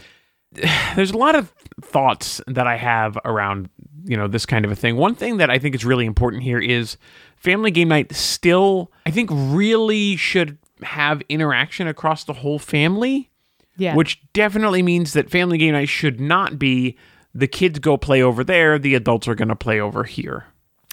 There's 0.97 1.11
a 1.11 1.19
lot 1.19 1.35
of 1.35 1.53
thoughts 1.83 2.41
that 2.47 2.67
I 2.67 2.77
have 2.77 3.19
around, 3.25 3.69
you 4.09 4.17
know, 4.17 4.27
this 4.27 4.47
kind 4.47 4.65
of 4.65 4.71
a 4.73 4.75
thing. 4.77 4.97
One 4.97 5.15
thing 5.15 5.37
that 5.37 5.51
I 5.51 5.59
think 5.59 5.75
is 5.75 5.85
really 5.85 6.07
important 6.07 6.43
here 6.43 6.59
is 6.59 6.97
family 7.37 7.71
game 7.71 7.89
night 7.89 8.13
still 8.15 8.91
I 9.07 9.11
think 9.11 9.31
really 9.33 10.17
should 10.17 10.59
have 10.83 11.23
interaction 11.29 11.87
across 11.87 12.25
the 12.25 12.33
whole 12.33 12.59
family 12.59 13.31
Yeah. 13.77 13.95
which 13.95 14.21
definitely 14.33 14.83
means 14.83 15.13
that 15.13 15.31
family 15.31 15.59
game 15.59 15.73
night 15.75 15.89
should 15.89 16.21
not 16.21 16.59
be 16.59 16.97
the 17.35 17.47
kids 17.47 17.79
go 17.79 17.97
play 17.97 18.23
over 18.23 18.43
there, 18.43 18.79
the 18.79 18.95
adults 18.95 19.29
are 19.29 19.35
going 19.35 19.49
to 19.49 19.55
play 19.57 19.79
over 19.81 20.05
here. 20.05 20.47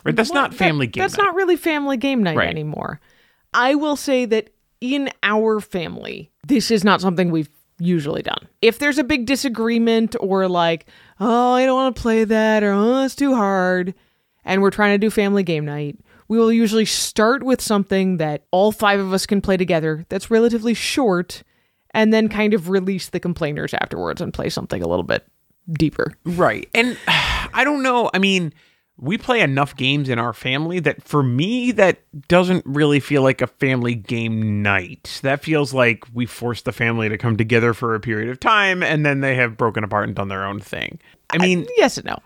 Right? 0.03 0.15
That's 0.15 0.33
not 0.33 0.53
family 0.53 0.85
That- 0.85 0.91
game 0.93 1.01
That's 1.03 1.17
night. 1.17 1.23
not 1.23 1.35
really 1.35 1.55
family 1.55 1.97
game 1.97 2.21
night 2.21 2.37
Right. 2.37 2.49
anymore. 2.49 2.99
I 3.53 3.73
will 3.75 3.95
say 3.95 4.25
that 4.25 4.49
in 4.81 5.09
our 5.23 5.59
family, 5.61 6.29
this 6.45 6.69
is 6.69 6.83
not 6.83 7.01
something 7.01 7.31
we've 7.31 7.49
usually 7.79 8.21
done. 8.21 8.47
If 8.61 8.77
there's 8.79 8.97
a 8.99 9.03
big 9.03 9.25
disagreement 9.25 10.15
or 10.19 10.47
like, 10.47 10.85
oh, 11.19 11.53
I 11.53 11.65
don't 11.65 11.75
want 11.75 11.95
to 11.95 12.01
play 12.01 12.23
that 12.23 12.63
or 12.63 12.71
oh, 12.71 13.03
it's 13.03 13.15
too 13.15 13.35
hard, 13.35 13.93
and 14.43 14.61
we're 14.61 14.71
trying 14.71 14.93
to 14.93 14.97
do 14.97 15.09
family 15.09 15.43
game 15.43 15.65
night, 15.65 15.97
we 16.27 16.37
will 16.37 16.51
usually 16.51 16.85
start 16.85 17.43
with 17.43 17.61
something 17.61 18.17
that 18.17 18.45
all 18.51 18.71
five 18.71 18.99
of 18.99 19.13
us 19.13 19.25
can 19.25 19.41
play 19.41 19.57
together 19.57 20.05
that's 20.09 20.31
relatively 20.31 20.73
short 20.73 21.43
and 21.91 22.13
then 22.13 22.27
kind 22.27 22.53
of 22.53 22.69
release 22.69 23.09
the 23.09 23.19
complainers 23.19 23.73
afterwards 23.75 24.21
and 24.21 24.33
play 24.33 24.49
something 24.49 24.81
a 24.81 24.87
little 24.87 25.03
bit 25.03 25.25
deeper. 25.71 26.13
Right. 26.25 26.69
And 26.73 26.97
I 27.07 27.63
don't 27.63 27.83
know. 27.83 28.09
I 28.13 28.19
mean, 28.19 28.53
we 28.97 29.17
play 29.17 29.41
enough 29.41 29.75
games 29.75 30.07
in 30.07 30.19
our 30.19 30.31
family 30.31 30.79
that 30.79 31.03
for 31.03 31.21
me, 31.21 31.71
that 31.73 31.99
doesn't 32.27 32.65
really 32.65 32.99
feel 32.99 33.21
like 33.21 33.41
a 33.41 33.47
family 33.47 33.93
game 33.93 34.61
night. 34.61 35.19
That 35.21 35.43
feels 35.43 35.73
like 35.73 36.05
we 36.13 36.25
forced 36.25 36.65
the 36.65 36.71
family 36.71 37.09
to 37.09 37.17
come 37.17 37.35
together 37.35 37.73
for 37.73 37.93
a 37.93 37.99
period 37.99 38.29
of 38.29 38.39
time 38.39 38.81
and 38.81 39.05
then 39.05 39.19
they 39.19 39.35
have 39.35 39.57
broken 39.57 39.83
apart 39.83 40.07
and 40.07 40.15
done 40.15 40.29
their 40.29 40.45
own 40.45 40.61
thing. 40.61 40.99
I 41.29 41.39
mean, 41.39 41.67
Yes 41.75 41.97
and 41.97 42.05
no. 42.05 42.19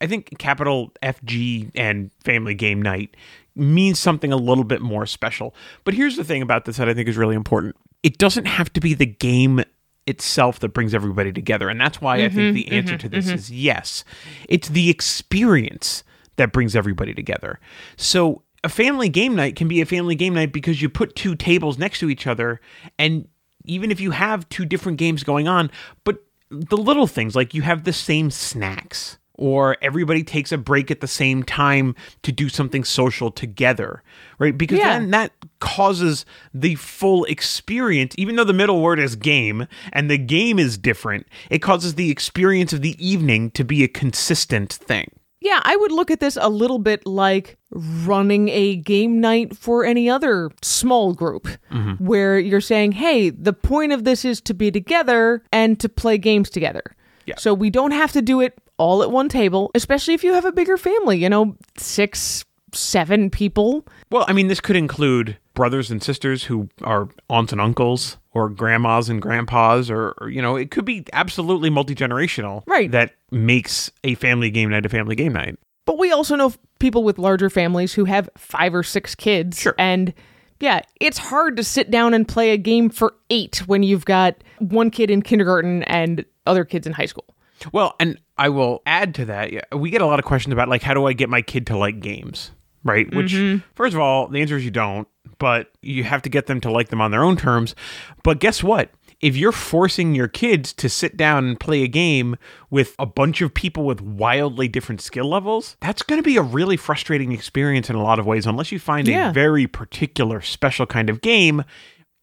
I 0.00 0.06
think 0.06 0.38
capital 0.38 0.92
FG 1.02 1.70
and 1.74 2.10
family 2.24 2.54
game 2.54 2.80
night 2.80 3.16
means 3.54 3.98
something 3.98 4.32
a 4.32 4.36
little 4.36 4.64
bit 4.64 4.80
more 4.80 5.06
special. 5.06 5.54
But 5.84 5.94
here's 5.94 6.16
the 6.16 6.24
thing 6.24 6.40
about 6.40 6.64
this 6.64 6.78
that 6.78 6.88
I 6.88 6.94
think 6.94 7.08
is 7.08 7.16
really 7.16 7.36
important 7.36 7.76
it 8.02 8.18
doesn't 8.18 8.44
have 8.44 8.70
to 8.74 8.80
be 8.80 8.92
the 8.92 9.06
game 9.06 9.64
itself 10.06 10.60
that 10.60 10.68
brings 10.68 10.94
everybody 10.94 11.32
together. 11.32 11.68
And 11.68 11.80
that's 11.80 12.00
why 12.00 12.16
I 12.16 12.28
think 12.28 12.32
mm-hmm, 12.32 12.54
the 12.54 12.72
answer 12.72 12.94
mm-hmm, 12.94 12.98
to 12.98 13.08
this 13.08 13.26
mm-hmm. 13.26 13.34
is 13.34 13.50
yes. 13.50 14.04
It's 14.48 14.68
the 14.68 14.90
experience 14.90 16.04
that 16.36 16.52
brings 16.52 16.74
everybody 16.76 17.14
together. 17.14 17.60
So 17.96 18.42
a 18.62 18.68
family 18.68 19.08
game 19.08 19.34
night 19.34 19.56
can 19.56 19.68
be 19.68 19.80
a 19.80 19.86
family 19.86 20.14
game 20.14 20.34
night 20.34 20.52
because 20.52 20.80
you 20.80 20.88
put 20.88 21.14
two 21.14 21.34
tables 21.34 21.78
next 21.78 21.98
to 22.00 22.10
each 22.10 22.26
other 22.26 22.60
and 22.98 23.28
even 23.66 23.90
if 23.90 24.00
you 24.00 24.10
have 24.10 24.48
two 24.48 24.64
different 24.66 24.98
games 24.98 25.22
going 25.22 25.48
on, 25.48 25.70
but 26.04 26.18
the 26.50 26.76
little 26.76 27.06
things 27.06 27.34
like 27.34 27.54
you 27.54 27.62
have 27.62 27.84
the 27.84 27.92
same 27.92 28.30
snacks 28.30 29.18
or 29.36 29.76
everybody 29.82 30.22
takes 30.22 30.52
a 30.52 30.58
break 30.58 30.90
at 30.90 31.00
the 31.00 31.08
same 31.08 31.42
time 31.42 31.96
to 32.22 32.30
do 32.30 32.48
something 32.48 32.84
social 32.84 33.30
together, 33.30 34.02
right? 34.38 34.56
Because 34.56 34.78
Yeah. 34.78 34.98
then 34.98 35.10
that 35.10 35.32
causes 35.60 36.24
the 36.52 36.76
full 36.76 37.24
experience, 37.24 38.14
even 38.16 38.36
though 38.36 38.44
the 38.44 38.52
middle 38.52 38.80
word 38.80 39.00
is 39.00 39.16
game 39.16 39.66
and 39.92 40.08
the 40.10 40.18
game 40.18 40.58
is 40.58 40.78
different, 40.78 41.26
it 41.50 41.58
causes 41.58 41.94
the 41.94 42.10
experience 42.10 42.72
of 42.72 42.82
the 42.82 42.96
evening 43.04 43.50
to 43.52 43.64
be 43.64 43.82
a 43.82 43.88
consistent 43.88 44.72
thing. 44.72 45.10
Yeah, 45.44 45.60
I 45.62 45.76
would 45.76 45.92
look 45.92 46.10
at 46.10 46.20
this 46.20 46.38
a 46.40 46.48
little 46.48 46.78
bit 46.78 47.06
like 47.06 47.58
running 47.70 48.48
a 48.48 48.76
game 48.76 49.20
night 49.20 49.54
for 49.54 49.84
any 49.84 50.08
other 50.08 50.50
small 50.62 51.12
group 51.12 51.46
mm-hmm. 51.70 52.02
where 52.02 52.38
you're 52.38 52.62
saying, 52.62 52.92
hey, 52.92 53.28
the 53.28 53.52
point 53.52 53.92
of 53.92 54.04
this 54.04 54.24
is 54.24 54.40
to 54.40 54.54
be 54.54 54.70
together 54.70 55.42
and 55.52 55.78
to 55.80 55.88
play 55.90 56.16
games 56.16 56.48
together. 56.48 56.82
Yeah. 57.26 57.34
So 57.36 57.52
we 57.52 57.68
don't 57.68 57.90
have 57.90 58.10
to 58.12 58.22
do 58.22 58.40
it 58.40 58.58
all 58.78 59.02
at 59.02 59.10
one 59.10 59.28
table, 59.28 59.70
especially 59.74 60.14
if 60.14 60.24
you 60.24 60.32
have 60.32 60.46
a 60.46 60.52
bigger 60.52 60.78
family, 60.78 61.18
you 61.18 61.28
know, 61.28 61.58
six, 61.76 62.46
seven 62.72 63.28
people. 63.28 63.86
Well, 64.10 64.24
I 64.26 64.32
mean, 64.32 64.48
this 64.48 64.62
could 64.62 64.76
include 64.76 65.36
brothers 65.54 65.90
and 65.90 66.02
sisters 66.02 66.44
who 66.44 66.68
are 66.82 67.08
aunts 67.30 67.52
and 67.52 67.60
uncles, 67.60 68.18
or 68.32 68.48
grandmas 68.48 69.08
and 69.08 69.22
grandpas, 69.22 69.90
or, 69.90 70.14
or, 70.20 70.28
you 70.28 70.42
know, 70.42 70.56
it 70.56 70.70
could 70.70 70.84
be 70.84 71.06
absolutely 71.12 71.70
multi 71.70 71.94
generational. 71.94 72.62
Right. 72.66 72.90
That 72.90 73.14
makes 73.30 73.90
a 74.02 74.14
family 74.16 74.50
game 74.50 74.70
night 74.70 74.84
a 74.84 74.88
family 74.88 75.14
game 75.14 75.32
night. 75.32 75.58
But 75.86 75.98
we 75.98 76.12
also 76.12 76.34
know 76.34 76.52
people 76.78 77.04
with 77.04 77.18
larger 77.18 77.50
families 77.50 77.92
who 77.92 78.04
have 78.06 78.28
five 78.36 78.74
or 78.74 78.82
six 78.82 79.14
kids. 79.14 79.60
Sure. 79.60 79.74
And 79.78 80.14
yeah, 80.60 80.80
it's 81.00 81.18
hard 81.18 81.56
to 81.56 81.64
sit 81.64 81.90
down 81.90 82.14
and 82.14 82.26
play 82.26 82.50
a 82.50 82.56
game 82.56 82.90
for 82.90 83.14
eight 83.30 83.62
when 83.66 83.82
you've 83.82 84.04
got 84.04 84.36
one 84.58 84.90
kid 84.90 85.10
in 85.10 85.22
kindergarten 85.22 85.82
and 85.84 86.24
other 86.46 86.64
kids 86.64 86.86
in 86.86 86.92
high 86.92 87.06
school. 87.06 87.26
Well, 87.72 87.94
and 88.00 88.18
I 88.36 88.48
will 88.48 88.82
add 88.86 89.14
to 89.16 89.24
that. 89.26 89.52
yeah, 89.52 89.62
We 89.72 89.90
get 89.90 90.00
a 90.00 90.06
lot 90.06 90.18
of 90.18 90.24
questions 90.24 90.52
about 90.52 90.68
like 90.68 90.82
how 90.82 90.94
do 90.94 91.06
I 91.06 91.12
get 91.12 91.28
my 91.28 91.42
kid 91.42 91.66
to 91.68 91.76
like 91.76 92.00
games, 92.00 92.50
right? 92.82 93.12
Which 93.14 93.32
mm-hmm. 93.32 93.66
first 93.74 93.94
of 93.94 94.00
all, 94.00 94.28
the 94.28 94.40
answer 94.40 94.56
is 94.56 94.64
you 94.64 94.70
don't, 94.70 95.08
but 95.38 95.70
you 95.82 96.04
have 96.04 96.22
to 96.22 96.28
get 96.28 96.46
them 96.46 96.60
to 96.62 96.70
like 96.70 96.88
them 96.88 97.00
on 97.00 97.10
their 97.10 97.22
own 97.24 97.36
terms. 97.36 97.74
But 98.22 98.40
guess 98.40 98.62
what? 98.62 98.90
If 99.20 99.36
you're 99.36 99.52
forcing 99.52 100.14
your 100.14 100.28
kids 100.28 100.72
to 100.74 100.88
sit 100.88 101.16
down 101.16 101.46
and 101.46 101.58
play 101.58 101.82
a 101.82 101.88
game 101.88 102.36
with 102.68 102.94
a 102.98 103.06
bunch 103.06 103.40
of 103.40 103.54
people 103.54 103.84
with 103.86 104.00
wildly 104.02 104.68
different 104.68 105.00
skill 105.00 105.28
levels, 105.28 105.76
that's 105.80 106.02
going 106.02 106.18
to 106.18 106.24
be 106.24 106.36
a 106.36 106.42
really 106.42 106.76
frustrating 106.76 107.32
experience 107.32 107.88
in 107.88 107.96
a 107.96 108.02
lot 108.02 108.18
of 108.18 108.26
ways 108.26 108.44
unless 108.46 108.70
you 108.70 108.78
find 108.78 109.08
Yeah. 109.08 109.30
a 109.30 109.32
very 109.32 109.66
particular 109.66 110.40
special 110.42 110.84
kind 110.86 111.08
of 111.08 111.20
game 111.20 111.64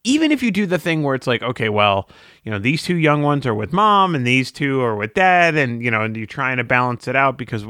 even 0.04 0.32
if 0.32 0.42
you 0.42 0.50
do 0.50 0.66
the 0.66 0.80
thing 0.80 1.04
where 1.04 1.14
it's 1.14 1.28
like, 1.28 1.44
okay, 1.44 1.70
well, 1.70 2.10
you 2.44 2.50
know, 2.52 2.58
these 2.58 2.82
two 2.82 2.96
young 2.98 3.22
ones 3.22 3.46
are 3.46 3.54
with 3.54 3.72
mom 3.72 4.16
and 4.16 4.26
these 4.26 4.52
two 4.52 4.82
are 4.82 4.96
with 4.96 5.14
dad, 5.14 5.56
and, 5.56 5.84
you 5.84 5.92
know, 5.92 6.02
and 6.02 6.18
you're 6.18 6.26
trying 6.26 6.58
to 6.58 6.64
balance 6.64 7.08
it 7.08 7.16
out 7.16 7.38
because 7.38 7.66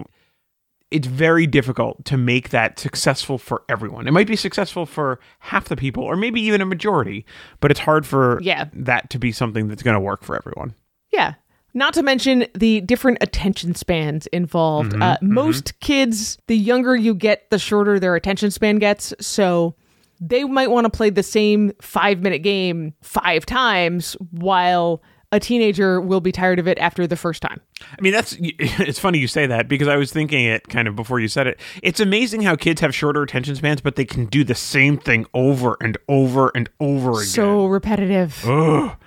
it's 0.91 1.07
very 1.07 1.47
difficult 1.47 2.03
to 2.05 2.17
make 2.17 2.49
that 2.49 2.77
successful 2.79 3.37
for 3.37 3.63
everyone. 3.69 4.07
It 4.07 4.11
might 4.11 4.27
be 4.27 4.35
successful 4.35 4.85
for 4.85 5.19
half 5.39 5.69
the 5.69 5.75
people 5.77 6.03
or 6.03 6.15
maybe 6.17 6.41
even 6.41 6.59
a 6.61 6.65
majority, 6.65 7.25
but 7.61 7.71
it's 7.71 7.79
hard 7.79 8.05
for 8.05 8.39
Yeah. 8.41 8.65
that 8.73 9.09
to 9.11 9.17
be 9.19 9.31
something 9.31 9.67
that's 9.69 9.83
going 9.83 9.93
to 9.95 9.99
work 10.01 10.23
for 10.23 10.35
everyone. 10.35 10.75
Yeah. 11.11 11.35
Not 11.73 11.93
to 11.93 12.03
mention 12.03 12.45
the 12.53 12.81
different 12.81 13.19
attention 13.21 13.75
spans 13.75 14.27
involved. 14.27 14.93
uh, 15.01 15.17
Most 15.21 15.79
kids, 15.79 16.37
the 16.47 16.57
younger 16.57 16.95
you 16.95 17.15
get, 17.15 17.49
the 17.49 17.57
shorter 17.59 17.97
their 17.97 18.15
attention 18.15 18.51
span 18.51 18.75
gets. 18.77 19.13
So 19.21 19.75
they 20.19 20.43
might 20.43 20.69
want 20.69 20.83
to 20.85 20.89
play 20.89 21.09
the 21.09 21.23
same 21.23 21.71
five 21.81 22.19
minute 22.19 22.39
game 22.39 22.93
five 23.01 23.45
times 23.45 24.17
while 24.31 25.01
a 25.31 25.39
teenager 25.39 26.01
will 26.01 26.21
be 26.21 26.31
tired 26.31 26.59
of 26.59 26.67
it 26.67 26.77
after 26.79 27.07
the 27.07 27.15
first 27.15 27.41
time. 27.41 27.61
I 27.81 28.01
mean, 28.01 28.13
that's 28.13 28.35
it's 28.39 28.99
funny 28.99 29.19
you 29.19 29.27
say 29.27 29.47
that 29.47 29.67
because 29.67 29.87
I 29.87 29.95
was 29.95 30.11
thinking 30.11 30.45
it 30.45 30.67
kind 30.67 30.87
of 30.87 30.95
before 30.95 31.19
you 31.19 31.27
said 31.27 31.47
it. 31.47 31.59
It's 31.81 31.99
amazing 31.99 32.41
how 32.41 32.55
kids 32.55 32.81
have 32.81 32.93
shorter 32.93 33.21
attention 33.21 33.55
spans, 33.55 33.81
but 33.81 33.95
they 33.95 34.05
can 34.05 34.25
do 34.25 34.43
the 34.43 34.55
same 34.55 34.97
thing 34.97 35.25
over 35.33 35.77
and 35.81 35.97
over 36.07 36.51
and 36.55 36.69
over 36.79 37.11
again. 37.11 37.25
So 37.25 37.65
repetitive. 37.65 38.43
Ugh. 38.47 38.97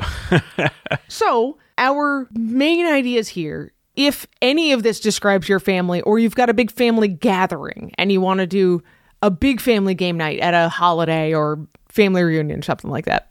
So, 1.08 1.58
our 1.76 2.26
main 2.32 2.86
ideas 2.86 3.28
here 3.28 3.72
if 3.96 4.26
any 4.40 4.72
of 4.72 4.82
this 4.82 5.00
describes 5.00 5.48
your 5.48 5.60
family, 5.60 6.00
or 6.02 6.18
you've 6.18 6.34
got 6.34 6.48
a 6.48 6.54
big 6.54 6.70
family 6.70 7.08
gathering 7.08 7.92
and 7.98 8.10
you 8.10 8.20
want 8.20 8.38
to 8.38 8.46
do 8.46 8.82
a 9.22 9.30
big 9.30 9.60
family 9.60 9.94
game 9.94 10.16
night 10.16 10.40
at 10.40 10.54
a 10.54 10.68
holiday 10.68 11.34
or 11.34 11.66
family 11.88 12.22
reunion, 12.22 12.62
something 12.62 12.90
like 12.90 13.04
that, 13.04 13.30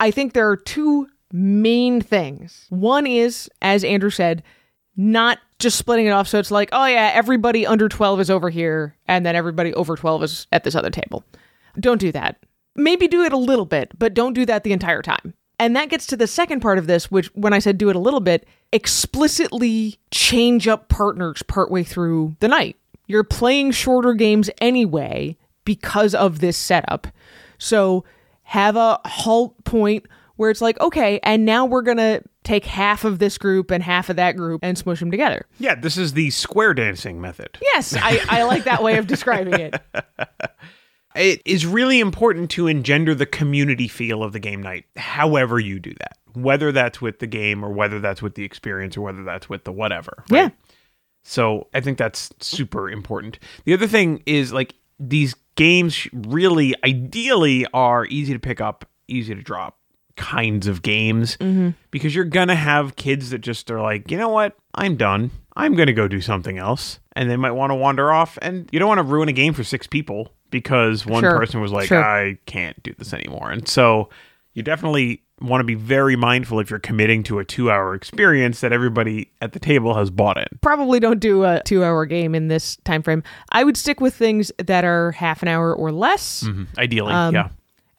I 0.00 0.10
think 0.10 0.32
there 0.32 0.48
are 0.48 0.56
two 0.56 1.08
main 1.32 2.00
things. 2.00 2.66
One 2.70 3.06
is, 3.06 3.50
as 3.60 3.84
Andrew 3.84 4.10
said, 4.10 4.42
not 4.96 5.38
just 5.58 5.78
splitting 5.78 6.06
it 6.06 6.10
off 6.10 6.28
so 6.28 6.38
it's 6.38 6.50
like, 6.50 6.68
oh 6.72 6.86
yeah, 6.86 7.10
everybody 7.14 7.66
under 7.66 7.88
12 7.88 8.20
is 8.20 8.30
over 8.30 8.50
here 8.50 8.96
and 9.06 9.24
then 9.26 9.36
everybody 9.36 9.74
over 9.74 9.96
12 9.96 10.22
is 10.22 10.46
at 10.52 10.64
this 10.64 10.74
other 10.74 10.90
table. 10.90 11.24
Don't 11.78 12.00
do 12.00 12.12
that. 12.12 12.36
Maybe 12.74 13.08
do 13.08 13.22
it 13.22 13.32
a 13.32 13.38
little 13.38 13.64
bit, 13.64 13.98
but 13.98 14.14
don't 14.14 14.34
do 14.34 14.46
that 14.46 14.64
the 14.64 14.72
entire 14.72 15.02
time. 15.02 15.34
And 15.58 15.74
that 15.74 15.88
gets 15.88 16.06
to 16.06 16.16
the 16.16 16.28
second 16.28 16.60
part 16.60 16.78
of 16.78 16.86
this, 16.86 17.10
which 17.10 17.26
when 17.34 17.52
I 17.52 17.58
said 17.58 17.78
do 17.78 17.90
it 17.90 17.96
a 17.96 18.00
little 18.00 18.20
bit, 18.20 18.46
explicitly 18.72 19.98
change 20.12 20.68
up 20.68 20.88
partners 20.88 21.42
partway 21.42 21.82
through 21.82 22.36
the 22.38 22.48
night. 22.48 22.76
You're 23.06 23.24
playing 23.24 23.72
shorter 23.72 24.14
games 24.14 24.50
anyway 24.60 25.36
because 25.64 26.14
of 26.14 26.38
this 26.38 26.56
setup. 26.56 27.08
So 27.58 28.04
have 28.48 28.76
a 28.76 28.98
halt 29.04 29.62
point 29.64 30.06
where 30.36 30.50
it's 30.50 30.62
like, 30.62 30.80
okay, 30.80 31.20
and 31.22 31.44
now 31.44 31.66
we're 31.66 31.82
going 31.82 31.98
to 31.98 32.22
take 32.44 32.64
half 32.64 33.04
of 33.04 33.18
this 33.18 33.36
group 33.36 33.70
and 33.70 33.82
half 33.82 34.08
of 34.08 34.16
that 34.16 34.38
group 34.38 34.60
and 34.62 34.78
smush 34.78 35.00
them 35.00 35.10
together. 35.10 35.44
Yeah, 35.58 35.74
this 35.74 35.98
is 35.98 36.14
the 36.14 36.30
square 36.30 36.72
dancing 36.72 37.20
method. 37.20 37.58
Yes, 37.60 37.94
I, 37.94 38.20
I 38.26 38.44
like 38.44 38.64
that 38.64 38.82
way 38.82 38.96
of 38.96 39.06
describing 39.06 39.54
it. 39.54 39.82
It 41.14 41.42
is 41.44 41.66
really 41.66 41.98
important 41.98 42.48
to 42.50 42.68
engender 42.68 43.12
the 43.12 43.26
community 43.26 43.88
feel 43.88 44.22
of 44.22 44.32
the 44.32 44.38
game 44.38 44.62
night, 44.62 44.84
however 44.96 45.58
you 45.58 45.80
do 45.80 45.92
that. 45.94 46.16
Whether 46.34 46.70
that's 46.70 47.00
with 47.00 47.18
the 47.18 47.26
game 47.26 47.64
or 47.64 47.72
whether 47.72 47.98
that's 47.98 48.22
with 48.22 48.36
the 48.36 48.44
experience 48.44 48.96
or 48.96 49.00
whether 49.00 49.24
that's 49.24 49.48
with 49.48 49.64
the 49.64 49.72
whatever. 49.72 50.22
right? 50.30 50.42
Yeah. 50.42 50.48
So 51.24 51.66
I 51.74 51.80
think 51.80 51.98
that's 51.98 52.30
super 52.40 52.88
important. 52.88 53.40
The 53.64 53.74
other 53.74 53.88
thing 53.88 54.22
is 54.26 54.52
like 54.52 54.74
these 54.98 55.34
games 55.54 56.06
really 56.12 56.74
ideally 56.84 57.66
are 57.72 58.06
easy 58.06 58.32
to 58.32 58.38
pick 58.38 58.60
up, 58.60 58.84
easy 59.08 59.34
to 59.34 59.42
drop 59.42 59.78
kinds 60.16 60.66
of 60.66 60.82
games 60.82 61.36
mm-hmm. 61.36 61.70
because 61.90 62.14
you're 62.14 62.24
going 62.24 62.48
to 62.48 62.54
have 62.54 62.96
kids 62.96 63.30
that 63.30 63.38
just 63.38 63.70
are 63.70 63.80
like, 63.80 64.10
you 64.10 64.18
know 64.18 64.28
what? 64.28 64.56
I'm 64.74 64.96
done. 64.96 65.30
I'm 65.56 65.74
going 65.74 65.86
to 65.86 65.92
go 65.92 66.08
do 66.08 66.20
something 66.20 66.58
else. 66.58 66.98
And 67.12 67.30
they 67.30 67.36
might 67.36 67.52
want 67.52 67.70
to 67.70 67.74
wander 67.74 68.12
off. 68.12 68.38
And 68.42 68.68
you 68.72 68.78
don't 68.78 68.88
want 68.88 68.98
to 68.98 69.04
ruin 69.04 69.28
a 69.28 69.32
game 69.32 69.54
for 69.54 69.64
six 69.64 69.86
people 69.86 70.32
because 70.50 71.06
one 71.06 71.22
Sure. 71.22 71.38
person 71.38 71.60
was 71.60 71.72
like, 71.72 71.88
Sure. 71.88 72.02
I 72.02 72.38
can't 72.46 72.80
do 72.82 72.94
this 72.98 73.12
anymore. 73.12 73.50
And 73.50 73.66
so 73.66 74.08
you 74.54 74.62
definitely 74.62 75.22
want 75.40 75.60
to 75.60 75.64
be 75.64 75.74
very 75.74 76.16
mindful 76.16 76.58
if 76.60 76.70
you're 76.70 76.78
committing 76.78 77.22
to 77.24 77.38
a 77.38 77.44
two 77.44 77.70
hour 77.70 77.94
experience 77.94 78.60
that 78.60 78.72
everybody 78.72 79.30
at 79.40 79.52
the 79.52 79.58
table 79.58 79.94
has 79.94 80.10
bought 80.10 80.36
in. 80.36 80.46
Probably 80.60 81.00
don't 81.00 81.20
do 81.20 81.44
a 81.44 81.62
two 81.64 81.84
hour 81.84 82.06
game 82.06 82.34
in 82.34 82.48
this 82.48 82.76
time 82.84 83.02
frame. 83.02 83.22
I 83.50 83.64
would 83.64 83.76
stick 83.76 84.00
with 84.00 84.14
things 84.14 84.50
that 84.58 84.84
are 84.84 85.12
half 85.12 85.42
an 85.42 85.48
hour 85.48 85.74
or 85.74 85.92
less. 85.92 86.44
Ideally, 86.76 87.12
Um, 87.12 87.34
yeah. 87.34 87.48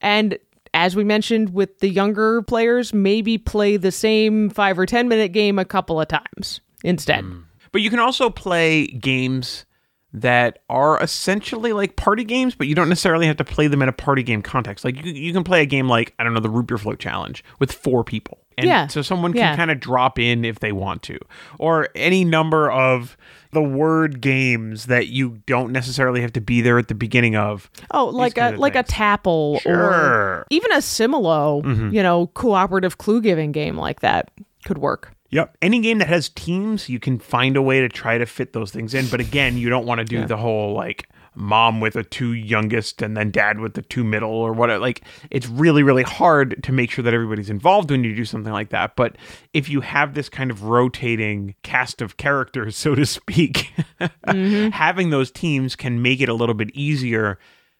And 0.01 0.37
as 0.73 0.95
we 0.95 1.03
mentioned 1.03 1.53
with 1.53 1.79
the 1.79 1.89
younger 1.89 2.41
players, 2.41 2.93
maybe 2.93 3.37
play 3.37 3.77
the 3.77 3.91
same 3.91 4.49
five 4.49 4.77
or 4.77 4.85
10 4.85 5.07
minute 5.07 5.29
game 5.33 5.57
a 5.59 5.65
couple 5.65 5.99
of 5.99 6.07
times 6.07 6.61
instead. 6.83 7.25
But 7.71 7.81
you 7.81 7.89
can 7.89 7.99
also 7.99 8.29
play 8.29 8.87
games 8.87 9.65
that 10.11 10.59
are 10.69 10.99
essentially 11.03 11.71
like 11.73 11.95
party 11.95 12.23
games, 12.23 12.55
but 12.55 12.67
you 12.67 12.73
don't 12.75 12.89
necessarily 12.89 13.27
have 13.27 13.37
to 13.37 13.43
play 13.43 13.67
them 13.67 13.81
in 13.81 13.89
a 13.89 13.93
party 13.93 14.23
game 14.23 14.41
context. 14.41 14.83
Like 14.83 15.03
you, 15.05 15.11
you 15.11 15.33
can 15.33 15.43
play 15.43 15.61
a 15.61 15.65
game 15.65 15.87
like 15.87 16.13
I 16.17 16.23
don't 16.23 16.33
know 16.33 16.39
the 16.39 16.49
root 16.49 16.67
beer 16.67 16.77
float 16.79 16.97
challenge 16.99 17.43
with 17.59 17.71
four 17.71 18.03
people, 18.03 18.39
and 18.57 18.65
Yeah. 18.65 18.87
so 18.87 19.01
someone 19.03 19.33
can 19.33 19.39
Yeah. 19.41 19.55
kind 19.55 19.69
of 19.69 19.79
drop 19.79 20.17
in 20.17 20.43
if 20.45 20.59
they 20.59 20.71
want 20.71 21.03
to, 21.03 21.19
or 21.59 21.89
any 21.95 22.25
number 22.25 22.71
of 22.71 23.17
the 23.51 23.61
word 23.61 24.19
games 24.21 24.85
that 24.87 25.07
you 25.07 25.41
don't 25.45 25.71
necessarily 25.71 26.21
have 26.21 26.33
to 26.33 26.41
be 26.41 26.61
there 26.61 26.77
at 26.79 26.87
the 26.87 26.95
beginning 26.95 27.35
of. 27.35 27.69
Oh, 27.91 28.05
like 28.05 28.37
a 28.39 28.51
like 28.57 28.73
a 28.75 28.83
things. 28.83 28.89
tapple 28.89 29.55
or 29.57 29.59
Sure. 29.61 30.45
Mm-hmm. 30.49 30.55
even 30.55 30.71
a 30.71 30.77
Similo, 30.77 31.93
you 31.93 32.01
know, 32.01 32.27
cooperative 32.27 32.97
clue 32.97 33.21
giving 33.21 33.51
game 33.51 33.77
like 33.77 33.99
that 33.99 34.31
could 34.65 34.79
work. 34.79 35.13
Yep. 35.31 35.57
Any 35.61 35.79
game 35.79 35.99
that 35.99 36.07
has 36.07 36.29
teams, 36.29 36.89
you 36.89 36.99
can 36.99 37.19
find 37.19 37.55
a 37.55 37.61
way 37.61 37.81
to 37.81 37.89
try 37.89 38.17
to 38.17 38.25
fit 38.25 38.53
those 38.53 38.71
things 38.71 38.93
in. 38.93 39.07
But 39.07 39.19
again, 39.19 39.57
you 39.57 39.69
don't 39.69 39.85
want 39.85 39.99
to 39.99 40.05
do 40.05 40.25
the 40.25 40.37
whole 40.37 40.73
like 40.73 41.07
mom 41.35 41.79
with 41.79 41.93
the 41.93 42.03
two 42.03 42.33
youngest 42.33 43.01
and 43.01 43.15
then 43.15 43.31
dad 43.31 43.59
with 43.59 43.73
the 43.73 43.81
two 43.81 44.03
middle 44.03 44.31
or 44.31 44.51
whatever. 44.53 44.79
Like 44.79 45.01
it's 45.29 45.47
really, 45.47 45.83
really 45.83 46.03
hard 46.03 46.61
to 46.63 46.71
make 46.71 46.91
sure 46.91 47.03
that 47.03 47.13
everybody's 47.13 47.49
involved 47.49 47.91
when 47.91 48.03
you 48.03 48.15
do 48.15 48.25
something 48.25 48.51
like 48.51 48.69
that. 48.69 48.95
But 48.95 49.17
if 49.53 49.69
you 49.69 49.81
have 49.81 50.13
this 50.13 50.29
kind 50.29 50.51
of 50.51 50.63
rotating 50.63 51.55
cast 51.63 52.01
of 52.01 52.17
characters, 52.17 52.75
so 52.75 52.95
to 52.95 53.05
speak, 53.05 53.71
mm-hmm. 53.99 54.69
having 54.71 55.09
those 55.09 55.31
teams 55.31 55.75
can 55.75 56.01
make 56.01 56.21
it 56.21 56.29
a 56.29 56.33
little 56.33 56.55
bit 56.55 56.71
easier 56.73 57.39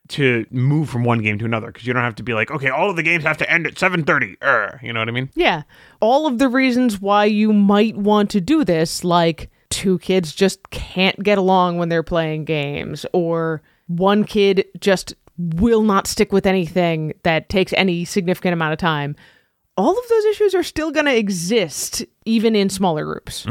to 0.09 0.45
move 0.49 0.89
from 0.89 1.03
one 1.03 1.21
game 1.21 1.37
to 1.39 1.45
another 1.45 1.67
because 1.67 1.85
you 1.87 1.93
don't 1.93 2.03
have 2.03 2.15
to 2.15 2.23
be 2.23 2.33
like, 2.33 2.51
okay, 2.51 2.69
all 2.69 2.89
of 2.89 2.95
the 2.95 3.03
games 3.03 3.23
have 3.23 3.37
to 3.37 3.49
end 3.49 3.65
at 3.67 3.75
7:30. 3.75 4.37
Er, 4.43 4.79
you 4.83 4.91
know 4.91 4.99
what 4.99 5.07
I 5.07 5.11
mean? 5.11 5.29
Yeah. 5.35 5.63
All 5.99 6.27
of 6.27 6.39
the 6.39 6.49
reasons 6.49 6.99
why 6.99 7.25
you 7.25 7.53
might 7.53 7.95
want 7.95 8.29
to 8.31 8.41
do 8.41 8.63
this, 8.63 9.03
like 9.03 9.49
two 9.69 9.99
kids 9.99 10.33
just 10.33 10.69
can't 10.71 11.21
get 11.23 11.37
along 11.37 11.77
when 11.77 11.89
they're 11.89 12.03
playing 12.03 12.45
games, 12.45 13.05
or 13.13 13.61
one 13.87 14.23
kid 14.23 14.65
just 14.79 15.13
will 15.37 15.83
not 15.83 16.07
stick 16.07 16.31
with 16.33 16.45
anything 16.45 17.13
that 17.23 17.47
takes 17.49 17.71
any 17.73 18.03
significant 18.03 18.53
amount 18.53 18.73
of 18.73 18.79
time. 18.79 19.15
All 19.77 19.97
of 19.97 20.09
those 20.09 20.25
issues 20.25 20.53
are 20.55 20.63
still 20.63 20.91
going 20.91 21.05
to 21.05 21.15
exist 21.15 22.03
even 22.25 22.55
in 22.55 22.69
smaller 22.69 23.05
groups. 23.05 23.45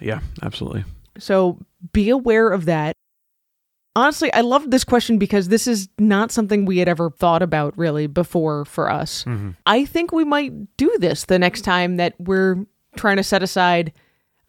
Yeah, 0.00 0.20
absolutely. 0.42 0.84
So 1.18 1.60
be 1.92 2.10
aware 2.10 2.50
of 2.50 2.64
that. 2.64 2.96
Honestly, 3.96 4.32
I 4.32 4.40
love 4.40 4.70
this 4.70 4.82
question 4.82 5.18
because 5.18 5.48
this 5.48 5.66
is 5.66 5.88
not 5.98 6.32
something 6.32 6.64
we 6.64 6.78
had 6.78 6.88
ever 6.88 7.10
thought 7.10 7.42
about 7.42 7.76
really 7.78 8.06
before 8.08 8.64
for 8.64 8.90
us. 8.90 9.24
Mm-hmm. 9.24 9.50
I 9.66 9.84
think 9.84 10.10
we 10.10 10.24
might 10.24 10.76
do 10.76 10.94
this 10.98 11.26
the 11.26 11.38
next 11.38 11.62
time 11.62 11.96
that 11.96 12.14
we're 12.18 12.66
trying 12.96 13.18
to 13.18 13.22
set 13.22 13.42
aside. 13.42 13.92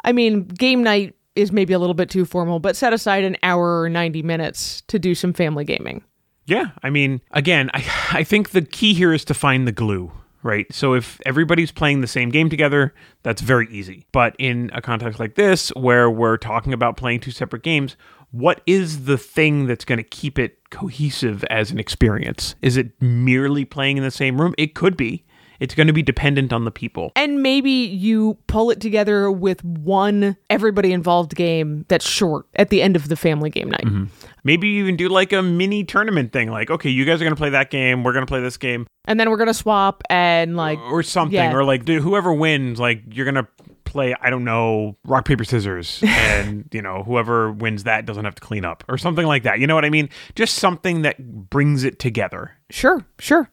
I 0.04 0.14
mean, 0.14 0.46
game 0.48 0.82
night 0.84 1.16
is 1.36 1.52
maybe 1.52 1.74
a 1.74 1.80
little 1.80 1.94
bit 1.94 2.10
too 2.10 2.26
formal, 2.26 2.60
but 2.60 2.76
set 2.76 2.94
aside 2.94 3.24
an 3.24 3.38
hour 3.44 3.82
or 3.82 3.90
90 3.90 4.24
minutes 4.24 4.82
to 4.88 4.98
do 4.98 5.14
some 5.14 5.34
family 5.34 5.66
gaming. 5.66 6.04
Yeah, 6.46 6.68
I 6.84 6.90
mean, 6.90 7.22
again, 7.32 7.70
I 7.74 7.84
I 8.12 8.24
think 8.24 8.52
the 8.52 8.62
key 8.62 8.94
here 8.94 9.14
is 9.14 9.26
to 9.26 9.34
find 9.34 9.68
the 9.68 9.72
glue, 9.72 10.12
right? 10.44 10.72
So 10.72 10.94
if 10.94 11.20
everybody's 11.26 11.72
playing 11.72 12.02
the 12.02 12.08
same 12.08 12.30
game 12.30 12.50
together, 12.50 12.94
that's 13.24 13.42
very 13.42 13.68
easy. 13.72 14.06
But 14.12 14.36
in 14.38 14.70
a 14.74 14.82
context 14.82 15.20
like 15.20 15.36
this 15.36 15.70
where 15.70 16.10
we're 16.10 16.38
talking 16.38 16.72
about 16.72 16.98
playing 16.98 17.22
two 17.22 17.32
separate 17.32 17.64
games, 17.64 17.98
what 18.32 18.62
is 18.66 19.06
the 19.06 19.18
thing 19.18 19.68
that's 19.68 19.86
going 19.86 19.98
to 19.98 20.04
keep 20.04 20.38
it 20.40 20.58
cohesive 20.70 21.44
as 21.46 21.72
an 21.72 21.80
experience? 21.80 22.56
Is 22.62 22.78
it 22.78 22.92
merely 23.02 23.66
playing 23.66 23.98
in 23.98 24.04
the 24.04 24.12
same 24.12 24.40
room? 24.42 24.54
It 24.58 24.76
could 24.76 24.98
be. 24.98 25.24
It's 25.58 25.74
going 25.74 25.88
to 25.88 25.94
be 25.94 26.04
dependent 26.04 26.52
on 26.52 26.66
the 26.66 26.72
people. 26.72 27.14
And 27.16 27.42
maybe 27.42 27.70
you 27.72 28.38
pull 28.48 28.72
it 28.72 28.82
together 28.82 29.32
with 29.32 29.64
one 29.64 30.36
everybody 30.50 30.92
involved 30.92 31.34
game 31.34 31.86
that's 31.88 32.06
short 32.06 32.46
at 32.56 32.70
the 32.72 32.82
end 32.82 32.98
of 32.98 33.08
the 33.08 33.16
family 33.16 33.50
game 33.50 33.70
night. 33.72 33.86
Mm-hmm. 33.86 34.04
Maybe 34.44 34.68
you 34.68 34.84
even 34.84 34.98
do 34.98 35.08
like 35.08 35.32
a 35.32 35.42
mini 35.42 35.86
tournament 35.86 36.34
thing 36.34 36.52
like, 36.52 36.70
okay, 36.70 36.90
you 36.90 37.06
guys 37.06 37.22
are 37.22 37.24
going 37.24 37.34
to 37.36 37.40
play 37.40 37.52
that 37.52 37.70
game, 37.72 38.04
we're 38.04 38.12
going 38.12 38.26
to 38.26 38.30
play 38.30 38.42
this 38.42 38.58
game 38.58 38.86
And 39.06 39.18
then 39.18 39.30
we're 39.30 39.38
going 39.38 39.48
to 39.48 39.54
swap 39.54 40.04
and 40.10 40.58
like 40.58 40.78
or 40.80 41.02
something 41.04 41.34
Yeah. 41.36 41.54
or 41.54 41.64
like 41.64 41.86
dude, 41.86 42.02
whoever 42.04 42.34
wins 42.34 42.78
like 42.78 43.04
you're 43.10 43.32
going 43.32 43.46
to 43.46 43.48
play 43.96 44.16
I 44.22 44.30
don't 44.30 44.44
know 44.44 44.98
rock 45.06 45.26
paper 45.26 45.44
scissors 45.44 46.04
and 46.08 46.68
you 46.72 46.82
know 46.82 47.04
whoever 47.04 47.52
wins 47.52 47.86
that 47.86 48.06
doesn't 48.06 48.26
have 48.26 48.36
to 48.36 48.42
clean 48.42 48.66
up 48.66 48.84
or 48.90 48.98
something 48.98 49.26
like 49.26 49.44
that. 49.44 49.60
You 49.60 49.68
know 49.68 49.76
what 49.76 49.86
I 49.86 49.90
mean? 49.90 50.10
Just 50.36 50.56
something 50.56 51.02
that 51.04 51.50
brings 51.50 51.84
it 51.84 52.00
together. 52.00 52.52
Sure, 52.70 53.06
sure. 53.20 53.50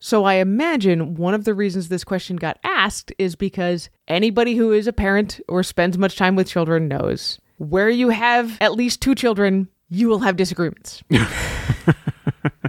So 0.00 0.24
I 0.24 0.34
imagine 0.34 1.14
one 1.14 1.32
of 1.32 1.44
the 1.44 1.54
reasons 1.54 1.88
this 1.88 2.04
question 2.04 2.36
got 2.36 2.58
asked 2.64 3.12
is 3.18 3.36
because 3.36 3.88
anybody 4.08 4.56
who 4.56 4.72
is 4.72 4.86
a 4.86 4.92
parent 4.92 5.40
or 5.48 5.62
spends 5.62 5.96
much 5.96 6.16
time 6.16 6.36
with 6.36 6.48
children 6.48 6.88
knows 6.88 7.38
where 7.56 7.88
you 7.88 8.10
have 8.10 8.58
at 8.60 8.74
least 8.74 9.00
two 9.00 9.14
children, 9.14 9.68
you 9.88 10.08
will 10.08 10.18
have 10.18 10.36
disagreements. 10.36 11.02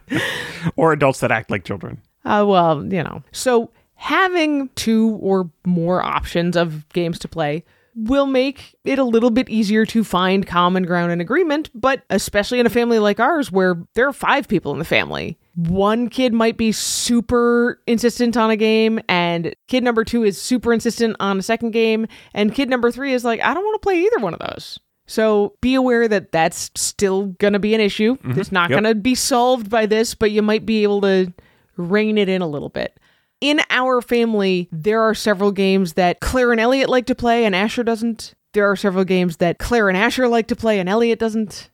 Or 0.75 0.93
adults 0.93 1.19
that 1.19 1.31
act 1.31 1.51
like 1.51 1.63
children. 1.63 2.01
Uh, 2.23 2.43
well, 2.47 2.83
you 2.83 3.03
know. 3.03 3.23
So 3.31 3.71
having 3.95 4.69
two 4.75 5.17
or 5.21 5.49
more 5.65 6.03
options 6.03 6.55
of 6.55 6.87
games 6.89 7.19
to 7.19 7.27
play 7.27 7.63
will 7.97 8.25
make 8.25 8.75
it 8.83 8.99
a 8.99 9.03
little 9.05 9.29
bit 9.31 9.47
easier 9.47 9.85
to 9.85 10.03
find 10.03 10.45
common 10.45 10.83
ground 10.83 11.13
and 11.13 11.21
agreement, 11.21 11.69
but 11.73 12.03
especially 12.09 12.59
in 12.59 12.65
a 12.65 12.69
family 12.69 12.99
like 12.99 13.21
ours 13.21 13.53
where 13.53 13.77
there 13.93 14.05
are 14.05 14.11
five 14.13 14.49
people 14.49 14.73
in 14.73 14.79
the 14.79 14.83
family. 14.85 15.37
One 15.55 16.09
kid 16.09 16.33
might 16.33 16.57
be 16.57 16.73
super 16.73 17.79
insistent 17.87 18.35
on 18.35 18.51
a 18.51 18.57
game, 18.57 18.99
and 19.07 19.55
kid 19.67 19.81
number 19.81 20.03
two 20.03 20.23
is 20.25 20.41
super 20.41 20.73
insistent 20.73 21.15
on 21.21 21.39
a 21.39 21.41
second 21.41 21.71
game, 21.71 22.07
and 22.33 22.53
kid 22.53 22.69
number 22.69 22.91
three 22.91 23.13
is 23.13 23.23
like, 23.23 23.39
I 23.39 23.53
don't 23.53 23.63
want 23.63 23.75
to 23.81 23.85
play 23.85 24.01
either 24.01 24.19
one 24.19 24.33
of 24.33 24.41
those. 24.41 24.77
So 25.07 25.53
be 25.61 25.75
aware 25.75 26.07
that 26.09 26.33
that's 26.33 26.71
still 26.75 27.27
going 27.27 27.53
to 27.53 27.59
be 27.59 27.73
an 27.75 27.79
issue. 27.79 28.17
Mm-hmm. 28.17 28.39
It's 28.41 28.51
not 28.51 28.71
Yep. 28.71 28.81
going 28.81 28.93
to 28.93 28.99
be 28.99 29.15
solved 29.15 29.69
by 29.69 29.85
this, 29.85 30.15
but 30.15 30.31
you 30.31 30.41
might 30.41 30.65
be 30.65 30.83
able 30.83 30.99
to 31.01 31.31
rein 31.77 32.17
it 32.17 32.27
in 32.27 32.41
a 32.41 32.47
little 32.47 32.69
bit. 32.69 32.99
In 33.41 33.61
our 33.69 34.01
family, 34.01 34.69
there 34.71 35.01
are 35.01 35.13
several 35.13 35.51
games 35.51 35.93
that 35.93 36.19
Claire 36.19 36.51
and 36.51 36.61
Elliot 36.61 36.89
like 36.89 37.05
to 37.07 37.15
play, 37.15 37.45
and 37.45 37.55
Asher 37.55 37.83
doesn't. 37.83 38.33
There 38.53 38.69
are 38.69 38.75
several 38.75 39.03
games 39.03 39.37
that 39.37 39.59
Claire 39.59 39.89
and 39.89 39.97
Asher 39.97 40.27
like 40.27 40.47
to 40.47 40.55
play, 40.55 40.79
and 40.79 40.87
Elliot 40.87 41.19
doesn't. 41.19 41.69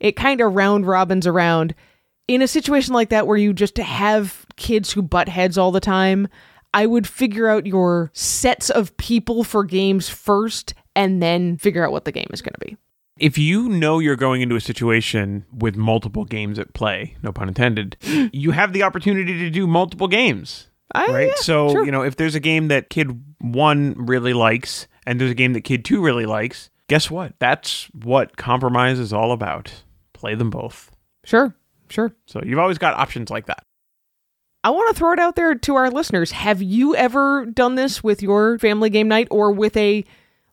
It 0.00 0.16
kind 0.16 0.40
of 0.40 0.54
round 0.54 0.86
robins 0.86 1.26
around. 1.26 1.74
In 2.26 2.42
a 2.42 2.48
situation 2.48 2.92
like 2.92 3.10
that, 3.10 3.26
where 3.26 3.36
you 3.36 3.52
just 3.52 3.76
have 3.78 4.46
kids 4.56 4.92
who 4.92 5.02
butt 5.02 5.28
heads 5.28 5.56
all 5.56 5.70
the 5.70 5.80
time, 5.80 6.26
I 6.74 6.86
would 6.86 7.06
figure 7.06 7.48
out 7.48 7.66
your 7.66 8.10
sets 8.12 8.68
of 8.68 8.96
people 8.96 9.44
for 9.44 9.62
games 9.62 10.08
first, 10.08 10.74
and 10.96 11.22
then 11.22 11.56
figure 11.56 11.86
out 11.86 11.92
what 11.92 12.04
the 12.04 12.12
game 12.12 12.28
is 12.32 12.42
going 12.42 12.54
to 12.54 12.66
be. 12.66 12.76
If 13.18 13.38
you 13.38 13.68
know 13.68 13.98
you're 13.98 14.16
going 14.16 14.42
into 14.42 14.56
a 14.56 14.60
situation 14.60 15.46
with 15.50 15.76
multiple 15.76 16.24
games 16.24 16.58
at 16.58 16.74
play, 16.74 17.16
no 17.22 17.32
pun 17.32 17.48
intended, 17.48 17.96
you 18.02 18.50
have 18.50 18.72
the 18.72 18.82
opportunity 18.82 19.38
to 19.38 19.50
do 19.50 19.66
multiple 19.66 20.08
games. 20.08 20.68
I- 20.94 21.06
right? 21.06 21.26
yeah, 21.28 21.34
so, 21.36 21.70
sure. 21.70 21.84
you 21.84 21.90
know, 21.92 22.02
if 22.02 22.16
there's 22.16 22.34
a 22.34 22.40
game 22.40 22.68
that 22.68 22.90
kid 22.90 23.22
1 23.40 23.94
really 24.06 24.32
likes 24.32 24.86
and 25.06 25.20
there's 25.20 25.30
a 25.30 25.34
game 25.34 25.52
that 25.54 25.62
kid 25.62 25.84
2 25.84 26.02
really 26.02 26.26
likes, 26.26 26.70
guess 26.88 27.10
what? 27.10 27.34
That's 27.38 27.88
what 27.92 28.36
compromise 28.36 28.98
is 28.98 29.12
all 29.12 29.32
about. 29.32 29.72
Play 30.12 30.34
them 30.34 30.50
both. 30.50 30.90
Sure, 31.24 31.54
sure. 31.88 32.14
So, 32.26 32.40
you've 32.44 32.58
always 32.58 32.78
got 32.78 32.94
options 32.94 33.30
like 33.30 33.46
that. 33.46 33.62
I 34.64 34.70
want 34.70 34.92
to 34.94 34.98
throw 34.98 35.12
it 35.12 35.20
out 35.20 35.36
there 35.36 35.54
to 35.54 35.74
our 35.76 35.90
listeners. 35.90 36.32
Have 36.32 36.60
you 36.60 36.96
ever 36.96 37.46
done 37.46 37.76
this 37.76 38.02
with 38.02 38.20
your 38.20 38.58
family 38.58 38.90
game 38.90 39.06
night 39.06 39.28
or 39.30 39.52
with 39.52 39.76
a 39.76 40.04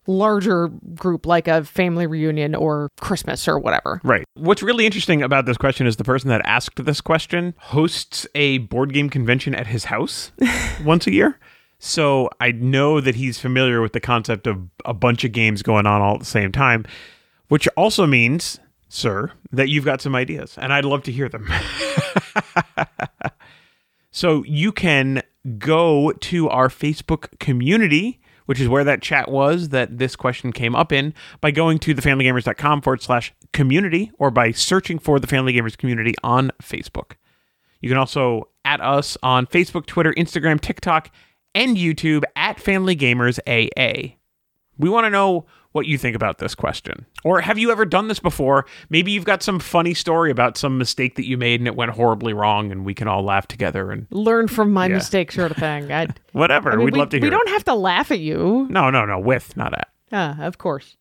larger 0.08 0.70
group 0.96 1.26
like 1.26 1.48
a 1.48 1.64
family 1.64 2.08
reunion 2.08 2.56
or 2.56 2.90
Christmas 3.00 3.48
or 3.48 3.60
whatever? 3.60 4.02
Right. 4.04 4.26
What's 4.36 4.64
really 4.64 4.86
interesting 4.86 5.22
about 5.22 5.46
this 5.46 5.58
question 5.58 5.88
is 5.88 5.96
the 5.96 6.04
person 6.04 6.30
that 6.30 6.42
asked 6.46 6.84
this 6.84 7.02
question 7.02 7.54
hosts 7.58 8.28
a 8.36 8.60
board 8.60 8.94
game 8.94 9.10
convention 9.10 9.56
at 9.56 9.68
his 9.68 9.86
house 9.86 10.32
once 10.84 11.08
a 11.08 11.12
year. 11.12 11.40
So 11.80 12.30
I 12.40 12.52
know 12.52 13.02
that 13.02 13.16
he's 13.16 13.40
familiar 13.40 13.82
with 13.82 13.94
the 13.94 14.00
concept 14.00 14.48
of 14.48 14.70
a 14.86 14.94
bunch 14.94 15.24
of 15.24 15.32
games 15.34 15.62
going 15.62 15.86
on 15.86 16.02
all 16.02 16.14
at 16.14 16.20
the 16.20 16.26
same 16.26 16.52
time, 16.52 16.86
which 17.50 17.68
also 17.76 18.06
means, 18.06 18.60
sir, 18.88 19.32
that 19.52 19.68
you've 19.68 19.84
got 19.84 20.02
some 20.02 20.16
ideas, 20.16 20.58
and 20.58 20.72
I'd 20.72 20.86
love 20.86 21.04
to 21.04 21.12
hear 21.12 21.28
them. 21.28 21.52
So 24.16 24.44
you 24.44 24.72
can 24.72 25.24
go 25.58 26.12
to 26.12 26.48
our 26.50 26.70
Facebook 26.70 27.40
community, 27.40 28.22
which 28.46 28.60
is 28.60 28.68
where 28.68 28.84
that 28.84 29.02
chat 29.02 29.30
was 29.30 29.70
that 29.70 29.98
this 29.98 30.16
question 30.16 30.52
came 30.52 30.76
up 30.76 30.92
in, 30.92 31.14
by 31.42 31.52
going 31.52 31.80
to 31.80 31.94
thefamilygamers.com 31.94 32.82
forward 32.82 33.02
slash 33.02 33.34
community 33.52 34.12
or 34.18 34.32
by 34.32 34.52
searching 34.52 35.00
for 35.00 35.20
the 35.20 35.28
Family 35.28 35.54
Gamers 35.54 35.78
community 35.78 36.14
on 36.24 36.52
Facebook. 36.62 37.14
You 37.82 37.90
can 37.90 37.98
also 37.98 38.50
at 38.66 38.82
us 38.82 39.18
on 39.24 39.46
Facebook, 39.46 39.86
Twitter, 39.86 40.14
Instagram, 40.14 40.60
TikTok, 40.60 41.10
and 41.54 41.78
YouTube 41.78 42.24
at 42.36 42.60
Family 42.60 42.96
Gamers 42.96 43.40
AA. 43.48 44.16
We 44.78 44.90
want 44.90 45.06
to 45.06 45.10
know 45.10 45.46
what 45.74 45.86
you 45.86 45.98
think 45.98 46.16
about 46.16 46.38
this 46.38 46.56
question. 46.56 47.06
Or 47.24 47.42
have 47.42 47.58
you 47.60 47.72
ever 47.72 47.84
done 47.86 48.08
this 48.08 48.20
before? 48.20 48.66
Maybe 48.90 49.12
you've 49.12 49.26
got 49.26 49.44
some 49.44 49.60
funny 49.60 49.94
story 49.94 50.32
about 50.32 50.56
some 50.58 50.78
mistake 50.78 51.16
that 51.16 51.28
you 51.28 51.38
made 51.38 51.60
and 51.60 51.68
it 51.68 51.76
went 51.76 51.92
horribly 51.92 52.32
wrong 52.34 52.72
and 52.72 52.86
we 52.86 52.94
can 52.94 53.08
all 53.08 53.24
laugh 53.24 53.48
together 53.48 53.92
and 53.92 54.08
Learn 54.12 54.48
from 54.48 54.72
my 54.72 54.86
Yeah. 54.88 54.96
mistake, 54.96 55.32
sort 55.32 55.52
of 55.52 55.58
thing. 55.58 55.92
I'd, 55.92 56.20
whatever. 56.32 56.72
I 56.72 56.76
mean, 56.78 56.86
We'd 56.86 56.94
we, 56.94 57.00
love 57.00 57.10
to 57.10 57.18
hear. 57.18 57.26
we 57.26 57.30
don't 57.30 57.50
have 57.50 57.66
to 57.66 57.74
laugh 57.76 58.10
at 58.12 58.20
you. 58.20 58.68
No, 58.70 58.90
no, 58.90 59.06
no. 59.06 59.20
With, 59.20 59.58
not 59.58 59.74
at. 59.74 59.90
Ah, 60.12 60.42
of 60.44 60.58
course. 60.58 60.96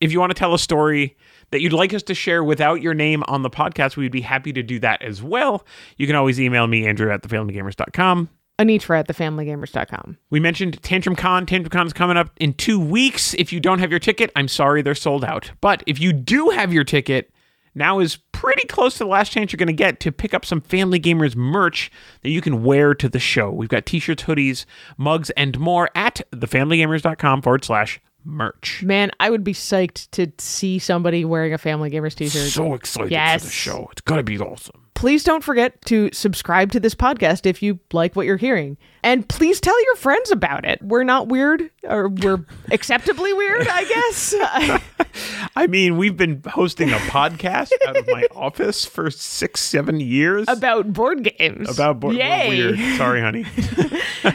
If 0.00 0.12
you 0.12 0.20
want 0.20 0.30
to 0.30 0.34
tell 0.38 0.54
a 0.54 0.58
story 0.60 1.16
that 1.50 1.60
you'd 1.60 1.72
like 1.72 1.92
us 1.92 2.04
to 2.04 2.14
share 2.14 2.44
without 2.44 2.80
your 2.82 2.94
name 2.94 3.24
on 3.26 3.42
the 3.42 3.50
podcast, 3.50 3.96
we'd 3.96 4.12
be 4.12 4.20
happy 4.20 4.52
to 4.52 4.62
do 4.62 4.78
that 4.80 5.02
as 5.02 5.22
well. 5.22 5.64
You 5.96 6.06
can 6.06 6.14
always 6.14 6.38
email 6.40 6.66
me, 6.68 6.86
Andrew 6.86 7.10
at 7.10 7.22
thefamilygamers.com. 7.22 8.28
Anitra 8.58 8.98
at 9.00 9.08
thefamilygamers.com. 9.08 10.18
We 10.30 10.40
mentioned 10.40 10.82
Tantrum 10.82 11.14
Con. 11.16 11.46
Tantrum 11.46 11.70
Con 11.70 11.86
is 11.86 11.92
coming 11.92 12.16
up 12.16 12.30
in 12.40 12.54
two 12.54 12.80
weeks. 12.80 13.34
If 13.34 13.52
you 13.52 13.60
don't 13.60 13.78
have 13.78 13.90
your 13.90 14.00
ticket, 14.00 14.30
I'm 14.34 14.48
sorry 14.48 14.82
they're 14.82 14.94
sold 14.94 15.24
out. 15.24 15.52
But 15.60 15.82
if 15.86 16.00
you 16.00 16.12
do 16.12 16.50
have 16.50 16.72
your 16.72 16.84
ticket, 16.84 17.30
now 17.74 18.00
is 18.00 18.16
pretty 18.32 18.66
close 18.66 18.94
to 18.94 19.00
the 19.00 19.06
last 19.06 19.30
chance 19.30 19.52
you're 19.52 19.58
going 19.58 19.68
to 19.68 19.72
get 19.72 20.00
to 20.00 20.10
pick 20.10 20.34
up 20.34 20.44
some 20.44 20.60
Family 20.60 20.98
Gamers 20.98 21.36
merch 21.36 21.90
that 22.22 22.30
you 22.30 22.40
can 22.40 22.64
wear 22.64 22.94
to 22.94 23.08
the 23.08 23.20
show. 23.20 23.50
We've 23.50 23.68
got 23.68 23.86
t 23.86 24.00
shirts, 24.00 24.24
hoodies, 24.24 24.64
mugs, 24.96 25.30
and 25.30 25.58
more 25.60 25.88
at 25.94 26.20
thefamilygamers.com 26.32 27.42
forward 27.42 27.64
slash 27.64 28.00
merch. 28.24 28.82
Man, 28.82 29.12
I 29.20 29.30
would 29.30 29.44
be 29.44 29.52
psyched 29.54 30.10
to 30.12 30.32
see 30.38 30.80
somebody 30.80 31.24
wearing 31.24 31.54
a 31.54 31.58
Family 31.58 31.90
Gamers 31.90 32.14
t-shirt. 32.14 32.48
So 32.50 32.74
excited 32.74 33.12
Yes. 33.12 33.42
for 33.42 33.46
the 33.46 33.52
show. 33.52 33.88
It's 33.92 34.00
going 34.00 34.18
to 34.18 34.24
be 34.24 34.38
awesome. 34.38 34.87
Please 34.98 35.22
don't 35.22 35.44
forget 35.44 35.80
to 35.84 36.10
subscribe 36.12 36.72
to 36.72 36.80
this 36.80 36.92
podcast 36.92 37.46
if 37.46 37.62
you 37.62 37.78
like 37.92 38.16
what 38.16 38.26
you're 38.26 38.36
hearing. 38.36 38.76
And 39.04 39.26
please 39.28 39.60
tell 39.60 39.80
your 39.84 39.94
friends 39.94 40.32
about 40.32 40.64
it. 40.64 40.82
We're 40.82 41.04
not 41.04 41.28
weird, 41.28 41.70
or 41.84 42.08
we're 42.08 42.44
acceptably 42.72 43.32
weird, 43.32 43.68
I 43.68 43.84
guess. 43.84 44.34
I 45.56 45.68
mean, 45.68 45.98
we've 45.98 46.16
been 46.16 46.42
hosting 46.44 46.90
a 46.90 46.96
podcast 46.96 47.70
out 47.86 47.96
of 47.96 48.08
my 48.08 48.26
office 48.34 48.84
for 48.84 49.08
six, 49.08 49.60
seven 49.60 50.00
years 50.00 50.46
about 50.48 50.92
board 50.92 51.22
games. 51.22 51.70
about 51.70 52.00
board. 52.00 52.16
Games. 52.16 52.54
Yay. 52.54 52.58
Weird. 52.74 52.96
Sorry, 52.98 53.20
honey. 53.20 53.46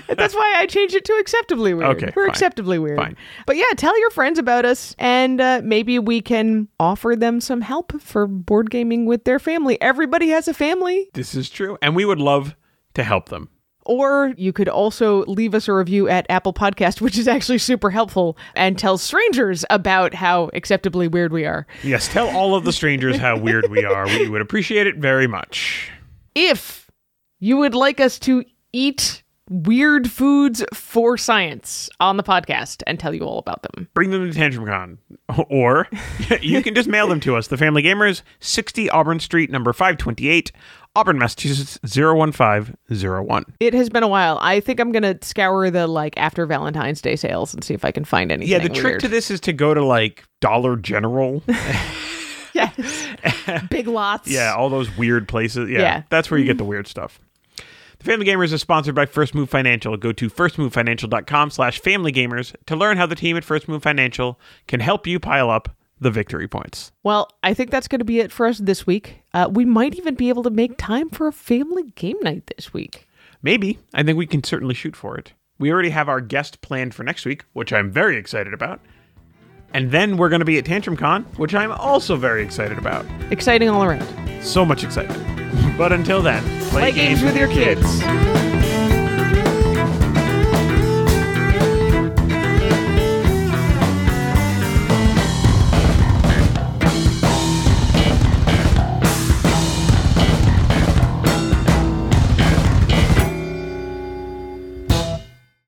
That's 0.08 0.34
why 0.34 0.54
I 0.58 0.66
changed 0.66 0.96
it 0.96 1.04
to 1.06 1.14
acceptably 1.14 1.74
weird. 1.74 1.98
Okay, 1.98 2.14
We're 2.16 2.26
fine. 2.28 2.32
acceptably 2.32 2.80
weird. 2.80 2.98
Fine. 2.98 3.18
But 3.46 3.58
yeah, 3.58 3.66
tell 3.76 4.00
your 4.00 4.12
friends 4.12 4.40
about 4.40 4.64
us 4.64 4.96
and 4.98 5.42
uh, 5.42 5.62
maybe 5.64 6.00
we 6.00 6.22
can 6.22 6.70
offer 6.80 7.16
them 7.18 7.42
some 7.42 7.62
help 7.62 8.02
for 8.02 8.28
board 8.28 8.72
gaming 8.72 9.06
with 9.06 9.26
their 9.26 9.40
family. 9.40 9.80
Everybody 9.82 10.30
has 10.30 10.48
a 10.48 10.53
family. 10.54 11.10
This 11.14 11.36
is 11.36 11.50
true. 11.50 11.78
And 11.82 11.96
we 11.96 12.06
would 12.06 12.20
love 12.20 12.56
to 12.94 13.04
help 13.04 13.30
them. 13.30 13.50
Or 13.86 14.34
you 14.38 14.54
could 14.54 14.70
also 14.70 15.26
leave 15.26 15.54
us 15.54 15.68
a 15.68 15.74
review 15.74 16.08
at 16.08 16.26
Apple 16.30 16.54
Podcast, 16.54 17.02
which 17.02 17.18
is 17.18 17.28
actually 17.28 17.58
super 17.58 17.90
helpful 17.90 18.38
and 18.56 18.78
tell 18.80 18.98
strangers 18.98 19.66
about 19.70 20.14
how 20.14 20.50
acceptably 20.54 21.08
weird 21.08 21.34
we 21.34 21.46
are. 21.46 21.68
Yes, 21.84 22.08
tell 22.08 22.30
all 22.30 22.56
of 22.56 22.64
the 22.64 22.72
strangers 22.72 23.18
how 23.18 23.38
weird 23.38 23.70
we 23.70 23.84
are. 23.84 24.08
We 24.08 24.30
would 24.30 24.42
appreciate 24.42 24.88
it 24.88 24.98
very 24.98 25.28
much. 25.28 25.92
If 26.34 26.90
you 27.40 27.58
would 27.58 27.76
like 27.76 28.00
us 28.00 28.20
to 28.20 28.46
eat 28.72 29.23
weird 29.50 30.10
foods 30.10 30.64
for 30.74 31.18
science 31.18 31.90
on 32.00 32.18
the 32.18 32.24
podcast 32.24 32.82
and 32.88 33.00
tell 33.00 33.14
you 33.14 33.24
all 33.24 33.40
about 33.40 33.62
them. 33.64 33.90
Bring 33.94 34.12
them 34.12 34.30
to 34.32 34.38
TantrumCon. 34.38 34.98
Or 35.50 35.88
you 36.42 36.62
can 36.62 36.76
just 36.76 36.88
mail 36.88 37.08
them 37.08 37.20
to 37.22 37.36
us. 37.36 37.48
The 37.48 37.58
Family 37.58 37.82
Gamers, 37.82 38.22
60 38.40 38.90
Auburn 38.92 39.20
Street, 39.20 39.50
number 39.50 39.74
528, 39.74 40.52
Auburn, 40.96 41.18
Massachusetts, 41.18 41.80
01501. 41.84 43.46
It 43.60 43.74
has 43.74 43.90
been 43.90 44.04
a 44.04 44.08
while. 44.08 44.38
I 44.42 44.60
think 44.60 44.80
I'm 44.80 44.92
going 44.92 45.02
to 45.04 45.18
scour 45.26 45.72
the 45.72 45.88
like 45.88 46.14
after 46.18 46.46
Valentine's 46.46 47.02
Day 47.02 47.16
sales 47.16 47.52
and 47.54 47.64
see 47.64 47.74
if 47.74 47.84
I 47.84 47.92
can 47.92 48.06
find 48.06 48.32
anything. 48.32 48.52
Yeah, 48.52 48.60
the 48.60 48.70
trick 48.70 48.84
weird. 48.84 49.00
to 49.02 49.08
this 49.08 49.32
is 49.32 49.40
to 49.42 49.54
go 49.54 49.74
to 49.74 49.84
like 49.84 50.24
Dollar 50.40 50.76
General. 50.76 51.42
yes. 52.54 53.08
Big 53.72 53.88
lots. 53.88 54.28
Yeah, 54.30 54.54
all 54.54 54.70
those 54.70 54.96
weird 54.98 55.28
places. 55.28 55.70
Yeah, 55.70 55.80
Yeah. 55.80 56.04
that's 56.10 56.30
where 56.30 56.40
you 56.40 56.46
get 56.46 56.52
mm-hmm. 56.52 56.58
the 56.60 56.66
weird 56.66 56.88
stuff. 56.88 57.20
Family 58.04 58.26
Gamers 58.26 58.52
is 58.52 58.60
sponsored 58.60 58.96
by 58.96 59.06
First 59.06 59.34
Move 59.34 59.50
Financial. 59.50 59.96
Go 59.96 60.12
to 60.12 60.30
firstmovefinancial.com 60.30 61.50
slash 61.52 61.80
familygamers 61.82 62.54
to 62.66 62.76
learn 62.76 62.98
how 62.98 63.06
the 63.06 63.16
team 63.16 63.38
at 63.38 63.46
First 63.46 63.70
Move 63.70 63.82
Financial 63.82 64.38
can 64.68 64.82
help 64.82 65.08
you 65.08 65.22
pile 65.22 65.50
up 65.50 65.70
the 66.02 66.12
victory 66.12 66.50
points. 66.50 66.92
Well, 67.04 67.30
I 67.44 67.54
think 67.54 67.72
that's 67.72 67.88
going 67.88 68.00
to 68.00 68.06
be 68.06 68.20
it 68.20 68.30
for 68.30 68.46
us 68.46 68.58
this 68.58 68.86
week. 68.86 69.22
Uh, 69.34 69.48
we 69.50 69.64
might 69.64 69.96
even 69.96 70.16
be 70.16 70.28
able 70.28 70.44
to 70.44 70.50
make 70.50 70.78
time 70.78 71.12
for 71.12 71.28
a 71.28 71.32
family 71.32 71.94
game 71.96 72.18
night 72.22 72.52
this 72.54 72.74
week. 72.74 73.08
Maybe. 73.42 73.80
I 73.94 74.04
think 74.04 74.18
we 74.18 74.28
can 74.28 74.44
certainly 74.44 74.76
shoot 74.76 74.98
for 74.98 75.18
it. 75.18 75.32
We 75.58 75.72
already 75.72 75.92
have 75.92 76.10
our 76.10 76.20
guest 76.20 76.60
planned 76.60 76.94
for 76.94 77.04
next 77.04 77.24
week, 77.26 77.46
which 77.54 77.72
I'm 77.72 77.90
very 77.90 78.18
excited 78.18 78.54
about. 78.54 78.82
And 79.74 79.92
then 79.92 80.18
we're 80.18 80.30
going 80.30 80.40
to 80.40 80.46
be 80.46 80.58
at 80.58 80.66
Tantrum 80.66 80.96
Con, 80.96 81.24
which 81.38 81.56
I'm 81.56 81.72
also 81.72 82.16
very 82.16 82.44
excited 82.44 82.78
about. 82.78 83.06
Exciting 83.32 83.70
all 83.70 83.84
around. 83.84 84.08
So 84.44 84.66
much 84.66 84.84
excitement. 84.84 85.22
But 85.78 85.92
until 85.92 86.22
then, 86.22 86.44
Play 86.70 86.92
games 86.92 87.24
with 87.24 87.36
your 87.36 87.48
kids. 87.48 87.82